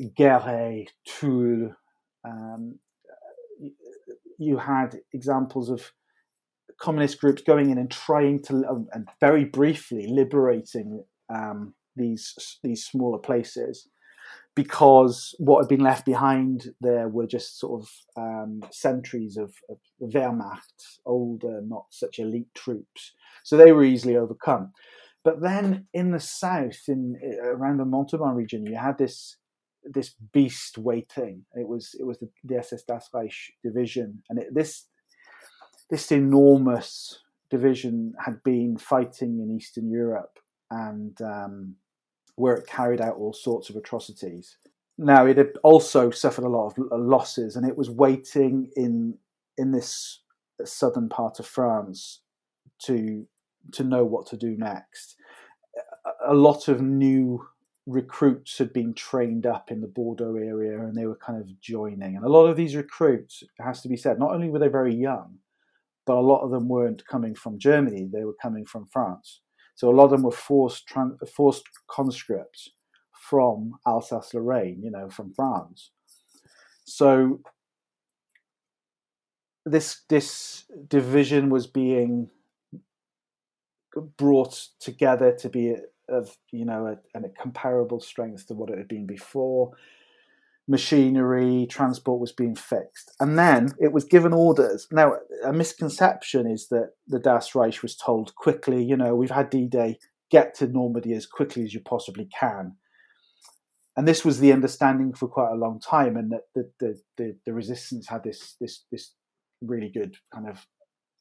Guéret, 0.00 0.88
Tulle, 1.06 1.74
um, 2.24 2.78
you 4.38 4.58
had 4.58 5.00
examples 5.12 5.70
of 5.70 5.92
communist 6.78 7.20
groups 7.20 7.42
going 7.42 7.70
in 7.70 7.78
and 7.78 7.90
trying 7.90 8.42
to, 8.42 8.64
um, 8.68 8.88
and 8.92 9.06
very 9.20 9.44
briefly 9.44 10.06
liberating 10.08 11.04
um, 11.28 11.74
these 11.94 12.58
these 12.64 12.84
smaller 12.84 13.18
places, 13.18 13.88
because 14.56 15.34
what 15.38 15.60
had 15.60 15.68
been 15.68 15.84
left 15.84 16.04
behind 16.04 16.74
there 16.80 17.08
were 17.08 17.26
just 17.26 17.60
sort 17.60 17.82
of 17.82 17.88
um, 18.16 18.62
centuries 18.72 19.36
of, 19.36 19.54
of 19.68 19.78
Wehrmacht, 20.00 20.98
older, 21.06 21.60
not 21.62 21.84
such 21.90 22.18
elite 22.18 22.52
troops. 22.54 23.12
So 23.44 23.56
they 23.56 23.70
were 23.72 23.84
easily 23.84 24.16
overcome. 24.16 24.72
But 25.24 25.40
then 25.40 25.86
in 25.94 26.10
the 26.10 26.20
south, 26.20 26.88
in 26.88 27.16
around 27.44 27.78
the 27.78 27.84
Montauban 27.84 28.34
region, 28.34 28.66
you 28.66 28.76
had 28.76 28.98
this 28.98 29.36
this 29.84 30.14
beast 30.32 30.78
waiting. 30.78 31.44
It 31.54 31.66
was 31.66 31.94
it 31.98 32.04
was 32.04 32.18
the, 32.18 32.28
the 32.44 32.58
SS 32.58 32.84
Das 32.84 33.08
Reich 33.12 33.34
division, 33.62 34.22
and 34.28 34.38
it, 34.38 34.54
this 34.54 34.86
this 35.90 36.10
enormous 36.10 37.20
division 37.50 38.14
had 38.18 38.42
been 38.42 38.78
fighting 38.78 39.40
in 39.40 39.54
Eastern 39.54 39.90
Europe 39.90 40.38
and 40.70 41.20
um, 41.20 41.74
where 42.36 42.54
it 42.54 42.66
carried 42.66 43.00
out 43.00 43.16
all 43.16 43.34
sorts 43.34 43.68
of 43.68 43.76
atrocities. 43.76 44.56
Now 44.96 45.26
it 45.26 45.36
had 45.36 45.52
also 45.62 46.10
suffered 46.10 46.44
a 46.44 46.48
lot 46.48 46.74
of 46.78 47.00
losses, 47.00 47.56
and 47.56 47.66
it 47.66 47.76
was 47.76 47.90
waiting 47.90 48.70
in 48.76 49.18
in 49.56 49.70
this 49.70 50.20
southern 50.64 51.08
part 51.08 51.38
of 51.38 51.46
France 51.46 52.20
to 52.86 53.26
to 53.72 53.84
know 53.84 54.04
what 54.04 54.26
to 54.26 54.36
do 54.36 54.56
next. 54.56 55.16
A 56.26 56.34
lot 56.34 56.68
of 56.68 56.80
new 56.80 57.46
recruits 57.86 58.58
had 58.58 58.72
been 58.72 58.94
trained 58.94 59.46
up 59.46 59.70
in 59.70 59.80
the 59.80 59.86
Bordeaux 59.86 60.36
area, 60.36 60.80
and 60.80 60.94
they 60.94 61.06
were 61.06 61.16
kind 61.16 61.40
of 61.40 61.60
joining. 61.60 62.16
And 62.16 62.24
a 62.24 62.28
lot 62.28 62.46
of 62.46 62.56
these 62.56 62.76
recruits, 62.76 63.42
it 63.42 63.62
has 63.62 63.82
to 63.82 63.88
be 63.88 63.96
said, 63.96 64.18
not 64.18 64.32
only 64.32 64.48
were 64.48 64.58
they 64.58 64.68
very 64.68 64.94
young, 64.94 65.38
but 66.06 66.16
a 66.16 66.20
lot 66.20 66.42
of 66.42 66.50
them 66.50 66.68
weren't 66.68 67.06
coming 67.06 67.34
from 67.34 67.58
Germany; 67.58 68.08
they 68.12 68.24
were 68.24 68.36
coming 68.40 68.64
from 68.64 68.86
France. 68.86 69.40
So 69.74 69.88
a 69.88 69.94
lot 69.94 70.04
of 70.04 70.10
them 70.10 70.22
were 70.22 70.32
forced 70.32 70.90
forced 71.34 71.64
conscripts 71.88 72.70
from 73.12 73.74
Alsace-Lorraine, 73.86 74.82
you 74.82 74.90
know, 74.90 75.08
from 75.08 75.32
France. 75.32 75.90
So 76.84 77.40
this 79.64 80.02
this 80.08 80.64
division 80.88 81.50
was 81.50 81.66
being 81.66 82.30
brought 84.16 84.68
together 84.80 85.32
to 85.40 85.48
be 85.48 85.76
of 86.08 86.36
you 86.50 86.64
know 86.64 86.98
a, 87.14 87.18
a 87.18 87.28
comparable 87.40 88.00
strength 88.00 88.48
to 88.48 88.54
what 88.54 88.70
it 88.70 88.78
had 88.78 88.88
been 88.88 89.06
before 89.06 89.72
machinery, 90.68 91.66
transport 91.68 92.20
was 92.20 92.32
being 92.32 92.54
fixed. 92.54 93.10
And 93.20 93.38
then 93.38 93.70
it 93.80 93.92
was 93.92 94.04
given 94.04 94.32
orders. 94.32 94.86
Now, 94.90 95.16
a 95.44 95.52
misconception 95.52 96.46
is 96.46 96.68
that 96.68 96.92
the 97.06 97.18
Das 97.18 97.54
Reich 97.54 97.82
was 97.82 97.96
told 97.96 98.34
quickly, 98.36 98.82
you 98.82 98.96
know, 98.96 99.14
we've 99.14 99.30
had 99.30 99.50
D 99.50 99.66
Day, 99.66 99.98
get 100.30 100.54
to 100.56 100.66
Normandy 100.66 101.14
as 101.14 101.26
quickly 101.26 101.64
as 101.64 101.74
you 101.74 101.80
possibly 101.80 102.28
can. 102.38 102.76
And 103.96 104.08
this 104.08 104.24
was 104.24 104.40
the 104.40 104.52
understanding 104.52 105.12
for 105.12 105.28
quite 105.28 105.52
a 105.52 105.56
long 105.56 105.78
time, 105.78 106.16
and 106.16 106.32
that 106.32 106.44
the, 106.54 106.70
the, 106.80 107.00
the, 107.18 107.36
the 107.44 107.52
resistance 107.52 108.08
had 108.08 108.24
this, 108.24 108.56
this, 108.58 108.84
this 108.90 109.12
really 109.60 109.90
good 109.90 110.16
kind 110.32 110.48
of 110.48 110.66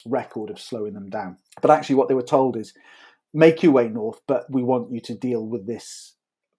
record 0.05 0.49
of 0.49 0.59
slowing 0.59 0.93
them 0.93 1.09
down. 1.09 1.37
But 1.61 1.71
actually, 1.71 1.95
what 1.95 2.07
they 2.07 2.13
were 2.13 2.21
told 2.21 2.57
is 2.57 2.73
make 3.33 3.63
your 3.63 3.71
way 3.71 3.87
north, 3.87 4.21
but 4.27 4.45
we 4.49 4.63
want 4.63 4.91
you 4.91 4.99
to 5.01 5.15
deal 5.15 5.45
with 5.45 5.67
this 5.67 6.15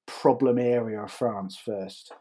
problem 0.07 0.59
area 0.59 1.03
of 1.03 1.11
France 1.11 1.57
first. 1.57 2.13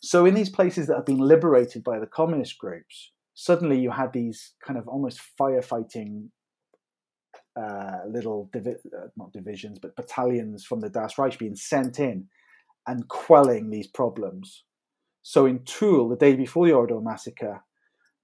So, 0.00 0.26
in 0.26 0.34
these 0.34 0.50
places 0.50 0.86
that 0.86 0.96
have 0.96 1.06
been 1.06 1.18
liberated 1.18 1.82
by 1.82 1.98
the 1.98 2.06
communist 2.06 2.58
groups, 2.58 3.12
suddenly 3.34 3.78
you 3.78 3.90
had 3.90 4.12
these 4.12 4.52
kind 4.64 4.78
of 4.78 4.86
almost 4.88 5.20
firefighting 5.40 6.28
uh, 7.56 7.98
little, 8.08 8.50
divi- 8.52 8.76
uh, 8.96 9.06
not 9.16 9.32
divisions, 9.32 9.78
but 9.78 9.96
battalions 9.96 10.64
from 10.64 10.80
the 10.80 10.88
Das 10.88 11.18
Reich 11.18 11.38
being 11.38 11.56
sent 11.56 11.98
in 11.98 12.26
and 12.86 13.08
quelling 13.08 13.70
these 13.70 13.86
problems. 13.86 14.64
So 15.22 15.46
in 15.46 15.60
Tulle, 15.60 16.08
the 16.08 16.16
day 16.16 16.34
before 16.34 16.66
the 16.66 16.74
Oradour 16.74 17.02
massacre, 17.02 17.62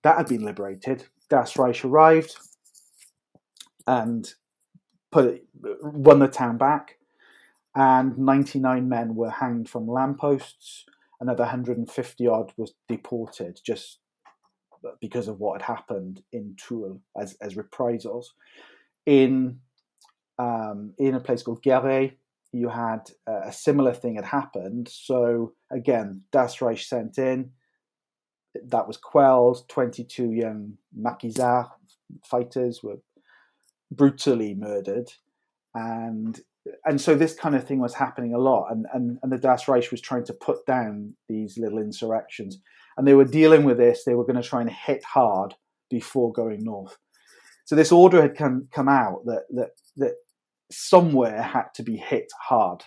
that 0.03 0.17
had 0.17 0.29
been 0.29 0.45
liberated. 0.45 1.07
Das 1.31 1.57
Reich 1.57 1.85
arrived 1.85 2.37
and 3.87 4.35
put 5.11 5.25
it, 5.27 5.45
won 5.83 6.19
the 6.19 6.29
town 6.29 6.59
back, 6.59 6.99
and 7.75 8.19
99 8.19 8.89
men 8.89 9.15
were 9.15 9.31
hanged 9.31 9.69
from 9.69 9.89
lampposts. 9.89 10.85
Another 11.21 11.45
150 11.45 12.27
odd 12.27 12.53
was 12.57 12.75
deported 12.89 13.61
just 13.65 13.99
because 15.01 15.29
of 15.29 15.39
what 15.39 15.61
had 15.61 15.77
happened 15.77 16.23
in 16.33 16.57
Tulle 16.57 17.01
as, 17.19 17.37
as 17.41 17.57
reprisals. 17.57 18.35
In 19.07 19.61
um, 20.39 20.95
in 20.99 21.15
a 21.15 21.21
place 21.21 21.43
called 21.43 21.63
Guéret, 21.63 22.15
you 22.53 22.69
had 22.69 23.11
uh, 23.29 23.43
a 23.45 23.53
similar 23.53 23.93
thing 23.93 24.17
had 24.17 24.25
happened. 24.25 24.89
So 24.89 25.53
again, 25.71 26.23
Das 26.33 26.61
Reich 26.63 26.83
sent 26.83 27.19
in. 27.19 27.53
That 28.67 28.87
was 28.87 28.97
quelled. 28.97 29.69
22 29.69 30.33
young 30.33 30.79
Maquisards 30.97 31.69
fighters 32.25 32.83
were 32.83 32.99
brutally 33.91 34.55
murdered. 34.55 35.11
And 35.75 36.41
and 36.85 37.01
so 37.01 37.15
this 37.15 37.35
kind 37.35 37.55
of 37.55 37.67
thing 37.67 37.79
was 37.79 37.95
happening 37.95 38.35
a 38.35 38.39
lot. 38.39 38.69
And, 38.71 38.87
and, 38.93 39.19
and 39.23 39.33
the 39.33 39.39
Das 39.39 39.67
Reich 39.67 39.91
was 39.91 40.01
trying 40.01 40.25
to 40.25 40.35
put 40.35 40.67
down 40.67 41.15
these 41.27 41.57
little 41.57 41.79
insurrections. 41.79 42.61
And 42.97 43.07
they 43.07 43.15
were 43.15 43.25
dealing 43.25 43.65
with 43.65 43.79
this. 43.79 44.05
They 44.05 44.15
were 44.15 44.27
going 44.27 44.41
to 44.41 44.47
try 44.47 44.61
and 44.61 44.71
hit 44.71 45.03
hard 45.03 45.55
before 45.89 46.33
going 46.33 46.63
north. 46.63 46.99
So 47.65 47.75
this 47.75 47.91
order 47.91 48.21
had 48.21 48.37
come, 48.37 48.69
come 48.73 48.89
out 48.89 49.25
that, 49.25 49.45
that, 49.51 49.71
that 49.97 50.15
somewhere 50.71 51.41
had 51.41 51.69
to 51.77 51.83
be 51.83 51.97
hit 51.97 52.31
hard. 52.39 52.85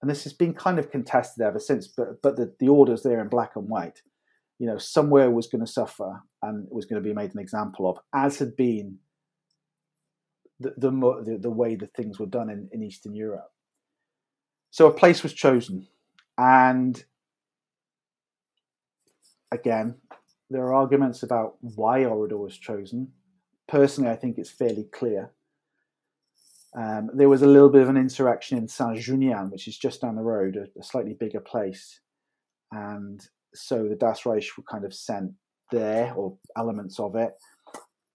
And 0.00 0.08
this 0.08 0.22
has 0.22 0.32
been 0.32 0.54
kind 0.54 0.78
of 0.78 0.90
contested 0.90 1.44
ever 1.44 1.58
since, 1.58 1.88
but 1.88 2.22
but 2.22 2.36
the, 2.36 2.54
the 2.60 2.68
order's 2.68 3.02
there 3.02 3.20
in 3.20 3.28
black 3.28 3.56
and 3.56 3.68
white. 3.68 4.00
You 4.58 4.66
know, 4.66 4.78
somewhere 4.78 5.30
was 5.30 5.46
going 5.46 5.64
to 5.64 5.70
suffer 5.70 6.20
and 6.42 6.66
was 6.70 6.84
going 6.84 7.02
to 7.02 7.08
be 7.08 7.14
made 7.14 7.32
an 7.34 7.40
example 7.40 7.88
of, 7.88 7.98
as 8.14 8.38
had 8.38 8.56
been 8.56 8.98
the 10.58 10.74
the, 10.76 10.90
the, 10.90 11.38
the 11.42 11.50
way 11.50 11.76
that 11.76 11.94
things 11.94 12.18
were 12.18 12.26
done 12.26 12.50
in, 12.50 12.68
in 12.72 12.82
Eastern 12.82 13.14
Europe. 13.14 13.52
So 14.70 14.86
a 14.86 14.92
place 14.92 15.22
was 15.22 15.32
chosen, 15.32 15.86
and 16.36 17.02
again, 19.50 19.96
there 20.50 20.62
are 20.62 20.74
arguments 20.74 21.22
about 21.22 21.56
why 21.60 22.04
Oradour 22.04 22.38
was 22.38 22.56
chosen. 22.56 23.12
Personally, 23.66 24.10
I 24.10 24.16
think 24.16 24.38
it's 24.38 24.50
fairly 24.50 24.84
clear. 24.84 25.32
Um, 26.76 27.10
there 27.14 27.28
was 27.28 27.42
a 27.42 27.46
little 27.46 27.70
bit 27.70 27.82
of 27.82 27.88
an 27.88 27.96
insurrection 27.96 28.58
in 28.58 28.68
Saint 28.68 28.98
Junien, 28.98 29.50
which 29.50 29.68
is 29.68 29.76
just 29.76 30.02
down 30.02 30.16
the 30.16 30.22
road, 30.22 30.56
a, 30.56 30.78
a, 30.78 30.82
slightly 30.82 31.14
bigger 31.14 31.40
place. 31.40 32.00
And 32.70 33.26
so 33.54 33.88
the 33.88 33.96
Das 33.96 34.24
Reich 34.26 34.50
were 34.56 34.64
kind 34.70 34.84
of 34.84 34.94
sent 34.94 35.32
there, 35.70 36.12
or 36.14 36.36
elements 36.56 36.98
of 36.98 37.14
it, 37.16 37.32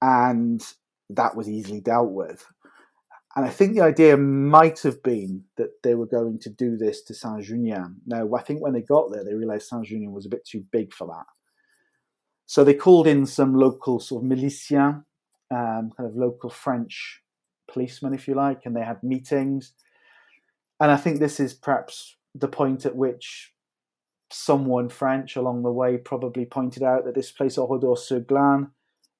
and 0.01 0.61
that 1.09 1.35
was 1.35 1.49
easily 1.49 1.81
dealt 1.81 2.11
with. 2.11 2.45
And 3.35 3.45
I 3.45 3.49
think 3.49 3.73
the 3.73 3.81
idea 3.81 4.15
might 4.15 4.79
have 4.81 5.01
been 5.01 5.43
that 5.57 5.81
they 5.81 5.95
were 5.95 6.05
going 6.05 6.37
to 6.39 6.49
do 6.49 6.77
this 6.77 7.01
to 7.03 7.15
Saint 7.15 7.41
Junien. 7.41 7.95
Now, 8.05 8.29
I 8.35 8.41
think 8.43 8.61
when 8.61 8.73
they 8.73 8.81
got 8.81 9.11
there, 9.11 9.23
they 9.23 9.33
realized 9.33 9.67
Saint 9.67 9.87
Junien 9.87 10.11
was 10.11 10.27
a 10.27 10.29
bit 10.29 10.45
too 10.45 10.63
big 10.71 10.93
for 10.93 11.07
that. 11.07 11.25
So 12.45 12.63
they 12.63 12.75
called 12.75 13.07
in 13.07 13.25
some 13.25 13.55
local 13.55 13.99
sort 13.99 14.23
of 14.23 14.29
miliciens, 14.29 15.03
um, 15.49 15.91
kind 15.97 16.09
of 16.09 16.15
local 16.15 16.51
French 16.51 17.21
policemen, 17.71 18.13
if 18.13 18.27
you 18.27 18.35
like, 18.35 18.61
and 18.65 18.75
they 18.75 18.83
had 18.83 19.01
meetings. 19.01 19.73
And 20.79 20.91
I 20.91 20.97
think 20.97 21.19
this 21.19 21.39
is 21.39 21.55
perhaps 21.55 22.17
the 22.35 22.47
point 22.47 22.85
at 22.85 22.95
which 22.95 23.52
someone 24.33 24.89
French 24.89 25.35
along 25.35 25.63
the 25.63 25.71
way 25.71 25.97
probably 25.97 26.45
pointed 26.45 26.83
out 26.83 27.05
that 27.05 27.15
this 27.15 27.31
place, 27.31 27.57
Oradour-sur-Glane, 27.57 28.71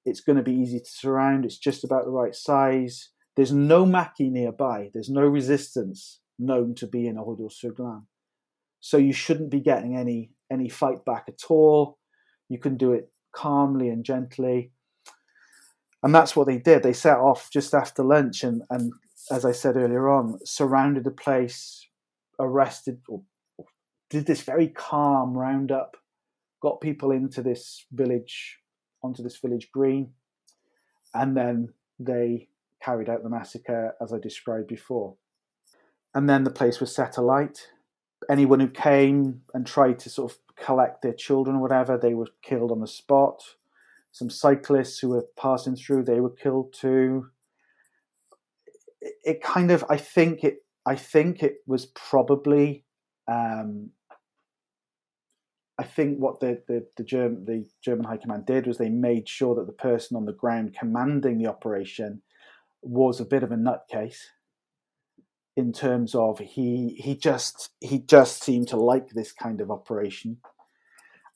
it's 0.05 0.21
going 0.21 0.37
to 0.37 0.43
be 0.43 0.53
easy 0.53 0.79
to 0.79 0.89
surround. 0.89 1.45
It's 1.45 1.57
just 1.57 1.83
about 1.83 2.05
the 2.05 2.11
right 2.11 2.35
size. 2.35 3.09
There's 3.35 3.51
no 3.51 3.85
maquis 3.85 4.29
nearby. 4.29 4.89
There's 4.93 5.09
no 5.09 5.21
resistance 5.21 6.19
known 6.37 6.75
to 6.75 6.87
be 6.87 7.07
in 7.07 7.17
Oradour-sur-Glane. 7.17 8.07
So 8.79 8.97
you 8.97 9.13
shouldn't 9.13 9.49
be 9.49 9.61
getting 9.61 9.95
any 9.95 10.31
any 10.51 10.69
fight 10.69 11.05
back 11.05 11.25
at 11.27 11.49
all. 11.49 11.97
You 12.49 12.59
can 12.59 12.77
do 12.77 12.91
it 12.91 13.11
calmly 13.33 13.89
and 13.89 14.03
gently 14.03 14.73
and 16.03 16.13
that's 16.13 16.35
what 16.35 16.47
they 16.47 16.57
did. 16.57 16.83
They 16.83 16.93
set 16.93 17.17
off 17.17 17.49
just 17.51 17.73
after 17.73 18.03
lunch, 18.03 18.43
and 18.43 18.61
and 18.69 18.91
as 19.31 19.45
I 19.45 19.53
said 19.53 19.77
earlier 19.77 20.09
on, 20.09 20.37
surrounded 20.45 21.05
the 21.05 21.11
place, 21.11 21.87
arrested 22.39 23.01
or 23.07 23.23
did 24.13 24.25
this 24.25 24.41
very 24.41 24.67
calm 24.67 25.37
roundup, 25.37 25.97
got 26.61 26.81
people 26.81 27.11
into 27.11 27.41
this 27.41 27.85
village, 27.91 28.59
onto 29.01 29.21
this 29.23 29.37
village 29.37 29.69
green, 29.71 30.11
and 31.13 31.35
then 31.35 31.69
they 31.99 32.47
carried 32.81 33.09
out 33.09 33.23
the 33.23 33.29
massacre 33.29 33.93
as 34.01 34.13
I 34.13 34.19
described 34.19 34.67
before. 34.67 35.15
And 36.15 36.29
then 36.29 36.43
the 36.43 36.51
place 36.51 36.79
was 36.79 36.93
set 36.93 37.17
alight. 37.17 37.69
Anyone 38.29 38.59
who 38.59 38.69
came 38.69 39.41
and 39.53 39.65
tried 39.65 39.99
to 39.99 40.09
sort 40.09 40.31
of 40.31 40.37
collect 40.55 41.01
their 41.01 41.13
children 41.13 41.57
or 41.57 41.61
whatever, 41.61 41.97
they 41.97 42.13
were 42.13 42.27
killed 42.41 42.71
on 42.71 42.79
the 42.79 42.87
spot 42.87 43.43
some 44.13 44.29
cyclists 44.29 44.99
who 44.99 45.09
were 45.09 45.25
passing 45.35 45.75
through 45.75 46.03
they 46.03 46.21
were 46.21 46.29
killed 46.29 46.71
too 46.71 47.29
it, 49.01 49.41
kind 49.41 49.71
of 49.71 49.83
i 49.89 49.97
think 49.97 50.43
it 50.43 50.63
i 50.85 50.95
think 50.95 51.43
it 51.43 51.57
was 51.67 51.87
probably 51.87 52.85
um, 53.27 53.89
I 55.79 55.83
think 55.83 56.19
what 56.19 56.39
the, 56.39 56.61
the, 56.67 56.85
the, 56.97 57.03
German, 57.03 57.45
the 57.45 57.65
German 57.83 58.05
High 58.05 58.17
Command 58.17 58.45
did 58.45 58.67
was 58.67 58.77
they 58.77 58.89
made 58.89 59.27
sure 59.27 59.55
that 59.55 59.65
the 59.65 59.73
person 59.73 60.15
on 60.15 60.25
the 60.25 60.33
ground 60.33 60.75
commanding 60.79 61.39
the 61.39 61.47
operation 61.47 62.21
was 62.81 63.19
a 63.19 63.25
bit 63.25 63.43
of 63.43 63.51
a 63.51 63.55
nutcase 63.55 64.19
in 65.55 65.71
terms 65.71 66.15
of 66.15 66.39
he 66.39 66.99
he 66.99 67.15
just 67.15 67.69
he 67.79 67.99
just 67.99 68.43
seemed 68.43 68.67
to 68.67 68.77
like 68.77 69.09
this 69.09 69.31
kind 69.31 69.61
of 69.61 69.69
operation, 69.69 70.37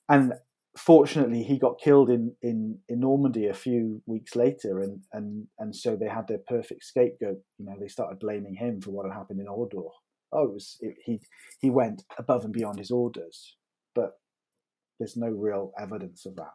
and 0.08 0.32
fortunately, 0.78 1.42
he 1.42 1.58
got 1.58 1.80
killed 1.80 2.08
in, 2.08 2.34
in, 2.40 2.78
in 2.88 3.00
Normandy 3.00 3.46
a 3.46 3.54
few 3.54 4.00
weeks 4.06 4.36
later, 4.36 4.80
and, 4.80 5.00
and, 5.12 5.46
and 5.58 5.74
so 5.74 5.96
they 5.96 6.08
had 6.08 6.28
their 6.28 6.40
perfect 6.46 6.84
scapegoat. 6.84 7.38
You 7.58 7.66
know, 7.66 7.76
they 7.78 7.88
started 7.88 8.20
blaming 8.20 8.54
him 8.54 8.80
for 8.80 8.90
what 8.90 9.06
had 9.06 9.14
happened 9.14 9.40
in 9.40 9.46
Oradour. 9.46 9.90
Oh, 10.30 10.44
it 10.44 10.52
was 10.52 10.76
it, 10.80 10.94
he 11.04 11.20
he 11.58 11.70
went 11.70 12.04
above 12.18 12.44
and 12.44 12.52
beyond 12.52 12.78
his 12.78 12.90
orders, 12.90 13.56
but 13.94 14.18
there's 14.98 15.16
no 15.16 15.28
real 15.28 15.72
evidence 15.78 16.26
of 16.26 16.36
that. 16.36 16.52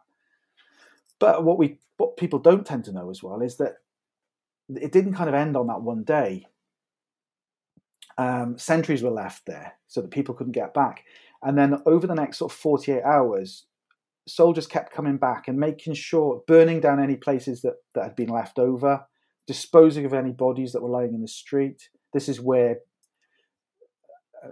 But 1.18 1.44
what 1.44 1.58
we 1.58 1.78
what 1.96 2.16
people 2.16 2.38
don't 2.38 2.66
tend 2.66 2.84
to 2.84 2.92
know 2.92 3.10
as 3.10 3.22
well 3.22 3.40
is 3.40 3.56
that 3.56 3.74
it 4.68 4.92
didn't 4.92 5.14
kind 5.14 5.28
of 5.28 5.34
end 5.34 5.56
on 5.56 5.66
that 5.68 5.82
one 5.82 6.04
day. 6.04 6.46
Um, 8.16 8.58
sentries 8.58 9.02
were 9.02 9.10
left 9.10 9.46
there 9.46 9.74
so 9.88 10.00
that 10.00 10.10
people 10.10 10.34
couldn't 10.34 10.52
get 10.52 10.74
back. 10.74 11.04
And 11.42 11.58
then 11.58 11.82
over 11.86 12.06
the 12.06 12.14
next 12.14 12.38
sort 12.38 12.52
of 12.52 12.58
48 12.58 13.02
hours, 13.02 13.66
soldiers 14.26 14.66
kept 14.66 14.92
coming 14.92 15.16
back 15.16 15.48
and 15.48 15.58
making 15.58 15.94
sure, 15.94 16.42
burning 16.46 16.80
down 16.80 17.02
any 17.02 17.16
places 17.16 17.62
that, 17.62 17.74
that 17.94 18.04
had 18.04 18.16
been 18.16 18.28
left 18.28 18.58
over, 18.58 19.04
disposing 19.46 20.04
of 20.04 20.14
any 20.14 20.32
bodies 20.32 20.72
that 20.72 20.82
were 20.82 20.88
lying 20.88 21.14
in 21.14 21.20
the 21.20 21.28
street. 21.28 21.88
This 22.12 22.28
is 22.28 22.40
where, 22.40 22.78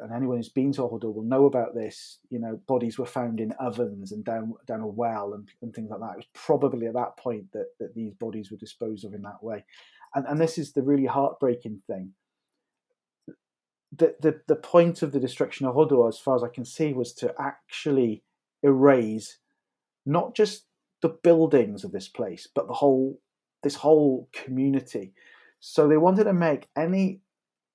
and 0.03 0.13
anyone 0.13 0.37
who's 0.37 0.49
been 0.49 0.73
to 0.73 0.83
Oradour 0.83 1.13
will 1.13 1.23
know 1.23 1.47
about 1.47 1.75
this. 1.75 2.19
You 2.31 2.39
know, 2.39 2.61
bodies 2.67 2.99
were 2.99 3.07
found 3.07 3.41
in 3.41 3.53
ovens 3.53 4.13
and 4.13 4.25
down 4.25 4.55
down 4.67 4.81
a 4.81 4.87
well 4.87 5.35
and, 5.35 5.49
and 5.61 5.75
things 5.75 5.91
like 5.91 6.01
that. 6.01 6.13
It 6.13 6.17
was 6.17 6.27
probably 6.35 6.87
at 6.87 6.95
that 6.95 7.17
point 7.17 7.53
that, 7.53 7.67
that 7.79 7.95
these 7.95 8.13
bodies 8.15 8.51
were 8.51 8.57
disposed 8.57 9.05
of 9.05 9.15
in 9.15 9.23
that 9.23 9.43
way. 9.43 9.65
And, 10.15 10.27
and 10.27 10.41
this 10.41 10.59
is 10.59 10.73
the 10.73 10.83
really 10.83 11.07
heartbreaking 11.07 11.83
thing. 11.87 12.13
The, 13.97 14.15
the, 14.21 14.41
the 14.47 14.57
point 14.57 15.03
of 15.03 15.13
the 15.13 15.21
destruction 15.21 15.67
of 15.67 15.75
Oradour, 15.75 16.09
as 16.09 16.19
far 16.19 16.37
as 16.37 16.43
I 16.43 16.49
can 16.49 16.65
see, 16.65 16.93
was 16.93 17.13
to 17.15 17.35
actually 17.39 18.23
erase 18.63 19.39
not 20.07 20.35
just 20.35 20.65
the 21.03 21.11
buildings 21.11 21.85
of 21.85 21.93
this 21.93 22.09
place, 22.09 22.49
but 22.55 22.67
the 22.69 22.75
whole 22.75 23.21
this 23.63 23.77
whole 23.77 24.29
community. 24.33 25.13
So 25.61 25.87
they 25.87 25.97
wanted 25.97 26.25
to 26.25 26.33
make 26.33 26.69
any 26.77 27.21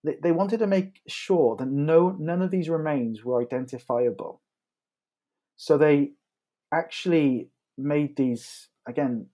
they, 0.08 0.16
they 0.22 0.32
wanted 0.32 0.60
to 0.60 0.68
make 0.68 1.02
sure 1.08 1.56
that 1.58 1.68
no 1.68 2.16
none 2.20 2.42
of 2.42 2.52
these 2.52 2.70
remains 2.70 3.24
were 3.24 3.42
identifiable. 3.42 4.42
So 5.56 5.78
they 5.78 6.12
actually 6.74 7.50
made 7.78 8.16
these 8.16 8.70
again 8.88 9.28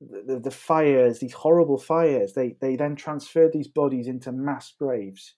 the, 0.00 0.38
the, 0.38 0.50
fires, 0.52 1.18
these 1.18 1.32
horrible 1.32 1.78
fires. 1.78 2.32
They 2.32 2.56
they 2.60 2.76
then 2.76 2.96
transferred 2.96 3.52
these 3.52 3.68
bodies 3.68 4.06
into 4.06 4.32
mass 4.32 4.72
graves 4.78 5.34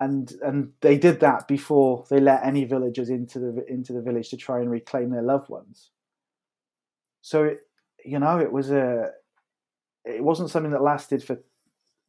and 0.00 0.32
and 0.42 0.72
they 0.80 0.98
did 0.98 1.20
that 1.20 1.46
before 1.46 2.04
they 2.10 2.20
let 2.20 2.44
any 2.44 2.64
villagers 2.64 3.08
into 3.08 3.38
the 3.38 3.64
into 3.68 3.92
the 3.92 4.02
village 4.02 4.28
to 4.30 4.36
try 4.36 4.60
and 4.60 4.70
reclaim 4.70 5.10
their 5.10 5.22
loved 5.22 5.48
ones. 5.48 5.90
So 7.22 7.44
it, 7.44 7.60
you 8.04 8.18
know, 8.18 8.38
it 8.38 8.52
was 8.52 8.70
a 8.70 9.10
it 10.04 10.22
wasn't 10.22 10.50
something 10.50 10.72
that 10.72 10.82
lasted 10.82 11.22
for 11.22 11.38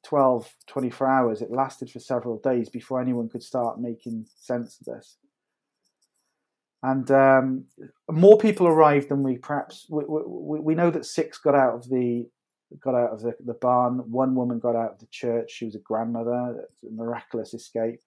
12, 0.05 0.49
24 0.67 1.07
hours. 1.07 1.41
It 1.41 1.51
lasted 1.51 1.89
for 1.89 1.99
several 1.99 2.37
days 2.37 2.69
before 2.69 3.01
anyone 3.01 3.27
could 3.27 3.43
start 3.43 3.81
making 3.81 4.27
sense 4.37 4.79
of 4.79 4.85
this. 4.85 5.17
and 6.83 7.09
um, 7.11 7.65
more 8.09 8.37
people 8.37 8.67
arrived 8.67 9.09
than 9.09 9.23
we 9.23 9.37
perhaps 9.37 9.87
we, 9.89 10.03
we, 10.07 10.59
we, 10.59 10.75
know 10.75 10.91
that 10.91 11.05
six 11.05 11.39
got 11.39 11.55
out 11.55 11.73
of 11.73 11.89
the 11.89 12.29
got 12.79 12.95
out 12.95 13.11
of 13.11 13.21
the, 13.21 13.35
the 13.43 13.55
barn. 13.55 14.11
One 14.11 14.35
woman 14.35 14.59
got 14.59 14.75
out 14.75 14.93
of 14.93 14.99
the 14.99 15.07
church. 15.07 15.51
She 15.51 15.65
was 15.65 15.75
a 15.75 15.79
grandmother. 15.79 16.67
A 16.87 16.91
miraculous 16.91 17.53
escape. 17.53 18.01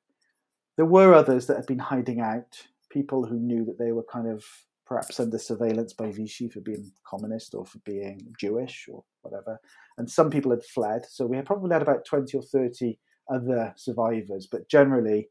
There 0.77 0.87
were 0.87 1.13
others 1.15 1.47
that 1.47 1.57
had 1.57 1.67
been 1.67 1.79
hiding 1.79 2.21
out. 2.21 2.67
People 2.91 3.25
who 3.25 3.39
knew 3.39 3.65
that 3.65 3.79
they 3.79 3.93
were 3.93 4.05
kind 4.05 4.29
of 4.29 4.45
perhaps 4.87 5.21
under 5.21 5.39
surveillance 5.39 5.93
by 5.93 6.11
Vichy 6.11 6.49
for 6.49 6.61
being 6.61 6.91
communist 7.07 7.55
or 7.55 7.67
for 7.67 7.79
being 7.81 8.33
Jewish 8.39 8.89
or 8.91 9.05
whatever. 9.23 9.61
And 9.99 10.11
some 10.11 10.31
people 10.31 10.53
had 10.53 10.65
fled. 10.65 11.03
So 11.11 11.27
we 11.27 11.37
had 11.37 11.45
probably 11.45 11.73
had 11.73 11.83
about 11.83 12.05
20 12.05 12.37
or 12.37 12.43
30 12.43 12.99
other 13.31 13.75
survivors, 13.77 14.49
but 14.51 14.69
generally 14.69 15.29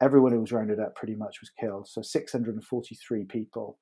everyone 0.00 0.32
who 0.32 0.40
was 0.40 0.52
rounded 0.52 0.80
up 0.80 0.94
pretty 0.94 1.14
much 1.14 1.40
was 1.40 1.50
killed. 1.60 1.88
So 1.88 2.00
643 2.00 3.24
people 3.24 3.78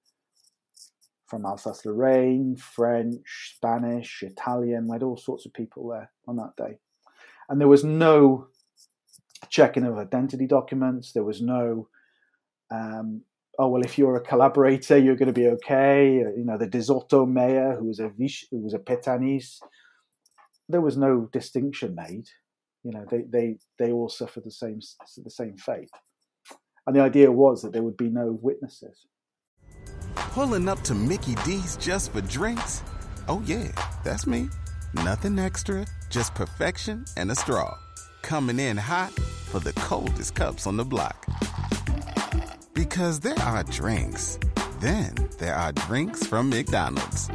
from 1.26 1.46
Alsace 1.46 1.84
Lorraine, 1.84 2.56
French, 2.56 3.54
Spanish, 3.54 4.22
Italian. 4.22 4.88
We 4.88 4.94
had 4.94 5.02
all 5.02 5.16
sorts 5.16 5.46
of 5.46 5.52
people 5.52 5.88
there 5.88 6.10
on 6.26 6.36
that 6.36 6.56
day. 6.56 6.78
And 7.48 7.60
there 7.60 7.68
was 7.68 7.84
no 7.84 8.48
checking 9.48 9.84
of 9.84 9.98
identity 9.98 10.46
documents. 10.46 11.12
There 11.12 11.24
was 11.24 11.42
no 11.42 11.88
um, 12.70 13.22
oh 13.58 13.68
well, 13.68 13.82
if 13.82 13.98
you're 13.98 14.16
a 14.16 14.20
collaborator, 14.20 14.96
you're 14.96 15.16
going 15.16 15.32
to 15.32 15.40
be 15.40 15.48
okay. 15.48 16.14
You 16.14 16.44
know, 16.44 16.56
the 16.56 16.66
Desourteaux 16.66 17.28
mayor, 17.28 17.76
who 17.78 17.86
was 17.86 18.00
a 18.00 18.08
who 18.08 18.58
was 18.62 18.74
a 18.74 18.78
Pétainiste, 18.78 19.60
there 20.68 20.80
was 20.80 20.96
no 20.96 21.28
distinction 21.32 21.94
made. 21.94 22.26
You 22.82 22.92
know, 22.92 23.04
they 23.10 23.22
they 23.22 23.58
they 23.78 23.92
all 23.92 24.08
suffered 24.08 24.44
the 24.44 24.50
same 24.50 24.80
the 25.22 25.30
same 25.30 25.56
fate, 25.56 25.90
and 26.86 26.96
the 26.96 27.00
idea 27.00 27.30
was 27.30 27.62
that 27.62 27.72
there 27.72 27.82
would 27.82 27.96
be 27.96 28.08
no 28.08 28.38
witnesses. 28.42 29.06
Pulling 30.14 30.68
up 30.68 30.80
to 30.82 30.94
Mickey 30.94 31.34
D's 31.44 31.76
just 31.76 32.12
for 32.12 32.20
drinks. 32.22 32.82
Oh 33.28 33.42
yeah, 33.46 33.68
that's 34.02 34.26
me. 34.26 34.48
Nothing 34.94 35.38
extra, 35.38 35.86
just 36.10 36.34
perfection 36.34 37.04
and 37.16 37.30
a 37.30 37.34
straw. 37.34 37.78
Coming 38.22 38.58
in 38.58 38.76
hot 38.76 39.12
for 39.12 39.60
the 39.60 39.72
coldest 39.74 40.34
cups 40.34 40.66
on 40.66 40.76
the 40.76 40.84
block. 40.84 41.26
Because 42.74 43.20
there 43.20 43.38
are 43.40 43.62
drinks, 43.64 44.38
then 44.80 45.14
there 45.38 45.54
are 45.54 45.72
drinks 45.72 46.26
from 46.26 46.50
McDonald's. 46.50 47.30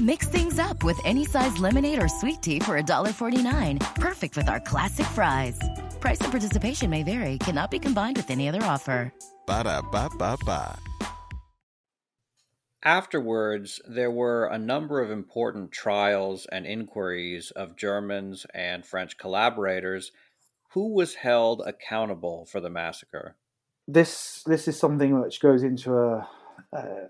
Mix 0.00 0.28
things 0.28 0.58
up 0.58 0.82
with 0.82 0.98
any 1.04 1.24
size 1.24 1.58
lemonade 1.58 2.02
or 2.02 2.08
sweet 2.08 2.42
tea 2.42 2.58
for 2.60 2.80
$1.49. 2.80 3.94
Perfect 3.96 4.36
with 4.36 4.48
our 4.48 4.60
classic 4.60 5.06
fries. 5.06 5.58
Price 6.00 6.20
and 6.20 6.30
participation 6.30 6.90
may 6.90 7.02
vary, 7.02 7.38
cannot 7.38 7.70
be 7.70 7.78
combined 7.78 8.16
with 8.16 8.30
any 8.30 8.48
other 8.48 8.62
offer. 8.62 9.12
Ba 9.46 9.64
da 9.64 9.82
ba 9.82 10.10
ba 10.18 10.36
ba. 10.44 10.78
Afterwards, 12.82 13.80
there 13.88 14.10
were 14.10 14.46
a 14.46 14.58
number 14.58 15.02
of 15.02 15.10
important 15.10 15.72
trials 15.72 16.46
and 16.52 16.66
inquiries 16.66 17.50
of 17.50 17.76
Germans 17.76 18.46
and 18.54 18.86
French 18.86 19.18
collaborators. 19.18 20.12
Who 20.74 20.94
was 20.94 21.14
held 21.14 21.62
accountable 21.66 22.44
for 22.44 22.60
the 22.60 22.70
massacre? 22.70 23.36
this 23.88 24.42
this 24.46 24.66
is 24.66 24.78
something 24.78 25.20
which 25.20 25.40
goes 25.40 25.62
into 25.62 25.96
a 25.96 26.28
a, 26.72 27.08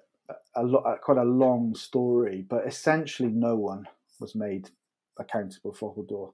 a, 0.56 0.64
a 0.66 0.98
quite 0.98 1.18
a 1.18 1.24
long 1.24 1.74
story, 1.74 2.44
but 2.48 2.66
essentially 2.66 3.28
no 3.28 3.56
one 3.56 3.84
was 4.20 4.34
made 4.34 4.70
accountable 5.18 5.72
for 5.72 5.94
Oradour. 5.94 6.32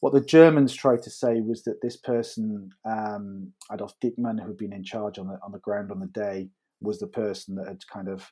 What 0.00 0.12
the 0.12 0.20
Germans 0.20 0.74
tried 0.74 1.02
to 1.02 1.10
say 1.10 1.40
was 1.40 1.64
that 1.64 1.82
this 1.82 1.96
person, 1.96 2.70
um, 2.84 3.52
Adolf 3.72 3.94
Diekmann, 4.00 4.40
who 4.40 4.48
had 4.48 4.56
been 4.56 4.72
in 4.72 4.84
charge 4.84 5.18
on 5.18 5.26
the 5.26 5.38
on 5.42 5.52
the 5.52 5.58
ground 5.58 5.90
on 5.90 6.00
the 6.00 6.06
day, 6.06 6.48
was 6.80 6.98
the 6.98 7.06
person 7.06 7.54
that 7.56 7.68
had 7.68 7.86
kind 7.92 8.08
of 8.08 8.30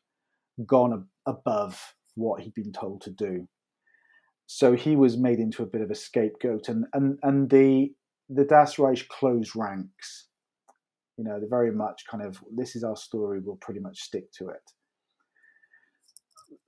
gone 0.66 1.06
above 1.26 1.94
what 2.14 2.40
he'd 2.40 2.54
been 2.54 2.72
told 2.72 3.02
to 3.02 3.10
do. 3.10 3.46
So 4.46 4.74
he 4.74 4.94
was 4.94 5.16
made 5.16 5.40
into 5.40 5.62
a 5.62 5.66
bit 5.66 5.80
of 5.80 5.90
a 5.90 5.94
scapegoat, 5.94 6.68
and 6.68 6.86
and 6.92 7.18
and 7.22 7.50
the 7.50 7.92
the 8.28 8.44
Das 8.44 8.78
Reich 8.78 9.06
closed 9.08 9.54
ranks 9.56 10.26
you 11.16 11.24
know, 11.24 11.38
they're 11.38 11.48
very 11.48 11.72
much 11.72 12.04
kind 12.10 12.22
of 12.22 12.42
this 12.54 12.76
is 12.76 12.84
our 12.84 12.96
story. 12.96 13.40
We'll 13.40 13.56
pretty 13.56 13.80
much 13.80 14.00
stick 14.00 14.30
to 14.32 14.48
it. 14.48 14.62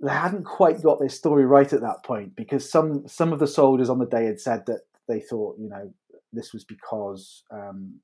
They 0.00 0.12
hadn't 0.12 0.44
quite 0.44 0.82
got 0.82 1.00
their 1.00 1.08
story 1.08 1.44
right 1.44 1.72
at 1.72 1.80
that 1.80 2.04
point 2.04 2.36
because 2.36 2.70
some 2.70 3.08
some 3.08 3.32
of 3.32 3.40
the 3.40 3.46
soldiers 3.46 3.90
on 3.90 3.98
the 3.98 4.06
day 4.06 4.26
had 4.26 4.40
said 4.40 4.64
that 4.66 4.82
they 5.08 5.20
thought, 5.20 5.56
you 5.58 5.68
know, 5.68 5.92
this 6.32 6.52
was 6.52 6.64
because 6.64 7.42
um, 7.50 7.94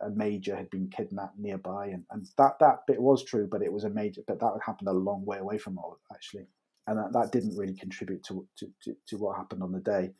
a 0.00 0.10
major 0.10 0.54
had 0.54 0.70
been 0.70 0.88
kidnapped 0.88 1.38
nearby, 1.38 1.86
and, 1.86 2.04
and 2.10 2.26
that 2.38 2.58
that 2.60 2.80
bit 2.86 3.00
was 3.00 3.24
true, 3.24 3.48
but 3.50 3.62
it 3.62 3.72
was 3.72 3.84
a 3.84 3.90
major, 3.90 4.22
but 4.26 4.38
that 4.40 4.58
happened 4.64 4.88
a 4.88 4.92
long 4.92 5.24
way 5.24 5.38
away 5.38 5.58
from 5.58 5.78
all 5.78 5.98
actually, 6.12 6.46
and 6.86 6.98
that, 6.98 7.12
that 7.12 7.32
didn't 7.32 7.56
really 7.56 7.74
contribute 7.74 8.22
to, 8.24 8.46
to, 8.56 8.66
to, 8.82 8.94
to 9.08 9.16
what 9.16 9.36
happened 9.36 9.62
on 9.62 9.72
the 9.72 9.80
day. 9.80 10.10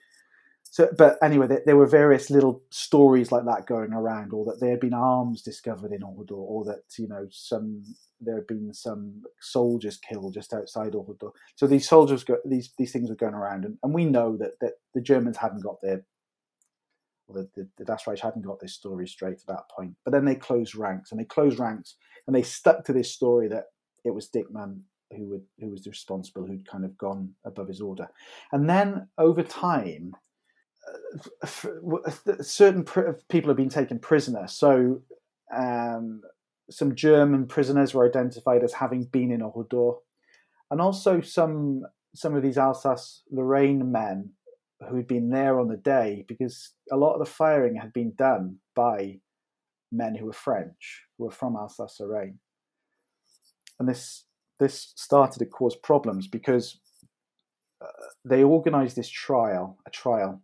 So, 0.75 0.89
but 0.99 1.19
anyway, 1.23 1.47
there, 1.47 1.63
there, 1.65 1.77
were 1.77 1.87
various 1.87 2.31
little 2.31 2.61
stories 2.71 3.31
like 3.31 3.45
that 3.45 3.65
going 3.65 3.93
around, 3.93 4.33
or 4.33 4.45
that 4.47 4.59
there 4.59 4.71
had 4.71 4.81
been 4.81 4.93
arms 4.93 5.41
discovered 5.41 5.93
in 5.93 6.03
Oradour, 6.03 6.33
or 6.33 6.65
that 6.65 6.83
you 6.99 7.07
know 7.07 7.29
some 7.31 7.85
there 8.21 8.35
had 8.35 8.49
been 8.49 8.75
some 8.75 9.23
soldiers 9.41 9.99
killed 9.99 10.35
just 10.35 10.53
outside 10.53 10.95
Oradour. 10.97 11.31
So 11.55 11.69
these 11.69 11.89
soldiers, 11.89 12.25
go, 12.25 12.39
these 12.45 12.73
these 12.77 12.91
things 12.91 13.09
were 13.09 13.15
going 13.15 13.35
around, 13.35 13.65
and, 13.65 13.79
and 13.85 13.95
we 13.95 14.05
know 14.05 14.37
that 14.39 14.59
that 14.61 14.73
the 14.95 15.01
Germans 15.01 15.37
hadn't 15.37 15.63
got 15.63 15.81
their, 15.81 16.05
the, 17.29 17.49
the, 17.55 17.69
the 17.79 17.85
Das 17.85 18.05
Reich 18.09 18.19
hadn't 18.19 18.45
got 18.45 18.59
this 18.59 18.75
story 18.75 19.07
straight 19.07 19.39
at 19.39 19.47
that 19.47 19.71
point. 19.71 19.95
But 20.05 20.11
then 20.11 20.25
they 20.25 20.35
closed 20.35 20.75
ranks, 20.75 21.13
and 21.13 21.21
they 21.21 21.25
closed 21.25 21.61
ranks, 21.61 21.95
and 22.27 22.35
they 22.35 22.43
stuck 22.43 22.85
to 22.87 22.93
this 22.93 23.13
story 23.13 23.47
that 23.47 23.67
it 24.05 24.13
was 24.13 24.29
Diekmann 24.29 24.81
who 25.17 25.29
would 25.29 25.45
who 25.61 25.71
was 25.71 25.87
responsible, 25.87 26.45
who'd 26.45 26.69
kind 26.69 26.85
of 26.85 26.99
gone 26.99 27.33
above 27.45 27.69
his 27.69 27.81
order, 27.81 28.09
and 28.51 28.69
then 28.69 29.07
over 29.19 29.45
time 29.45 30.17
certain 32.41 32.85
people 33.29 33.49
have 33.49 33.57
been 33.57 33.69
taken 33.69 33.99
prisoner. 33.99 34.47
So 34.49 35.03
um, 35.55 36.23
some 36.71 36.95
German 36.95 37.47
prisoners 37.47 37.95
were 37.95 38.09
identified 38.09 38.63
as 38.65 38.73
having 38.73 39.05
been 39.05 39.31
in 39.31 39.43
Oradour, 39.43 39.99
and 40.71 40.81
also 40.81 41.21
some 41.21 41.83
some 42.15 42.37
of 42.37 42.43
these 42.43 42.59
Alsace-Lorraine 42.59 43.91
men 43.91 44.31
who 44.89 44.97
had 44.97 45.09
been 45.09 45.31
there 45.31 45.59
on 45.59 45.69
the 45.69 45.77
day, 45.77 46.25
because 46.29 46.73
a 46.93 46.97
lot 46.97 47.15
of 47.15 47.19
the 47.19 47.31
firing 47.31 47.75
had 47.77 47.93
been 47.93 48.13
done 48.17 48.57
by 48.77 49.19
men 49.91 50.15
who 50.15 50.27
were 50.27 50.33
French, 50.33 51.03
who 51.19 51.25
were 51.25 51.31
from 51.31 51.57
Alsace-Lorraine, 51.57 52.39
and 53.79 53.89
this 53.89 54.27
this 54.61 54.93
started 54.97 55.39
to 55.41 55.47
cause 55.47 55.77
problems 55.77 56.29
because 56.29 56.79
uh, 57.83 57.87
they 58.25 58.45
organised 58.45 58.97
this 58.97 59.09
trial, 59.09 59.79
a 59.87 59.91
trial 59.91 60.41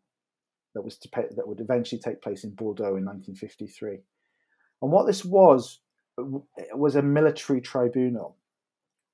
that 0.75 0.83
was 0.83 0.99
to 0.99 1.09
pay, 1.09 1.25
that 1.37 1.47
would 1.47 1.61
eventually 1.61 2.01
take 2.01 2.23
place 2.23 2.45
in 2.45 2.51
Bordeaux 2.51 2.97
in 2.97 3.05
1953. 3.05 3.99
And 4.83 4.93
what 4.93 5.07
this 5.07 5.25
was 5.25 5.81
was 6.17 6.97
a 6.97 7.03
military 7.03 7.61
tribunal. 7.61 8.37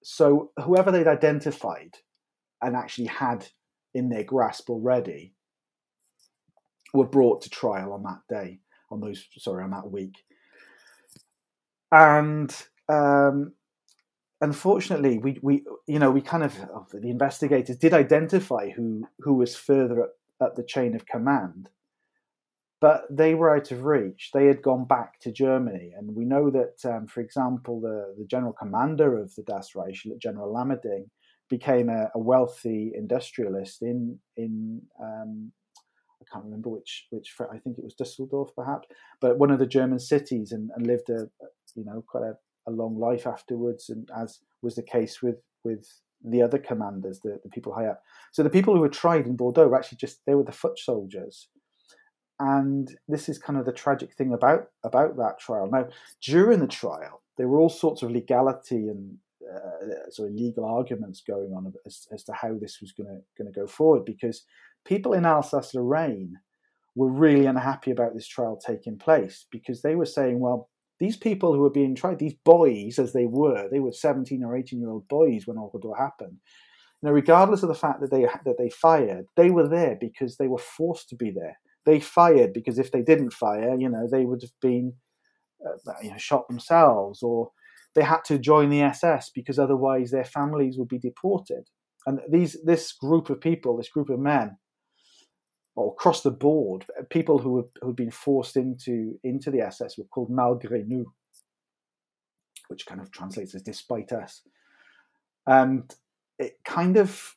So 0.02 0.52
whoever 0.62 0.90
they'd 0.90 1.06
identified 1.06 1.96
and 2.62 2.76
actually 2.76 3.06
had 3.06 3.46
in 3.94 4.08
their 4.08 4.24
grasp 4.24 4.70
already 4.70 5.34
were 6.92 7.06
brought 7.06 7.42
to 7.42 7.50
trial 7.50 7.92
on 7.92 8.02
that 8.04 8.20
day, 8.28 8.60
on 8.90 9.00
those 9.00 9.26
sorry, 9.38 9.64
on 9.64 9.70
that 9.70 9.90
week. 9.90 10.16
And 11.92 12.54
um, 12.88 13.52
unfortunately, 14.40 15.18
we 15.18 15.38
we 15.42 15.64
you 15.86 15.98
know 15.98 16.10
we 16.10 16.20
kind 16.20 16.42
of 16.42 16.54
the 16.92 17.10
investigators 17.10 17.76
did 17.76 17.94
identify 17.94 18.70
who 18.70 19.06
who 19.20 19.34
was 19.34 19.56
further 19.56 20.08
at 20.40 20.56
the 20.56 20.64
chain 20.64 20.94
of 20.94 21.06
command. 21.06 21.70
But 22.80 23.04
they 23.10 23.34
were 23.34 23.56
out 23.56 23.70
of 23.72 23.84
reach. 23.84 24.30
They 24.34 24.46
had 24.46 24.62
gone 24.62 24.84
back 24.84 25.18
to 25.20 25.32
Germany. 25.32 25.92
And 25.96 26.14
we 26.14 26.26
know 26.26 26.50
that, 26.50 26.84
um, 26.84 27.06
for 27.06 27.20
example, 27.20 27.80
the, 27.80 28.14
the 28.18 28.26
general 28.26 28.52
commander 28.52 29.18
of 29.18 29.34
the 29.34 29.42
Das 29.42 29.74
Reich, 29.74 29.96
General 30.18 30.52
Lammerding, 30.52 31.08
became 31.48 31.88
a, 31.88 32.10
a 32.14 32.18
wealthy 32.18 32.92
industrialist 32.94 33.80
in, 33.82 34.18
in 34.36 34.82
um, 35.02 35.52
I 36.20 36.24
can't 36.30 36.44
remember 36.44 36.68
which, 36.68 37.06
which 37.10 37.34
I 37.40 37.58
think 37.58 37.78
it 37.78 37.84
was 37.84 37.94
Dusseldorf 37.94 38.50
perhaps, 38.56 38.88
but 39.20 39.38
one 39.38 39.50
of 39.50 39.58
the 39.58 39.66
German 39.66 39.98
cities 39.98 40.52
and, 40.52 40.70
and 40.74 40.86
lived 40.86 41.08
a, 41.08 41.28
you 41.74 41.84
know, 41.84 42.02
quite 42.06 42.24
a, 42.24 42.36
a 42.68 42.72
long 42.72 42.98
life 42.98 43.26
afterwards. 43.26 43.90
And 43.90 44.08
as 44.16 44.40
was 44.60 44.74
the 44.74 44.82
case 44.82 45.22
with, 45.22 45.36
with 45.64 45.86
the 46.24 46.42
other 46.42 46.58
commanders, 46.58 47.20
the, 47.20 47.38
the 47.42 47.50
people 47.50 47.74
high 47.74 47.86
up. 47.86 48.02
So 48.32 48.42
the 48.42 48.50
people 48.50 48.74
who 48.74 48.80
were 48.80 48.88
tried 48.88 49.26
in 49.26 49.36
Bordeaux 49.36 49.68
were 49.68 49.76
actually 49.76 49.98
just 49.98 50.24
they 50.26 50.34
were 50.34 50.44
the 50.44 50.52
foot 50.52 50.78
soldiers. 50.78 51.48
And 52.38 52.94
this 53.08 53.28
is 53.28 53.38
kind 53.38 53.58
of 53.58 53.64
the 53.64 53.72
tragic 53.72 54.14
thing 54.14 54.32
about 54.32 54.68
about 54.84 55.16
that 55.16 55.38
trial. 55.38 55.68
Now, 55.70 55.88
during 56.22 56.60
the 56.60 56.66
trial, 56.66 57.22
there 57.36 57.48
were 57.48 57.58
all 57.58 57.68
sorts 57.68 58.02
of 58.02 58.10
legality 58.10 58.88
and 58.88 59.16
uh, 59.46 60.10
sort 60.10 60.30
of 60.30 60.34
legal 60.34 60.64
arguments 60.64 61.22
going 61.26 61.52
on 61.52 61.72
as, 61.86 62.06
as 62.12 62.24
to 62.24 62.32
how 62.32 62.56
this 62.58 62.80
was 62.80 62.92
going 62.92 63.22
to 63.38 63.52
go 63.52 63.66
forward 63.66 64.04
because 64.04 64.44
people 64.84 65.12
in 65.12 65.24
Alsace-Lorraine 65.24 66.36
were 66.96 67.10
really 67.10 67.46
unhappy 67.46 67.90
about 67.90 68.14
this 68.14 68.26
trial 68.26 68.56
taking 68.56 68.98
place 68.98 69.46
because 69.52 69.82
they 69.82 69.94
were 69.94 70.06
saying, 70.06 70.40
well, 70.40 70.68
these 70.98 71.16
people 71.16 71.52
who 71.52 71.60
were 71.60 71.70
being 71.70 71.94
tried, 71.94 72.18
these 72.18 72.36
boys 72.44 72.98
as 72.98 73.12
they 73.12 73.26
were, 73.26 73.68
they 73.70 73.80
were 73.80 73.92
17 73.92 74.42
or 74.42 74.56
18 74.56 74.80
year 74.80 74.90
old 74.90 75.08
boys 75.08 75.46
when 75.46 75.58
Oradour 75.58 75.96
happened. 75.96 76.38
Now, 77.02 77.10
regardless 77.10 77.62
of 77.62 77.68
the 77.68 77.74
fact 77.74 78.00
that 78.00 78.10
they 78.10 78.22
that 78.22 78.56
they 78.58 78.70
fired, 78.70 79.26
they 79.36 79.50
were 79.50 79.68
there 79.68 79.96
because 80.00 80.36
they 80.36 80.48
were 80.48 80.58
forced 80.58 81.08
to 81.10 81.16
be 81.16 81.30
there. 81.30 81.58
They 81.84 82.00
fired 82.00 82.52
because 82.52 82.78
if 82.78 82.90
they 82.90 83.02
didn't 83.02 83.32
fire, 83.32 83.76
you 83.78 83.88
know, 83.88 84.08
they 84.10 84.24
would 84.24 84.42
have 84.42 84.58
been 84.60 84.94
uh, 85.64 85.92
you 86.02 86.10
know, 86.10 86.18
shot 86.18 86.48
themselves, 86.48 87.22
or 87.22 87.50
they 87.94 88.02
had 88.02 88.24
to 88.24 88.38
join 88.38 88.70
the 88.70 88.82
SS 88.82 89.30
because 89.34 89.58
otherwise 89.58 90.10
their 90.10 90.24
families 90.24 90.76
would 90.78 90.88
be 90.88 90.98
deported. 90.98 91.64
And 92.06 92.20
these 92.30 92.56
this 92.64 92.92
group 92.92 93.30
of 93.30 93.40
people, 93.40 93.76
this 93.76 93.88
group 93.88 94.10
of 94.10 94.18
men, 94.18 94.58
or 95.76 95.92
across 95.92 96.22
the 96.22 96.30
board, 96.30 96.86
people 97.10 97.38
who 97.38 97.52
were, 97.52 97.68
who 97.80 97.88
had 97.88 97.96
been 97.96 98.10
forced 98.10 98.56
into 98.56 99.20
into 99.22 99.50
the 99.50 99.60
SS 99.60 99.98
were 99.98 100.04
called 100.04 100.30
malgré 100.30 100.86
nous, 100.86 101.06
which 102.68 102.86
kind 102.86 103.00
of 103.00 103.10
translates 103.10 103.54
as 103.54 103.62
despite 103.62 104.10
us. 104.10 104.42
And 105.46 105.94
it 106.38 106.58
kind 106.64 106.96
of 106.96 107.36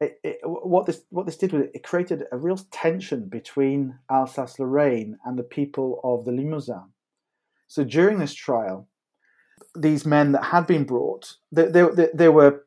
it, 0.00 0.18
it, 0.24 0.38
what 0.44 0.86
this 0.86 1.02
what 1.10 1.26
this 1.26 1.36
did 1.36 1.52
was 1.52 1.66
it 1.74 1.82
created 1.82 2.24
a 2.32 2.38
real 2.38 2.58
tension 2.70 3.28
between 3.28 3.98
Alsace 4.10 4.58
Lorraine 4.58 5.18
and 5.26 5.38
the 5.38 5.44
people 5.44 6.00
of 6.02 6.24
the 6.24 6.32
Limousin. 6.32 6.90
So 7.68 7.84
during 7.84 8.18
this 8.18 8.34
trial, 8.34 8.88
these 9.76 10.06
men 10.06 10.32
that 10.32 10.44
had 10.44 10.66
been 10.66 10.84
brought, 10.84 11.36
they 11.52 12.28
were 12.28 12.64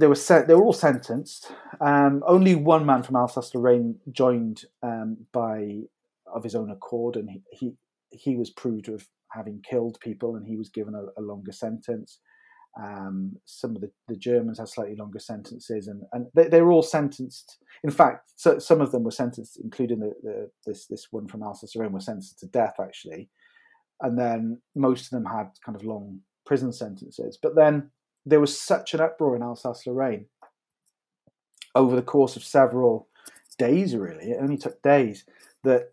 they 0.00 0.06
were 0.06 0.14
set, 0.14 0.48
they 0.48 0.54
were 0.54 0.64
all 0.64 0.72
sentenced. 0.72 1.52
Um, 1.80 2.22
only 2.26 2.54
one 2.54 2.86
man 2.86 3.02
from 3.02 3.16
Alsace 3.16 3.54
Lorraine 3.54 3.96
joined 4.10 4.64
um, 4.82 5.18
by 5.32 5.82
of 6.26 6.42
his 6.42 6.54
own 6.54 6.70
accord, 6.70 7.16
and 7.16 7.28
he, 7.28 7.42
he, 7.52 7.72
he 8.10 8.36
was 8.36 8.50
proved 8.50 8.88
of 8.88 9.06
having 9.32 9.62
killed 9.62 9.98
people, 10.00 10.36
and 10.36 10.46
he 10.46 10.56
was 10.56 10.70
given 10.70 10.94
a, 10.94 11.20
a 11.20 11.22
longer 11.22 11.52
sentence. 11.52 12.18
Um, 12.80 13.36
some 13.44 13.74
of 13.74 13.82
the, 13.82 13.90
the 14.08 14.16
Germans 14.16 14.58
had 14.58 14.68
slightly 14.68 14.96
longer 14.96 15.18
sentences, 15.18 15.88
and, 15.88 16.02
and 16.12 16.26
they, 16.34 16.48
they 16.48 16.62
were 16.62 16.72
all 16.72 16.82
sentenced. 16.82 17.58
In 17.84 17.90
fact, 17.90 18.32
so, 18.36 18.58
some 18.58 18.80
of 18.80 18.92
them 18.92 19.02
were 19.02 19.10
sentenced, 19.10 19.58
including 19.62 20.00
the, 20.00 20.14
the, 20.22 20.50
this 20.66 20.86
this 20.86 21.08
one 21.10 21.26
from 21.26 21.42
Alsace 21.42 21.74
Lorraine, 21.74 21.92
were 21.92 22.00
sentenced 22.00 22.38
to 22.40 22.46
death 22.46 22.76
actually, 22.80 23.28
and 24.00 24.18
then 24.18 24.60
most 24.74 25.04
of 25.04 25.10
them 25.10 25.26
had 25.26 25.48
kind 25.64 25.76
of 25.76 25.84
long 25.84 26.20
prison 26.46 26.72
sentences. 26.72 27.38
But 27.40 27.54
then 27.54 27.90
there 28.26 28.40
was 28.40 28.58
such 28.58 28.94
an 28.94 29.00
uproar 29.00 29.36
in 29.36 29.42
Alsace 29.42 29.86
Lorraine 29.86 30.26
over 31.74 31.96
the 31.96 32.02
course 32.02 32.36
of 32.36 32.44
several 32.44 33.08
days, 33.58 33.94
really, 33.94 34.30
it 34.30 34.38
only 34.40 34.56
took 34.56 34.82
days, 34.82 35.24
that 35.64 35.92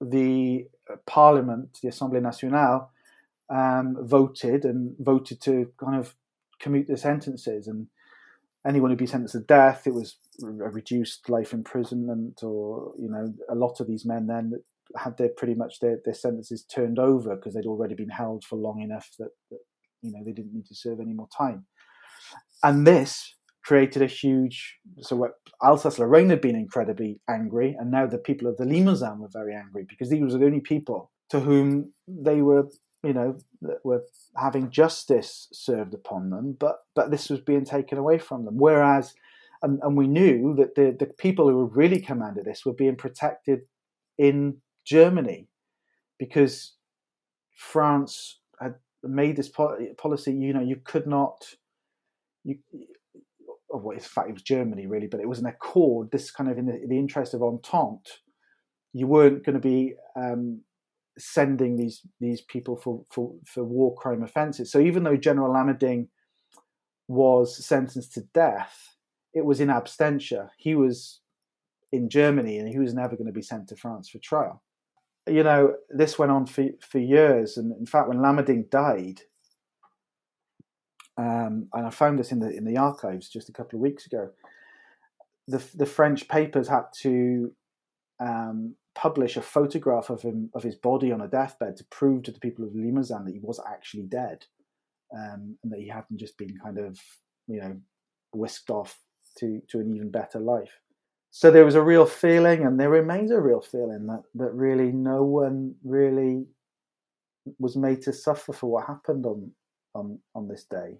the 0.00 0.66
Parliament, 1.06 1.78
the 1.82 1.88
Assemblée 1.88 2.22
Nationale, 2.22 2.90
um, 3.50 3.96
voted 4.00 4.64
and 4.64 4.94
voted 4.98 5.40
to 5.40 5.72
kind 5.82 5.96
of 5.96 6.14
commute 6.60 6.86
the 6.86 6.96
sentences. 6.96 7.66
And 7.66 7.88
anyone 8.66 8.90
who'd 8.90 8.98
be 8.98 9.06
sentenced 9.06 9.32
to 9.32 9.40
death, 9.40 9.86
it 9.86 9.94
was 9.94 10.16
a 10.42 10.46
reduced 10.46 11.28
life 11.28 11.52
imprisonment, 11.52 12.42
or, 12.42 12.92
you 12.98 13.08
know, 13.10 13.34
a 13.48 13.54
lot 13.54 13.80
of 13.80 13.86
these 13.86 14.04
men 14.04 14.26
then 14.26 14.52
had 14.96 15.16
their 15.18 15.28
pretty 15.28 15.54
much 15.54 15.80
their, 15.80 15.98
their 16.04 16.14
sentences 16.14 16.64
turned 16.64 16.98
over 16.98 17.36
because 17.36 17.54
they'd 17.54 17.66
already 17.66 17.94
been 17.94 18.08
held 18.08 18.44
for 18.44 18.56
long 18.56 18.80
enough 18.80 19.10
that, 19.18 19.30
that 19.50 19.60
you 20.02 20.12
know 20.12 20.22
they 20.24 20.32
didn't 20.32 20.54
need 20.54 20.66
to 20.66 20.74
serve 20.74 21.00
any 21.00 21.12
more 21.12 21.28
time. 21.36 21.66
And 22.62 22.86
this 22.86 23.34
created 23.64 24.02
a 24.02 24.06
huge. 24.06 24.78
So 25.00 25.14
what 25.14 25.32
Alsace 25.62 25.98
Lorraine 25.98 26.30
had 26.30 26.40
been 26.40 26.56
incredibly 26.56 27.20
angry, 27.28 27.76
and 27.78 27.90
now 27.90 28.06
the 28.06 28.18
people 28.18 28.48
of 28.48 28.56
the 28.56 28.64
Limousin 28.64 29.18
were 29.18 29.28
very 29.32 29.54
angry 29.54 29.84
because 29.88 30.08
these 30.08 30.20
were 30.20 30.38
the 30.38 30.46
only 30.46 30.60
people 30.60 31.10
to 31.30 31.40
whom 31.40 31.92
they 32.06 32.40
were, 32.40 32.68
you 33.04 33.12
know, 33.12 33.36
were 33.84 34.02
having 34.36 34.70
justice 34.70 35.48
served 35.52 35.94
upon 35.94 36.30
them, 36.30 36.56
but 36.58 36.78
but 36.94 37.10
this 37.10 37.28
was 37.28 37.40
being 37.40 37.64
taken 37.64 37.98
away 37.98 38.18
from 38.18 38.44
them. 38.44 38.56
Whereas, 38.56 39.14
and, 39.62 39.78
and 39.82 39.96
we 39.96 40.06
knew 40.06 40.54
that 40.56 40.74
the 40.74 40.96
the 40.98 41.06
people 41.06 41.48
who 41.48 41.56
were 41.56 41.66
really 41.66 42.00
commanded 42.00 42.46
this 42.46 42.64
were 42.64 42.72
being 42.72 42.96
protected 42.96 43.60
in 44.16 44.62
Germany 44.86 45.48
because 46.18 46.74
France 47.54 48.37
made 49.02 49.36
this 49.36 49.50
policy, 49.96 50.32
you 50.32 50.52
know, 50.52 50.60
you 50.60 50.76
could 50.84 51.06
not, 51.06 51.44
you, 52.44 52.58
oh, 53.72 53.78
well, 53.78 53.96
in 53.96 54.00
fact, 54.00 54.28
it 54.28 54.32
was 54.32 54.42
Germany 54.42 54.86
really, 54.86 55.06
but 55.06 55.20
it 55.20 55.28
was 55.28 55.38
an 55.38 55.46
accord. 55.46 56.10
This 56.10 56.30
kind 56.30 56.50
of 56.50 56.58
in 56.58 56.66
the, 56.66 56.80
the 56.88 56.98
interest 56.98 57.34
of 57.34 57.42
entente, 57.42 58.20
you 58.92 59.06
weren't 59.06 59.44
going 59.44 59.54
to 59.54 59.60
be 59.60 59.94
um, 60.16 60.62
sending 61.18 61.76
these 61.76 62.02
these 62.20 62.40
people 62.40 62.76
for, 62.76 63.04
for 63.10 63.34
for 63.44 63.64
war 63.64 63.94
crime 63.94 64.22
offences. 64.22 64.70
So 64.70 64.80
even 64.80 65.04
though 65.04 65.16
General 65.16 65.52
Lammerding 65.52 66.08
was 67.06 67.64
sentenced 67.64 68.12
to 68.14 68.22
death, 68.34 68.96
it 69.34 69.44
was 69.44 69.60
in 69.60 69.68
absentia. 69.68 70.48
He 70.58 70.74
was 70.74 71.20
in 71.92 72.10
Germany, 72.10 72.58
and 72.58 72.68
he 72.68 72.78
was 72.78 72.94
never 72.94 73.16
going 73.16 73.26
to 73.26 73.32
be 73.32 73.42
sent 73.42 73.68
to 73.68 73.76
France 73.76 74.08
for 74.08 74.18
trial 74.18 74.62
you 75.28 75.42
know, 75.42 75.74
this 75.90 76.18
went 76.18 76.32
on 76.32 76.46
for, 76.46 76.66
for 76.80 76.98
years. 76.98 77.56
And 77.56 77.76
in 77.78 77.86
fact, 77.86 78.08
when 78.08 78.18
Lammerding 78.18 78.70
died, 78.70 79.22
um, 81.16 81.68
and 81.72 81.86
I 81.86 81.90
found 81.90 82.18
this 82.18 82.30
in 82.30 82.38
the 82.38 82.48
in 82.48 82.64
the 82.64 82.76
archives 82.76 83.28
just 83.28 83.48
a 83.48 83.52
couple 83.52 83.76
of 83.76 83.82
weeks 83.82 84.06
ago, 84.06 84.30
the 85.48 85.62
the 85.74 85.86
French 85.86 86.28
papers 86.28 86.68
had 86.68 86.84
to 87.00 87.52
um, 88.20 88.76
publish 88.94 89.36
a 89.36 89.42
photograph 89.42 90.10
of 90.10 90.22
him 90.22 90.50
of 90.54 90.62
his 90.62 90.76
body 90.76 91.10
on 91.10 91.20
a 91.20 91.28
deathbed 91.28 91.76
to 91.76 91.84
prove 91.84 92.22
to 92.24 92.32
the 92.32 92.38
people 92.38 92.64
of 92.64 92.74
Limousin 92.74 93.24
that 93.24 93.34
he 93.34 93.40
was 93.40 93.60
actually 93.68 94.04
dead, 94.04 94.44
um, 95.12 95.58
and 95.62 95.72
that 95.72 95.80
he 95.80 95.88
hadn't 95.88 96.18
just 96.18 96.38
been 96.38 96.56
kind 96.62 96.78
of 96.78 96.98
you 97.48 97.60
know 97.60 97.76
whisked 98.32 98.70
off 98.70 99.00
to 99.38 99.60
to 99.68 99.80
an 99.80 99.92
even 99.92 100.10
better 100.10 100.38
life 100.38 100.80
so 101.30 101.50
there 101.50 101.64
was 101.64 101.74
a 101.74 101.82
real 101.82 102.06
feeling, 102.06 102.64
and 102.64 102.78
there 102.78 102.90
remains 102.90 103.30
a 103.30 103.40
real 103.40 103.60
feeling 103.60 104.06
that 104.06 104.22
that 104.34 104.52
really 104.52 104.92
no 104.92 105.22
one 105.22 105.74
really 105.84 106.46
was 107.58 107.76
made 107.76 108.02
to 108.02 108.12
suffer 108.12 108.52
for 108.52 108.70
what 108.70 108.86
happened 108.86 109.26
on 109.26 109.50
on 109.94 110.18
on 110.34 110.48
this 110.48 110.64
day, 110.64 110.98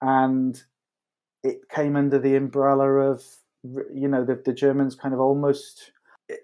and 0.00 0.62
it 1.42 1.68
came 1.68 1.96
under 1.96 2.18
the 2.18 2.36
umbrella 2.36 2.88
of 2.88 3.22
you 3.94 4.08
know 4.08 4.24
the, 4.24 4.40
the 4.44 4.52
Germans 4.52 4.94
kind 4.94 5.14
of 5.14 5.20
almost 5.20 5.92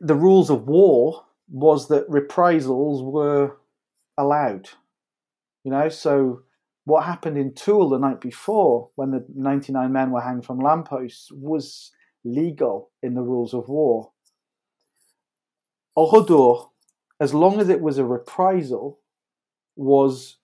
the 0.01 0.15
rules 0.15 0.51
of 0.51 0.67
war 0.67 1.25
was 1.51 1.89
that 1.89 2.09
reprisals 2.09 3.03
were 3.03 3.57
allowed, 4.17 4.69
you 5.63 5.71
know. 5.71 5.89
So 5.89 6.43
what 6.85 7.05
happened 7.05 7.39
in 7.39 7.55
Tulle 7.55 7.89
the 7.89 7.99
night 7.99 8.21
before, 8.21 8.91
when 8.95 9.11
the 9.11 9.25
ninety 9.35 9.73
nine 9.73 9.93
men 9.93 10.11
were 10.11 10.21
hanged 10.21 10.45
from 10.45 10.59
lampposts, 10.59 11.31
was 11.33 11.93
legal 12.25 12.91
in 13.03 13.15
the 13.15 13.23
rules 13.23 13.55
of 13.55 13.69
war. 13.69 14.13
Oradour, 15.97 16.71
as 17.21 17.33
long 17.35 17.61
as 17.61 17.69
it 17.69 17.81
was 17.81 17.99
a 17.99 18.05
reprisal, 18.05 18.99
was, 19.77 20.39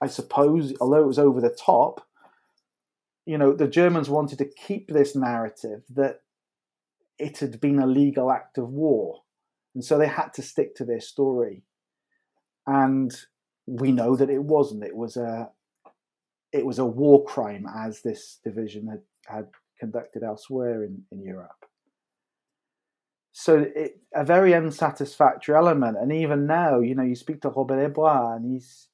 I 0.00 0.06
suppose, 0.06 0.72
although 0.80 1.02
it 1.02 1.06
was 1.06 1.18
over 1.18 1.40
the 1.40 1.50
top, 1.50 2.06
you 3.26 3.38
know, 3.38 3.52
the 3.52 3.68
Germans 3.68 4.08
wanted 4.08 4.38
to 4.38 4.44
keep 4.44 4.88
this 4.88 5.14
narrative 5.16 5.82
that 5.90 6.20
it 7.18 7.38
had 7.38 7.60
been 7.60 7.78
a 7.78 7.86
legal 7.86 8.30
act 8.30 8.58
of 8.58 8.68
war. 8.68 9.22
And 9.74 9.84
so 9.84 9.98
they 9.98 10.06
had 10.06 10.32
to 10.34 10.42
stick 10.42 10.74
to 10.76 10.84
their 10.84 11.00
story. 11.00 11.62
And 12.66 13.14
we 13.66 13.92
know 13.92 14.16
that 14.16 14.30
it 14.30 14.42
wasn't. 14.42 14.84
It 14.84 14.96
was 14.96 15.16
a 15.16 15.50
it 16.52 16.64
was 16.64 16.78
a 16.78 16.84
war 16.84 17.24
crime 17.24 17.66
as 17.68 18.02
this 18.02 18.38
division 18.44 18.86
had, 18.86 19.02
had 19.26 19.48
conducted 19.78 20.22
elsewhere 20.22 20.84
in, 20.84 21.02
in 21.10 21.22
Europe. 21.22 21.64
So 23.32 23.66
it, 23.74 24.00
a 24.14 24.24
very 24.24 24.54
unsatisfactory 24.54 25.56
element. 25.56 25.98
And 26.00 26.12
even 26.12 26.46
now, 26.46 26.78
you 26.78 26.94
know, 26.94 27.02
you 27.02 27.16
speak 27.16 27.42
to 27.42 27.48
Robert 27.48 27.92
Hébras 27.92 28.36
and 28.36 28.52
he's 28.52 28.88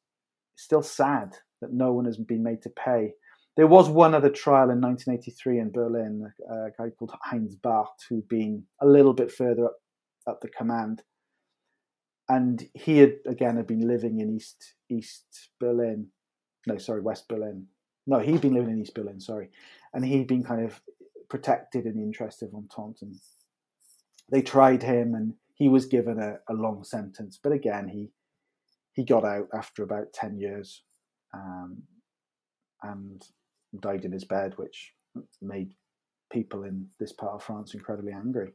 still 0.57 0.83
sad 0.83 1.37
that 1.61 1.72
no 1.72 1.93
one 1.93 2.07
has 2.07 2.16
been 2.16 2.43
made 2.43 2.62
to 2.62 2.70
pay. 2.70 3.12
There 3.57 3.66
was 3.66 3.91
one 3.91 4.14
other 4.14 4.31
trial 4.31 4.70
in 4.70 4.81
1983 4.81 5.59
in 5.59 5.70
Berlin, 5.70 6.33
a 6.51 6.68
guy 6.78 6.89
called 6.91 7.12
Heinz 7.22 7.55
Barth, 7.57 8.07
who'd 8.09 8.28
been 8.28 8.64
a 8.81 8.87
little 8.87 9.12
bit 9.12 9.31
further 9.31 9.66
up, 9.66 9.76
up 10.26 10.41
the 10.41 10.49
command. 10.49 11.03
And 12.28 12.66
he 12.72 12.99
had, 12.99 13.16
again, 13.26 13.57
had 13.57 13.66
been 13.66 13.87
living 13.87 14.20
in 14.20 14.35
East 14.35 14.74
East 14.89 15.51
Berlin. 15.59 16.07
No, 16.66 16.78
sorry, 16.78 17.03
West 17.03 17.28
Berlin. 17.28 17.66
No, 18.07 18.20
he'd 18.20 18.41
been 18.41 18.55
living 18.55 18.70
in 18.70 18.81
East 18.81 18.95
Berlin, 18.95 19.20
sorry 19.20 19.51
and 19.93 20.05
he'd 20.05 20.26
been 20.26 20.45
kind 20.45 20.64
of 20.64 20.80
protected 21.28 21.86
in 21.86 21.97
the 21.97 22.03
interest 22.03 22.43
of 22.43 22.55
Entente. 22.55 23.03
And 23.03 23.14
they 24.30 24.43
tried 24.43 24.82
him, 24.82 25.14
and 25.14 25.34
he 25.55 25.68
was 25.68 25.86
given 25.86 26.18
a, 26.18 26.38
a 26.49 26.55
long 26.55 26.84
sentence. 26.84 27.38
But 27.43 27.53
again, 27.53 27.88
he 27.88 28.11
he 28.93 29.05
got 29.05 29.24
out 29.24 29.49
after 29.55 29.82
about 29.82 30.12
ten 30.12 30.38
years, 30.38 30.82
um, 31.32 31.82
and 32.82 33.22
died 33.80 34.05
in 34.05 34.12
his 34.12 34.24
bed, 34.24 34.55
which 34.57 34.93
made 35.41 35.74
people 36.32 36.64
in 36.64 36.86
this 36.99 37.12
part 37.12 37.34
of 37.34 37.43
France 37.43 37.74
incredibly 37.74 38.12
angry. 38.12 38.53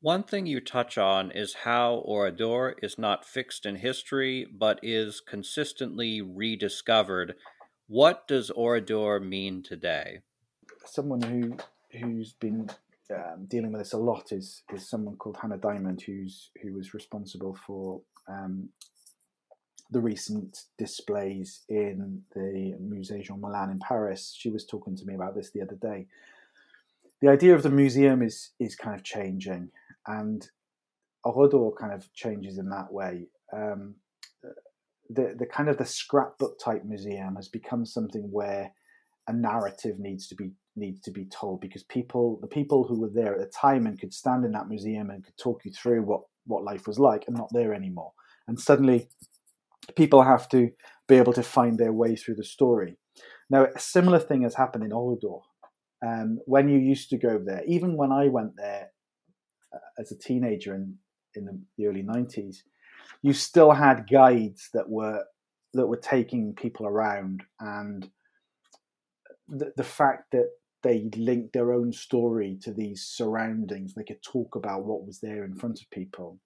One 0.00 0.22
thing 0.22 0.46
you 0.46 0.60
touch 0.60 0.96
on 0.96 1.32
is 1.32 1.54
how 1.64 2.04
Oradour 2.06 2.76
is 2.82 2.98
not 2.98 3.24
fixed 3.24 3.66
in 3.66 3.76
history, 3.76 4.46
but 4.52 4.78
is 4.80 5.20
consistently 5.20 6.20
rediscovered. 6.20 7.34
What 7.88 8.28
does 8.28 8.50
Oradour 8.50 9.18
mean 9.18 9.62
today? 9.64 10.20
Someone 10.90 11.20
who 11.20 11.56
who's 11.98 12.32
been 12.32 12.68
um, 13.14 13.46
dealing 13.46 13.72
with 13.72 13.80
this 13.82 13.92
a 13.92 13.98
lot 13.98 14.32
is 14.32 14.62
is 14.72 14.88
someone 14.88 15.16
called 15.16 15.36
Hanna 15.36 15.58
Diamond, 15.58 16.02
who's 16.02 16.50
who 16.62 16.74
was 16.74 16.94
responsible 16.94 17.56
for 17.66 18.00
um, 18.26 18.70
the 19.90 20.00
recent 20.00 20.64
displays 20.78 21.62
in 21.68 22.22
the 22.34 22.74
Musée 22.80 23.22
Jean 23.22 23.40
Moulin 23.40 23.70
in 23.70 23.78
Paris. 23.78 24.34
She 24.36 24.50
was 24.50 24.66
talking 24.66 24.96
to 24.96 25.04
me 25.04 25.14
about 25.14 25.34
this 25.34 25.50
the 25.50 25.62
other 25.62 25.76
day. 25.76 26.06
The 27.20 27.28
idea 27.28 27.54
of 27.54 27.62
the 27.62 27.70
museum 27.70 28.22
is 28.22 28.50
is 28.58 28.74
kind 28.74 28.94
of 28.94 29.04
changing, 29.04 29.70
and 30.06 30.48
Oradour 31.24 31.76
kind 31.78 31.92
of 31.92 32.12
changes 32.14 32.58
in 32.58 32.70
that 32.70 32.92
way. 32.92 33.28
Um, 33.52 33.96
the 35.10 35.34
the 35.38 35.46
kind 35.46 35.68
of 35.68 35.76
the 35.76 35.84
scrapbook 35.84 36.58
type 36.58 36.84
museum 36.84 37.36
has 37.36 37.48
become 37.48 37.84
something 37.84 38.30
where 38.30 38.72
a 39.26 39.32
narrative 39.32 39.98
needs 39.98 40.26
to 40.28 40.34
be 40.34 40.52
needs 40.78 41.00
to 41.02 41.10
be 41.10 41.26
told 41.26 41.60
because 41.60 41.82
people 41.84 42.38
the 42.40 42.48
people 42.48 42.84
who 42.84 43.00
were 43.00 43.10
there 43.12 43.34
at 43.34 43.40
the 43.40 43.52
time 43.58 43.86
and 43.86 44.00
could 44.00 44.12
stand 44.12 44.44
in 44.44 44.52
that 44.52 44.68
museum 44.68 45.10
and 45.10 45.24
could 45.24 45.36
talk 45.36 45.64
you 45.64 45.72
through 45.72 46.02
what 46.02 46.22
what 46.46 46.64
life 46.64 46.86
was 46.86 46.98
like 46.98 47.24
are 47.28 47.32
not 47.32 47.50
there 47.52 47.74
anymore. 47.74 48.12
And 48.46 48.58
suddenly 48.58 49.08
people 49.96 50.22
have 50.22 50.48
to 50.50 50.70
be 51.06 51.16
able 51.16 51.32
to 51.34 51.42
find 51.42 51.78
their 51.78 51.92
way 51.92 52.16
through 52.16 52.36
the 52.36 52.44
story. 52.44 52.96
Now 53.50 53.66
a 53.74 53.78
similar 53.78 54.18
thing 54.18 54.42
has 54.42 54.54
happened 54.54 54.84
in 54.84 54.92
Oradour 54.92 55.42
um, 56.06 56.38
when 56.46 56.68
you 56.68 56.78
used 56.78 57.10
to 57.10 57.18
go 57.18 57.38
there 57.44 57.62
even 57.66 57.96
when 57.96 58.12
I 58.12 58.28
went 58.28 58.56
there 58.56 58.88
uh, 59.74 59.78
as 59.98 60.12
a 60.12 60.18
teenager 60.18 60.74
in 60.74 60.96
in 61.34 61.44
the, 61.44 61.60
the 61.76 61.86
early 61.86 62.02
90s 62.02 62.56
you 63.22 63.32
still 63.32 63.72
had 63.72 64.08
guides 64.10 64.70
that 64.72 64.88
were 64.88 65.24
that 65.74 65.86
were 65.86 65.98
taking 65.98 66.54
people 66.54 66.86
around 66.86 67.42
and 67.60 68.10
the, 69.48 69.72
the 69.76 69.84
fact 69.84 70.30
that 70.32 70.48
they 70.82 71.08
linked 71.16 71.52
their 71.52 71.72
own 71.72 71.92
story 71.92 72.58
to 72.62 72.72
these 72.72 73.02
surroundings. 73.02 73.94
They 73.94 74.04
could 74.04 74.22
talk 74.22 74.54
about 74.54 74.84
what 74.84 75.06
was 75.06 75.20
there 75.20 75.44
in 75.44 75.56
front 75.56 75.80
of 75.80 75.90
people. 75.90 76.38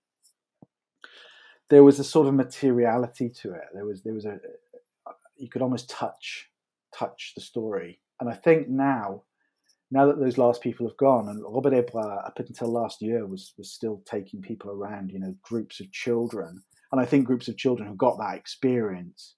There 1.69 1.85
was 1.85 1.99
a 1.99 2.05
sort 2.05 2.29
of 2.29 2.35
materiality 2.35 3.31
to 3.43 3.53
it. 3.53 3.65
There 3.75 3.85
was 3.85 4.03
there 4.03 4.15
was 4.15 4.25
a 4.25 4.39
you 5.37 5.49
could 5.49 5.63
almost 5.63 5.91
touch 5.91 6.51
touch 6.95 7.33
the 7.35 7.41
story. 7.41 8.01
And 8.21 8.31
i 8.31 8.35
think 8.35 8.69
now 8.69 9.25
now 9.91 10.07
that 10.07 10.19
those 10.19 10.39
last 10.39 10.63
people 10.63 10.89
have 10.89 10.97
gone, 10.97 11.29
and 11.29 11.43
Robert 11.43 11.75
Hébras 11.75 12.27
up 12.27 12.39
until 12.39 12.69
last 12.69 13.03
year 13.03 13.27
was 13.27 13.53
was 13.59 13.71
still 13.71 14.03
taking 14.07 14.41
people 14.41 14.71
around, 14.71 15.11
you 15.13 15.19
know, 15.19 15.35
groups 15.43 15.81
of 15.81 15.93
children, 15.93 16.63
and 16.91 17.01
I 17.01 17.05
think 17.05 17.27
groups 17.27 17.49
of 17.49 17.59
children 17.59 17.89
who 17.89 17.95
got 17.95 18.19
that 18.19 18.37
experience 18.37 19.35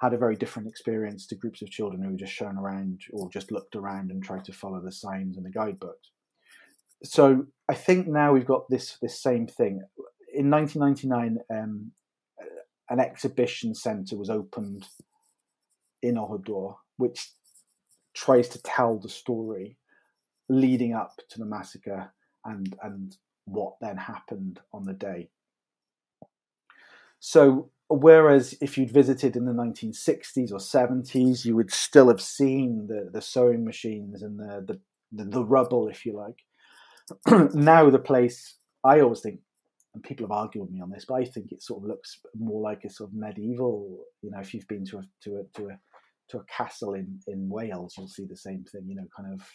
had 0.00 0.12
a 0.12 0.18
very 0.18 0.36
different 0.36 0.68
experience 0.68 1.26
to 1.26 1.34
groups 1.34 1.62
of 1.62 1.70
children 1.70 2.02
who 2.02 2.10
were 2.10 2.16
just 2.16 2.32
shown 2.32 2.58
around 2.58 3.00
or 3.12 3.30
just 3.30 3.52
looked 3.52 3.76
around 3.76 4.10
and 4.10 4.22
tried 4.22 4.44
to 4.44 4.52
follow 4.52 4.80
the 4.80 4.92
signs 4.92 5.36
and 5.36 5.46
the 5.46 5.50
guidebooks. 5.50 6.10
So 7.04 7.46
I 7.68 7.74
think 7.74 8.06
now 8.06 8.32
we've 8.32 8.46
got 8.46 8.68
this 8.68 8.98
this 9.00 9.22
same 9.22 9.46
thing. 9.46 9.82
In 10.32 10.50
1999, 10.50 11.38
um, 11.50 11.92
an 12.90 13.00
exhibition 13.00 13.74
centre 13.74 14.16
was 14.16 14.30
opened 14.30 14.86
in 16.02 16.16
Oradour, 16.16 16.76
which 16.96 17.30
tries 18.14 18.48
to 18.50 18.62
tell 18.62 18.98
the 18.98 19.08
story 19.08 19.76
leading 20.48 20.92
up 20.92 21.14
to 21.30 21.38
the 21.38 21.46
massacre 21.46 22.12
and 22.44 22.76
and 22.82 23.16
what 23.46 23.74
then 23.80 23.96
happened 23.96 24.60
on 24.72 24.84
the 24.84 24.92
day. 24.92 25.28
So 27.20 27.70
whereas 28.00 28.56
if 28.60 28.78
you'd 28.78 28.90
visited 28.90 29.36
in 29.36 29.44
the 29.44 29.52
1960s 29.52 30.52
or 30.52 30.58
70s, 30.58 31.44
you 31.44 31.56
would 31.56 31.72
still 31.72 32.08
have 32.08 32.20
seen 32.20 32.86
the, 32.88 33.10
the 33.12 33.20
sewing 33.20 33.64
machines 33.64 34.22
and 34.22 34.38
the, 34.38 34.78
the, 35.12 35.24
the, 35.24 35.44
rubble, 35.44 35.88
if 35.88 36.04
you 36.06 36.16
like. 36.16 37.50
now 37.54 37.90
the 37.90 37.98
place, 37.98 38.56
I 38.82 39.00
always 39.00 39.20
think, 39.20 39.40
and 39.94 40.02
people 40.02 40.26
have 40.26 40.32
argued 40.32 40.62
with 40.62 40.72
me 40.72 40.80
on 40.80 40.90
this, 40.90 41.04
but 41.06 41.14
I 41.14 41.24
think 41.24 41.52
it 41.52 41.62
sort 41.62 41.82
of 41.82 41.88
looks 41.88 42.18
more 42.36 42.60
like 42.60 42.84
a 42.84 42.90
sort 42.90 43.10
of 43.10 43.14
medieval. 43.14 44.04
You 44.22 44.30
know, 44.30 44.40
if 44.40 44.52
you've 44.52 44.66
been 44.66 44.84
to 44.86 44.98
a 44.98 45.02
to 45.22 45.36
a 45.36 45.58
to 45.58 45.68
a 45.68 45.78
to 46.30 46.38
a 46.38 46.44
castle 46.44 46.94
in 46.94 47.20
in 47.28 47.48
Wales, 47.48 47.94
you'll 47.96 48.08
see 48.08 48.26
the 48.28 48.36
same 48.36 48.64
thing. 48.72 48.86
You 48.88 48.96
know, 48.96 49.06
kind 49.16 49.32
of 49.32 49.48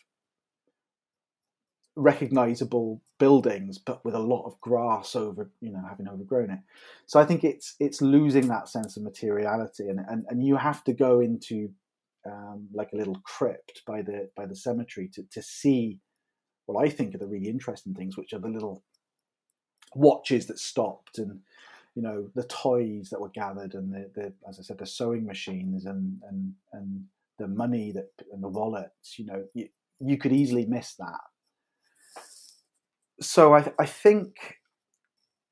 recognizable 2.00 3.02
buildings, 3.20 3.78
but 3.78 4.04
with 4.06 4.16
a 4.16 4.20
lot 4.20 4.46
of 4.46 4.60
grass 4.62 5.16
over, 5.16 5.50
you 5.62 5.72
know, 5.72 5.84
having 5.88 6.08
overgrown 6.08 6.50
it. 6.52 6.60
So 7.06 7.20
I 7.20 7.26
think 7.26 7.44
it's 7.44 7.76
it's 7.80 8.02
losing 8.02 8.48
that 8.48 8.70
sense 8.70 8.98
of 8.98 9.04
materiality, 9.04 9.90
and 9.90 10.00
and, 10.08 10.26
and 10.30 10.46
you 10.46 10.56
have 10.56 10.84
to 10.86 10.94
go 10.94 11.20
into 11.20 11.70
um, 12.26 12.68
like 12.74 12.92
a 12.94 12.98
little 12.98 13.20
crypt 13.24 13.84
by 13.86 14.02
the 14.02 14.30
by 14.36 14.46
the 14.46 14.56
cemetery 14.56 15.10
to 15.14 15.24
to 15.32 15.42
see 15.42 16.00
what 16.66 16.84
I 16.84 16.90
think 16.90 17.16
are 17.16 17.20
the 17.20 17.28
really 17.28 17.50
interesting 17.50 17.94
things, 17.94 18.18
which 18.18 18.34
are 18.34 18.40
the 18.40 18.48
little 18.48 18.84
watches 19.96 20.46
that 20.48 20.60
stopped 20.60 21.18
and 21.18 21.40
you 21.96 22.02
know 22.02 22.30
the 22.36 22.44
toys 22.44 23.10
that 23.10 23.20
were 23.20 23.30
gathered 23.30 23.74
and 23.74 23.92
the, 23.92 24.10
the 24.16 24.34
as 24.48 24.60
I 24.60 24.62
said 24.62 24.78
the 24.78 24.86
sewing 24.86 25.26
machines 25.26 25.86
and 25.86 26.22
and 26.30 26.54
and 26.74 27.06
the 27.40 27.48
money 27.48 27.92
that 27.94 28.12
and 28.32 28.44
the 28.44 28.50
wallets 28.50 29.18
you 29.18 29.26
know 29.26 29.44
you, 29.54 29.68
you 30.00 30.18
could 30.18 30.32
easily 30.32 30.66
miss 30.66 30.94
that 30.96 31.22
so 33.22 33.54
I, 33.54 33.72
I 33.78 33.86
think 33.86 34.58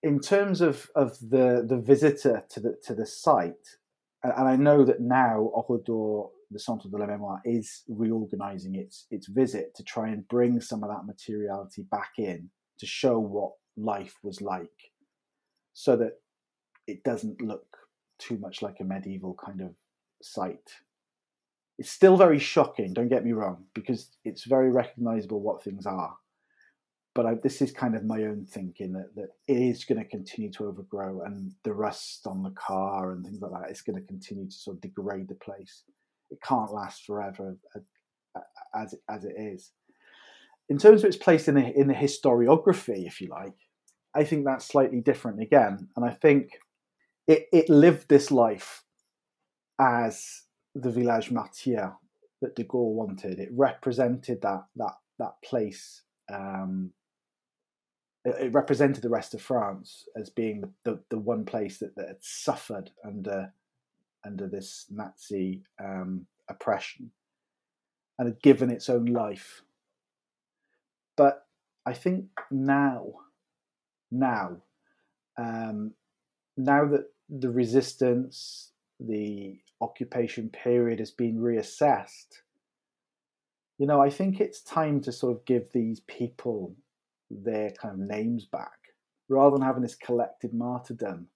in 0.03 0.19
terms 0.19 0.61
of, 0.61 0.89
of 0.95 1.17
the, 1.19 1.65
the 1.67 1.77
visitor 1.77 2.43
to 2.49 2.59
the 2.59 2.77
to 2.83 2.93
the 2.93 3.05
site, 3.05 3.77
and 4.23 4.47
I 4.47 4.55
know 4.55 4.83
that 4.85 5.01
now 5.01 5.51
Oradour, 5.55 6.29
the 6.51 6.59
Centre 6.59 6.89
de 6.89 6.97
la 6.97 7.05
Mémoire, 7.05 7.39
is 7.45 7.83
reorganizing 7.87 8.75
its 8.75 9.05
its 9.11 9.27
visit 9.27 9.75
to 9.75 9.83
try 9.83 10.09
and 10.09 10.27
bring 10.27 10.61
some 10.61 10.83
of 10.83 10.89
that 10.89 11.05
materiality 11.05 11.83
back 11.89 12.11
in 12.17 12.49
to 12.79 12.85
show 12.85 13.19
what 13.19 13.53
life 13.75 14.15
was 14.23 14.41
like, 14.41 14.91
so 15.73 15.95
that 15.97 16.13
it 16.87 17.03
doesn't 17.03 17.41
look 17.41 17.77
too 18.19 18.37
much 18.37 18.61
like 18.61 18.79
a 18.79 18.83
medieval 18.83 19.35
kind 19.43 19.61
of 19.61 19.71
site. 20.21 20.71
It's 21.77 21.91
still 21.91 22.17
very 22.17 22.39
shocking, 22.39 22.93
don't 22.93 23.09
get 23.09 23.23
me 23.23 23.33
wrong, 23.33 23.65
because 23.75 24.09
it's 24.23 24.45
very 24.45 24.71
recognizable 24.71 25.41
what 25.41 25.63
things 25.63 25.85
are 25.85 26.15
but 27.17 27.25
I, 27.25 27.33
this 27.41 27.63
is 27.63 27.71
kind 27.71 27.95
of 27.95 28.05
my 28.05 28.25
own 28.25 28.45
thinking 28.47 28.93
that, 28.93 29.15
that 29.15 29.29
it 29.47 29.57
is 29.57 29.85
going 29.85 29.97
to 29.97 30.07
continue 30.07 30.51
to 30.51 30.67
overgrow 30.67 31.21
and 31.21 31.51
the 31.63 31.73
rust 31.73 32.27
on 32.27 32.43
the 32.43 32.51
car 32.51 33.11
and 33.11 33.25
things 33.25 33.41
like 33.41 33.51
that 33.53 33.71
is 33.71 33.81
going 33.81 33.99
to 33.99 34.05
continue 34.05 34.45
to 34.45 34.55
sort 34.55 34.77
of 34.77 34.81
degrade 34.81 35.27
the 35.27 35.33
place. 35.33 35.81
It 36.29 36.37
can't 36.43 36.71
last 36.71 37.07
forever 37.07 37.57
uh, 37.75 38.39
as 38.75 38.93
as 39.09 39.25
it 39.25 39.33
is. 39.35 39.71
In 40.69 40.77
terms 40.77 41.01
of 41.01 41.07
its 41.07 41.17
place 41.17 41.47
in 41.47 41.55
the 41.55 41.75
in 41.75 41.87
the 41.87 41.95
historiography, 41.95 43.07
if 43.07 43.19
you 43.19 43.29
like, 43.29 43.57
I 44.13 44.23
think 44.23 44.45
that's 44.45 44.67
slightly 44.67 45.01
different 45.01 45.41
again, 45.41 45.87
and 45.95 46.05
I 46.05 46.11
think 46.11 46.51
it 47.27 47.47
it 47.51 47.67
lived 47.67 48.09
this 48.09 48.29
life 48.29 48.83
as 49.81 50.43
the 50.75 50.91
village 50.91 51.31
martyr 51.31 51.93
that 52.43 52.55
de 52.55 52.63
Gaulle 52.63 52.93
wanted. 52.93 53.39
It 53.39 53.49
represented 53.51 54.43
that 54.43 54.65
that 54.75 54.97
that 55.17 55.41
place 55.43 56.03
um, 56.31 56.91
it 58.27 58.53
represented 58.53 59.01
the 59.01 59.09
rest 59.09 59.33
of 59.33 59.41
France 59.41 60.07
as 60.15 60.29
being 60.29 60.61
the, 60.61 60.69
the, 60.83 60.99
the 61.09 61.19
one 61.19 61.45
place 61.45 61.77
that, 61.77 61.95
that 61.95 62.07
had 62.07 62.17
suffered 62.21 62.91
under 63.05 63.53
under 64.25 64.47
this 64.47 64.85
Nazi 64.89 65.63
um, 65.79 66.25
oppression 66.49 67.11
and 68.19 68.27
had 68.27 68.41
given 68.41 68.69
its 68.69 68.89
own 68.89 69.05
life. 69.05 69.61
But 71.15 71.45
I 71.85 71.93
think 71.93 72.25
now, 72.51 73.13
now, 74.11 74.57
um, 75.37 75.93
now 76.57 76.85
that 76.85 77.05
the 77.29 77.49
resistance, 77.49 78.71
the 78.99 79.59
occupation 79.79 80.49
period 80.49 80.99
has 80.99 81.11
been 81.11 81.37
reassessed, 81.37 82.41
you 83.77 83.85
know, 83.85 84.01
I 84.01 84.09
think 84.09 84.41
it's 84.41 84.61
time 84.61 84.99
to 85.01 85.11
sort 85.11 85.37
of 85.37 85.45
give 85.45 85.71
these 85.71 86.01
people 86.01 86.75
their 87.29 87.71
kind 87.71 87.93
of 87.93 88.07
names 88.07 88.45
back 88.45 88.77
rather 89.29 89.57
than 89.57 89.65
having 89.65 89.81
this 89.81 89.95
collective 89.95 90.53
martyrdom. 90.53 91.27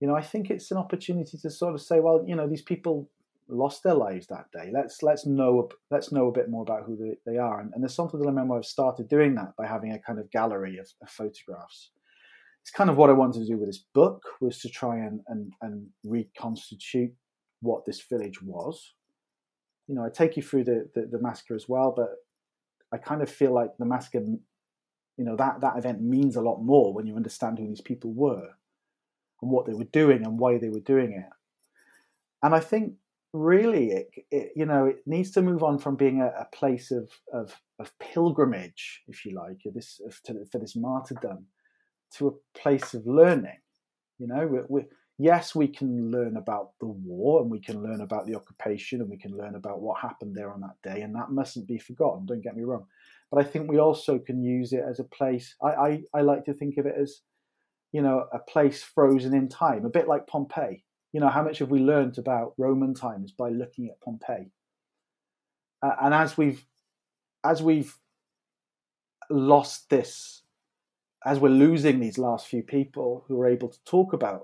You 0.00 0.08
know, 0.08 0.16
I 0.16 0.22
think 0.22 0.50
it's 0.50 0.70
an 0.70 0.78
opportunity 0.78 1.38
to 1.38 1.50
sort 1.50 1.74
of 1.74 1.80
say, 1.80 2.00
well, 2.00 2.24
you 2.26 2.34
know, 2.34 2.48
these 2.48 2.62
people 2.62 3.08
lost 3.48 3.82
their 3.82 3.94
lives 3.94 4.26
that 4.28 4.46
day. 4.52 4.70
Let's 4.72 5.02
let's 5.02 5.26
know 5.26 5.68
let's 5.90 6.12
know 6.12 6.28
a 6.28 6.32
bit 6.32 6.50
more 6.50 6.62
about 6.62 6.84
who 6.84 6.96
they, 6.96 7.30
they 7.30 7.38
are. 7.38 7.60
And, 7.60 7.72
and 7.74 7.84
the 7.84 7.88
Centre 7.88 8.18
de 8.18 8.24
la 8.24 8.32
Mémoire 8.32 8.56
have 8.56 8.64
started 8.64 9.08
doing 9.08 9.34
that 9.36 9.54
by 9.56 9.66
having 9.66 9.92
a 9.92 9.98
kind 9.98 10.18
of 10.18 10.30
gallery 10.30 10.78
of, 10.78 10.88
of, 11.02 11.10
photographs. 11.10 11.90
It's 12.62 12.70
kind 12.70 12.90
of 12.90 12.96
what 12.96 13.10
I 13.10 13.14
wanted 13.14 13.40
to 13.40 13.46
do 13.46 13.58
with 13.58 13.68
this 13.68 13.84
book 13.94 14.22
was 14.40 14.58
to 14.60 14.68
try 14.68 14.96
and, 14.96 15.20
and 15.28 15.52
and 15.62 15.86
reconstitute 16.04 17.12
what 17.60 17.84
this 17.86 18.00
village 18.00 18.42
was. 18.42 18.94
You 19.86 19.94
know, 19.94 20.04
I 20.04 20.10
take 20.10 20.36
you 20.36 20.42
through 20.42 20.64
the, 20.64 20.88
the, 20.94 21.08
the 21.10 21.20
massacre 21.20 21.54
as 21.54 21.68
well, 21.68 21.92
but 21.96 22.08
I 22.92 22.98
kind 22.98 23.22
of 23.22 23.30
feel 23.30 23.52
like 23.52 23.70
the 23.78 23.84
massacre 23.84 24.24
You 25.16 25.24
know 25.24 25.36
that 25.36 25.60
that 25.60 25.76
event 25.76 26.00
means 26.00 26.36
a 26.36 26.40
lot 26.40 26.62
more 26.62 26.92
when 26.92 27.06
you 27.06 27.16
understand 27.16 27.58
who 27.58 27.68
these 27.68 27.80
people 27.80 28.12
were 28.12 28.48
and 29.40 29.50
what 29.50 29.66
they 29.66 29.74
were 29.74 29.84
doing 29.84 30.24
and 30.24 30.38
why 30.38 30.58
they 30.58 30.70
were 30.70 30.80
doing 30.80 31.12
it. 31.12 31.28
And 32.42 32.54
I 32.54 32.60
think 32.60 32.94
really, 33.32 33.90
it, 33.90 34.10
it 34.30 34.52
you 34.56 34.66
know, 34.66 34.86
it 34.86 35.02
needs 35.06 35.30
to 35.32 35.42
move 35.42 35.62
on 35.62 35.78
from 35.78 35.96
being 35.96 36.20
a, 36.20 36.26
a 36.26 36.46
place 36.52 36.90
of, 36.90 37.10
of, 37.32 37.54
of 37.78 37.96
pilgrimage, 37.98 39.02
if 39.08 39.24
you 39.24 39.34
like, 39.34 39.58
this 39.74 40.00
to, 40.24 40.44
for 40.50 40.58
this 40.58 40.76
martyrdom, 40.76 41.46
to 42.16 42.28
a 42.28 42.58
place 42.58 42.94
of 42.94 43.06
learning. 43.06 43.58
You 44.18 44.28
know, 44.28 44.46
we, 44.46 44.58
we, 44.68 44.82
yes, 45.18 45.54
we 45.54 45.68
can 45.68 46.10
learn 46.10 46.36
about 46.36 46.72
the 46.80 46.86
war 46.86 47.42
and 47.42 47.50
we 47.50 47.60
can 47.60 47.82
learn 47.82 48.00
about 48.00 48.26
the 48.26 48.34
occupation 48.34 49.00
and 49.00 49.10
we 49.10 49.18
can 49.18 49.36
learn 49.36 49.54
about 49.54 49.80
what 49.80 50.00
happened 50.00 50.34
there 50.34 50.52
on 50.52 50.60
that 50.60 50.76
day, 50.82 51.02
and 51.02 51.14
that 51.14 51.30
mustn't 51.30 51.66
be 51.66 51.78
forgotten. 51.78 52.26
Don't 52.26 52.42
get 52.42 52.56
me 52.56 52.64
wrong, 52.64 52.86
but 53.32 53.44
I 53.44 53.48
think 53.48 53.68
we 53.68 53.78
also 53.78 54.18
can 54.18 54.44
use 54.44 54.72
it 54.72 54.84
as 54.88 55.00
a 55.00 55.04
place. 55.04 55.56
I, 55.60 55.68
I, 55.68 56.02
I 56.14 56.20
like 56.20 56.44
to 56.44 56.54
think 56.54 56.76
of 56.76 56.86
it 56.86 56.94
as, 57.00 57.22
you 57.90 58.02
know, 58.02 58.26
a 58.32 58.38
place 58.38 58.82
frozen 58.82 59.34
in 59.34 59.48
time, 59.48 59.84
a 59.84 59.90
bit 59.90 60.06
like 60.06 60.28
Pompeii 60.28 60.84
you 61.12 61.20
know, 61.20 61.28
how 61.28 61.42
much 61.42 61.58
have 61.58 61.70
we 61.70 61.78
learned 61.78 62.18
about 62.18 62.54
Roman 62.56 62.94
times 62.94 63.32
by 63.32 63.50
looking 63.50 63.88
at 63.88 64.00
Pompeii? 64.00 64.50
Uh, 65.82 65.94
and 66.00 66.14
as 66.14 66.36
we've 66.36 66.64
as 67.44 67.62
we've 67.62 67.94
lost 69.28 69.90
this, 69.90 70.42
as 71.24 71.38
we're 71.38 71.50
losing 71.50 72.00
these 72.00 72.18
last 72.18 72.46
few 72.46 72.62
people 72.62 73.24
who 73.28 73.40
are 73.40 73.48
able 73.48 73.68
to 73.68 73.78
talk 73.84 74.12
about 74.12 74.42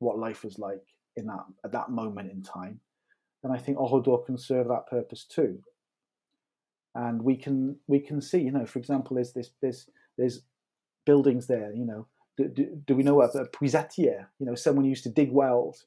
what 0.00 0.18
life 0.18 0.44
was 0.44 0.58
like 0.58 0.82
in 1.16 1.26
that 1.26 1.44
at 1.64 1.72
that 1.72 1.90
moment 1.90 2.32
in 2.32 2.42
time, 2.42 2.80
then 3.42 3.52
I 3.52 3.58
think 3.58 3.78
Oradour 3.78 4.26
can 4.26 4.38
serve 4.38 4.68
that 4.68 4.88
purpose 4.88 5.24
too. 5.24 5.60
And 6.94 7.22
we 7.22 7.36
can 7.36 7.76
we 7.86 8.00
can 8.00 8.20
see, 8.20 8.40
you 8.40 8.52
know, 8.52 8.66
for 8.66 8.78
example, 8.78 9.16
there's 9.16 9.32
this 9.32 9.50
there's 9.62 9.88
there's 10.16 10.42
buildings 11.06 11.46
there, 11.46 11.72
you 11.72 11.84
know. 11.84 12.06
Do, 12.36 12.48
do, 12.48 12.82
do 12.86 12.94
we 12.94 13.02
know 13.02 13.20
a 13.20 13.28
puisatier? 13.48 14.26
You 14.38 14.46
know, 14.46 14.54
someone 14.54 14.84
used 14.84 15.02
to 15.04 15.10
dig 15.10 15.32
wells 15.32 15.86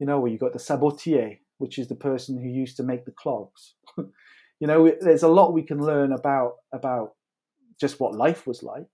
you 0.00 0.06
know, 0.06 0.18
where 0.18 0.32
you 0.32 0.38
got 0.38 0.54
the 0.54 0.58
sabotier, 0.58 1.38
which 1.58 1.78
is 1.78 1.86
the 1.86 1.94
person 1.94 2.42
who 2.42 2.48
used 2.48 2.76
to 2.78 2.82
make 2.82 3.04
the 3.04 3.12
clogs. 3.12 3.74
you 3.98 4.66
know, 4.66 4.90
there's 5.00 5.22
a 5.22 5.28
lot 5.28 5.52
we 5.52 5.62
can 5.62 5.78
learn 5.78 6.12
about 6.12 6.54
about 6.72 7.12
just 7.78 8.00
what 8.00 8.16
life 8.16 8.46
was 8.46 8.62
like. 8.62 8.86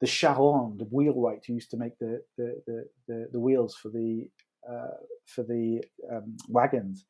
The 0.00 0.06
Charron, 0.06 0.76
the 0.76 0.88
wheelwright 0.90 1.44
who 1.46 1.54
used 1.54 1.70
to 1.70 1.76
make 1.76 1.96
the 2.00 2.20
the, 2.36 2.62
the, 2.66 2.84
the, 3.06 3.28
the 3.32 3.40
wheels 3.40 3.76
for 3.80 3.88
the 3.88 4.28
uh, 4.68 4.96
for 5.24 5.44
the 5.44 5.82
um, 6.12 6.36
wagons, 6.48 7.06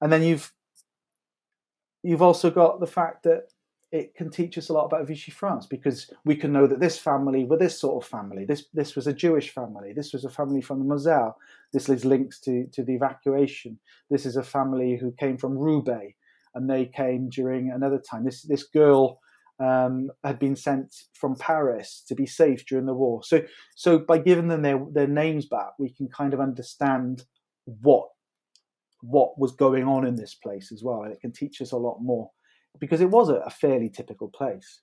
and 0.00 0.12
then 0.12 0.24
you've 0.24 0.52
you've 2.02 2.22
also 2.22 2.50
got 2.50 2.80
the 2.80 2.86
fact 2.86 3.22
that 3.24 3.48
it 3.92 4.14
can 4.14 4.30
teach 4.30 4.56
us 4.56 4.68
a 4.68 4.72
lot 4.72 4.84
about 4.84 5.06
Vichy 5.06 5.32
France 5.32 5.66
because 5.66 6.12
we 6.24 6.36
can 6.36 6.52
know 6.52 6.66
that 6.66 6.78
this 6.78 6.96
family 6.96 7.44
were 7.44 7.56
this 7.56 7.78
sort 7.78 8.02
of 8.02 8.08
family. 8.08 8.44
This 8.44 8.66
this 8.72 8.94
was 8.94 9.06
a 9.06 9.12
Jewish 9.12 9.50
family. 9.50 9.92
This 9.92 10.12
was 10.12 10.24
a 10.24 10.30
family 10.30 10.60
from 10.60 10.78
the 10.78 10.84
Moselle. 10.84 11.36
This 11.72 11.88
is 11.88 12.04
links 12.04 12.38
to, 12.40 12.66
to 12.72 12.84
the 12.84 12.94
evacuation. 12.94 13.78
This 14.08 14.26
is 14.26 14.36
a 14.36 14.44
family 14.44 14.96
who 14.96 15.12
came 15.12 15.38
from 15.38 15.58
Roubaix 15.58 16.14
and 16.54 16.70
they 16.70 16.86
came 16.86 17.28
during 17.28 17.70
another 17.70 17.98
time. 17.98 18.24
This 18.24 18.42
this 18.42 18.62
girl 18.62 19.20
um, 19.58 20.10
had 20.22 20.38
been 20.38 20.56
sent 20.56 20.94
from 21.12 21.34
Paris 21.34 22.04
to 22.08 22.14
be 22.14 22.26
safe 22.26 22.64
during 22.66 22.86
the 22.86 22.94
war. 22.94 23.24
So 23.24 23.42
so 23.74 23.98
by 23.98 24.18
giving 24.18 24.46
them 24.46 24.62
their, 24.62 24.80
their 24.92 25.08
names 25.08 25.46
back, 25.46 25.72
we 25.80 25.90
can 25.90 26.08
kind 26.08 26.32
of 26.32 26.40
understand 26.40 27.24
what 27.64 28.08
what 29.02 29.38
was 29.38 29.52
going 29.52 29.84
on 29.84 30.06
in 30.06 30.16
this 30.16 30.34
place 30.34 30.72
as 30.72 30.82
well, 30.82 31.02
and 31.02 31.12
it 31.12 31.20
can 31.20 31.32
teach 31.32 31.60
us 31.60 31.72
a 31.72 31.76
lot 31.76 31.98
more 32.00 32.30
because 32.78 33.00
it 33.00 33.10
was 33.10 33.28
a, 33.28 33.36
a 33.36 33.50
fairly 33.50 33.88
typical 33.88 34.28
place, 34.28 34.80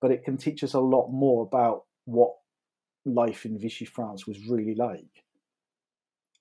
but 0.00 0.10
it 0.10 0.24
can 0.24 0.36
teach 0.36 0.62
us 0.62 0.74
a 0.74 0.80
lot 0.80 1.08
more 1.08 1.42
about 1.42 1.82
what 2.04 2.32
life 3.04 3.44
in 3.44 3.58
Vichy 3.58 3.84
France 3.84 4.26
was 4.26 4.46
really 4.48 4.74
like. 4.74 5.24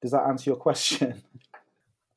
Does 0.02 0.12
that 0.12 0.28
answer 0.28 0.50
your 0.50 0.58
question? 0.58 1.24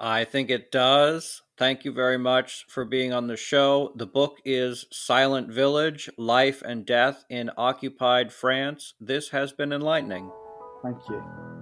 I 0.01 0.25
think 0.25 0.49
it 0.49 0.71
does. 0.71 1.43
Thank 1.57 1.85
you 1.85 1.93
very 1.93 2.19
much 2.19 2.67
for 2.69 2.85
being 2.85 3.13
on 3.13 3.27
the 3.27 3.37
show. 3.37 3.93
The 3.97 4.07
book 4.07 4.39
is 4.45 4.87
Silent 4.93 5.51
Village 5.51 6.09
Life 6.17 6.63
and 6.63 6.87
Death 6.87 7.25
in 7.29 7.51
Occupied 7.57 8.33
France. 8.33 8.95
This 9.01 9.31
has 9.31 9.53
been 9.53 9.73
enlightening. 9.73 10.31
Thank 10.85 10.99
you. 11.09 11.58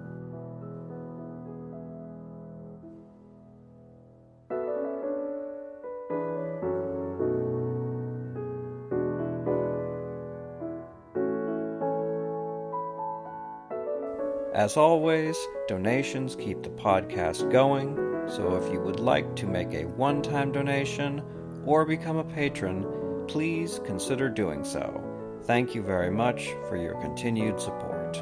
As 14.67 14.77
always, 14.77 15.39
donations 15.69 16.35
keep 16.35 16.65
the 16.65 16.71
podcast 16.71 17.53
going, 17.53 17.95
so 18.29 18.57
if 18.57 18.73
you 18.73 18.81
would 18.81 18.99
like 18.99 19.37
to 19.37 19.47
make 19.47 19.73
a 19.73 19.85
one 19.85 20.23
time 20.23 20.51
donation 20.51 21.23
or 21.65 21.85
become 21.85 22.17
a 22.17 22.25
patron, 22.25 22.85
please 23.29 23.79
consider 23.85 24.29
doing 24.29 24.65
so. 24.65 25.01
Thank 25.45 25.77
you 25.77 25.83
very 25.83 26.11
much 26.11 26.49
for 26.69 26.77
your 26.77 27.01
continued 27.01 27.61
support. 27.61 28.21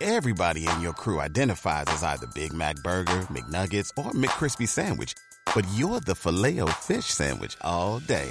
Everybody 0.00 0.66
in 0.66 0.80
your 0.80 0.94
crew 0.94 1.20
identifies 1.20 1.84
as 1.88 2.02
either 2.02 2.26
Big 2.34 2.54
Mac 2.54 2.76
Burger, 2.76 3.26
McNuggets, 3.30 3.90
or 3.98 4.10
McCrispy 4.12 4.66
Sandwich, 4.66 5.12
but 5.54 5.66
you're 5.74 6.00
the 6.00 6.14
Filet-O-Fish 6.14 7.04
Sandwich 7.04 7.58
all 7.60 7.98
day 7.98 8.30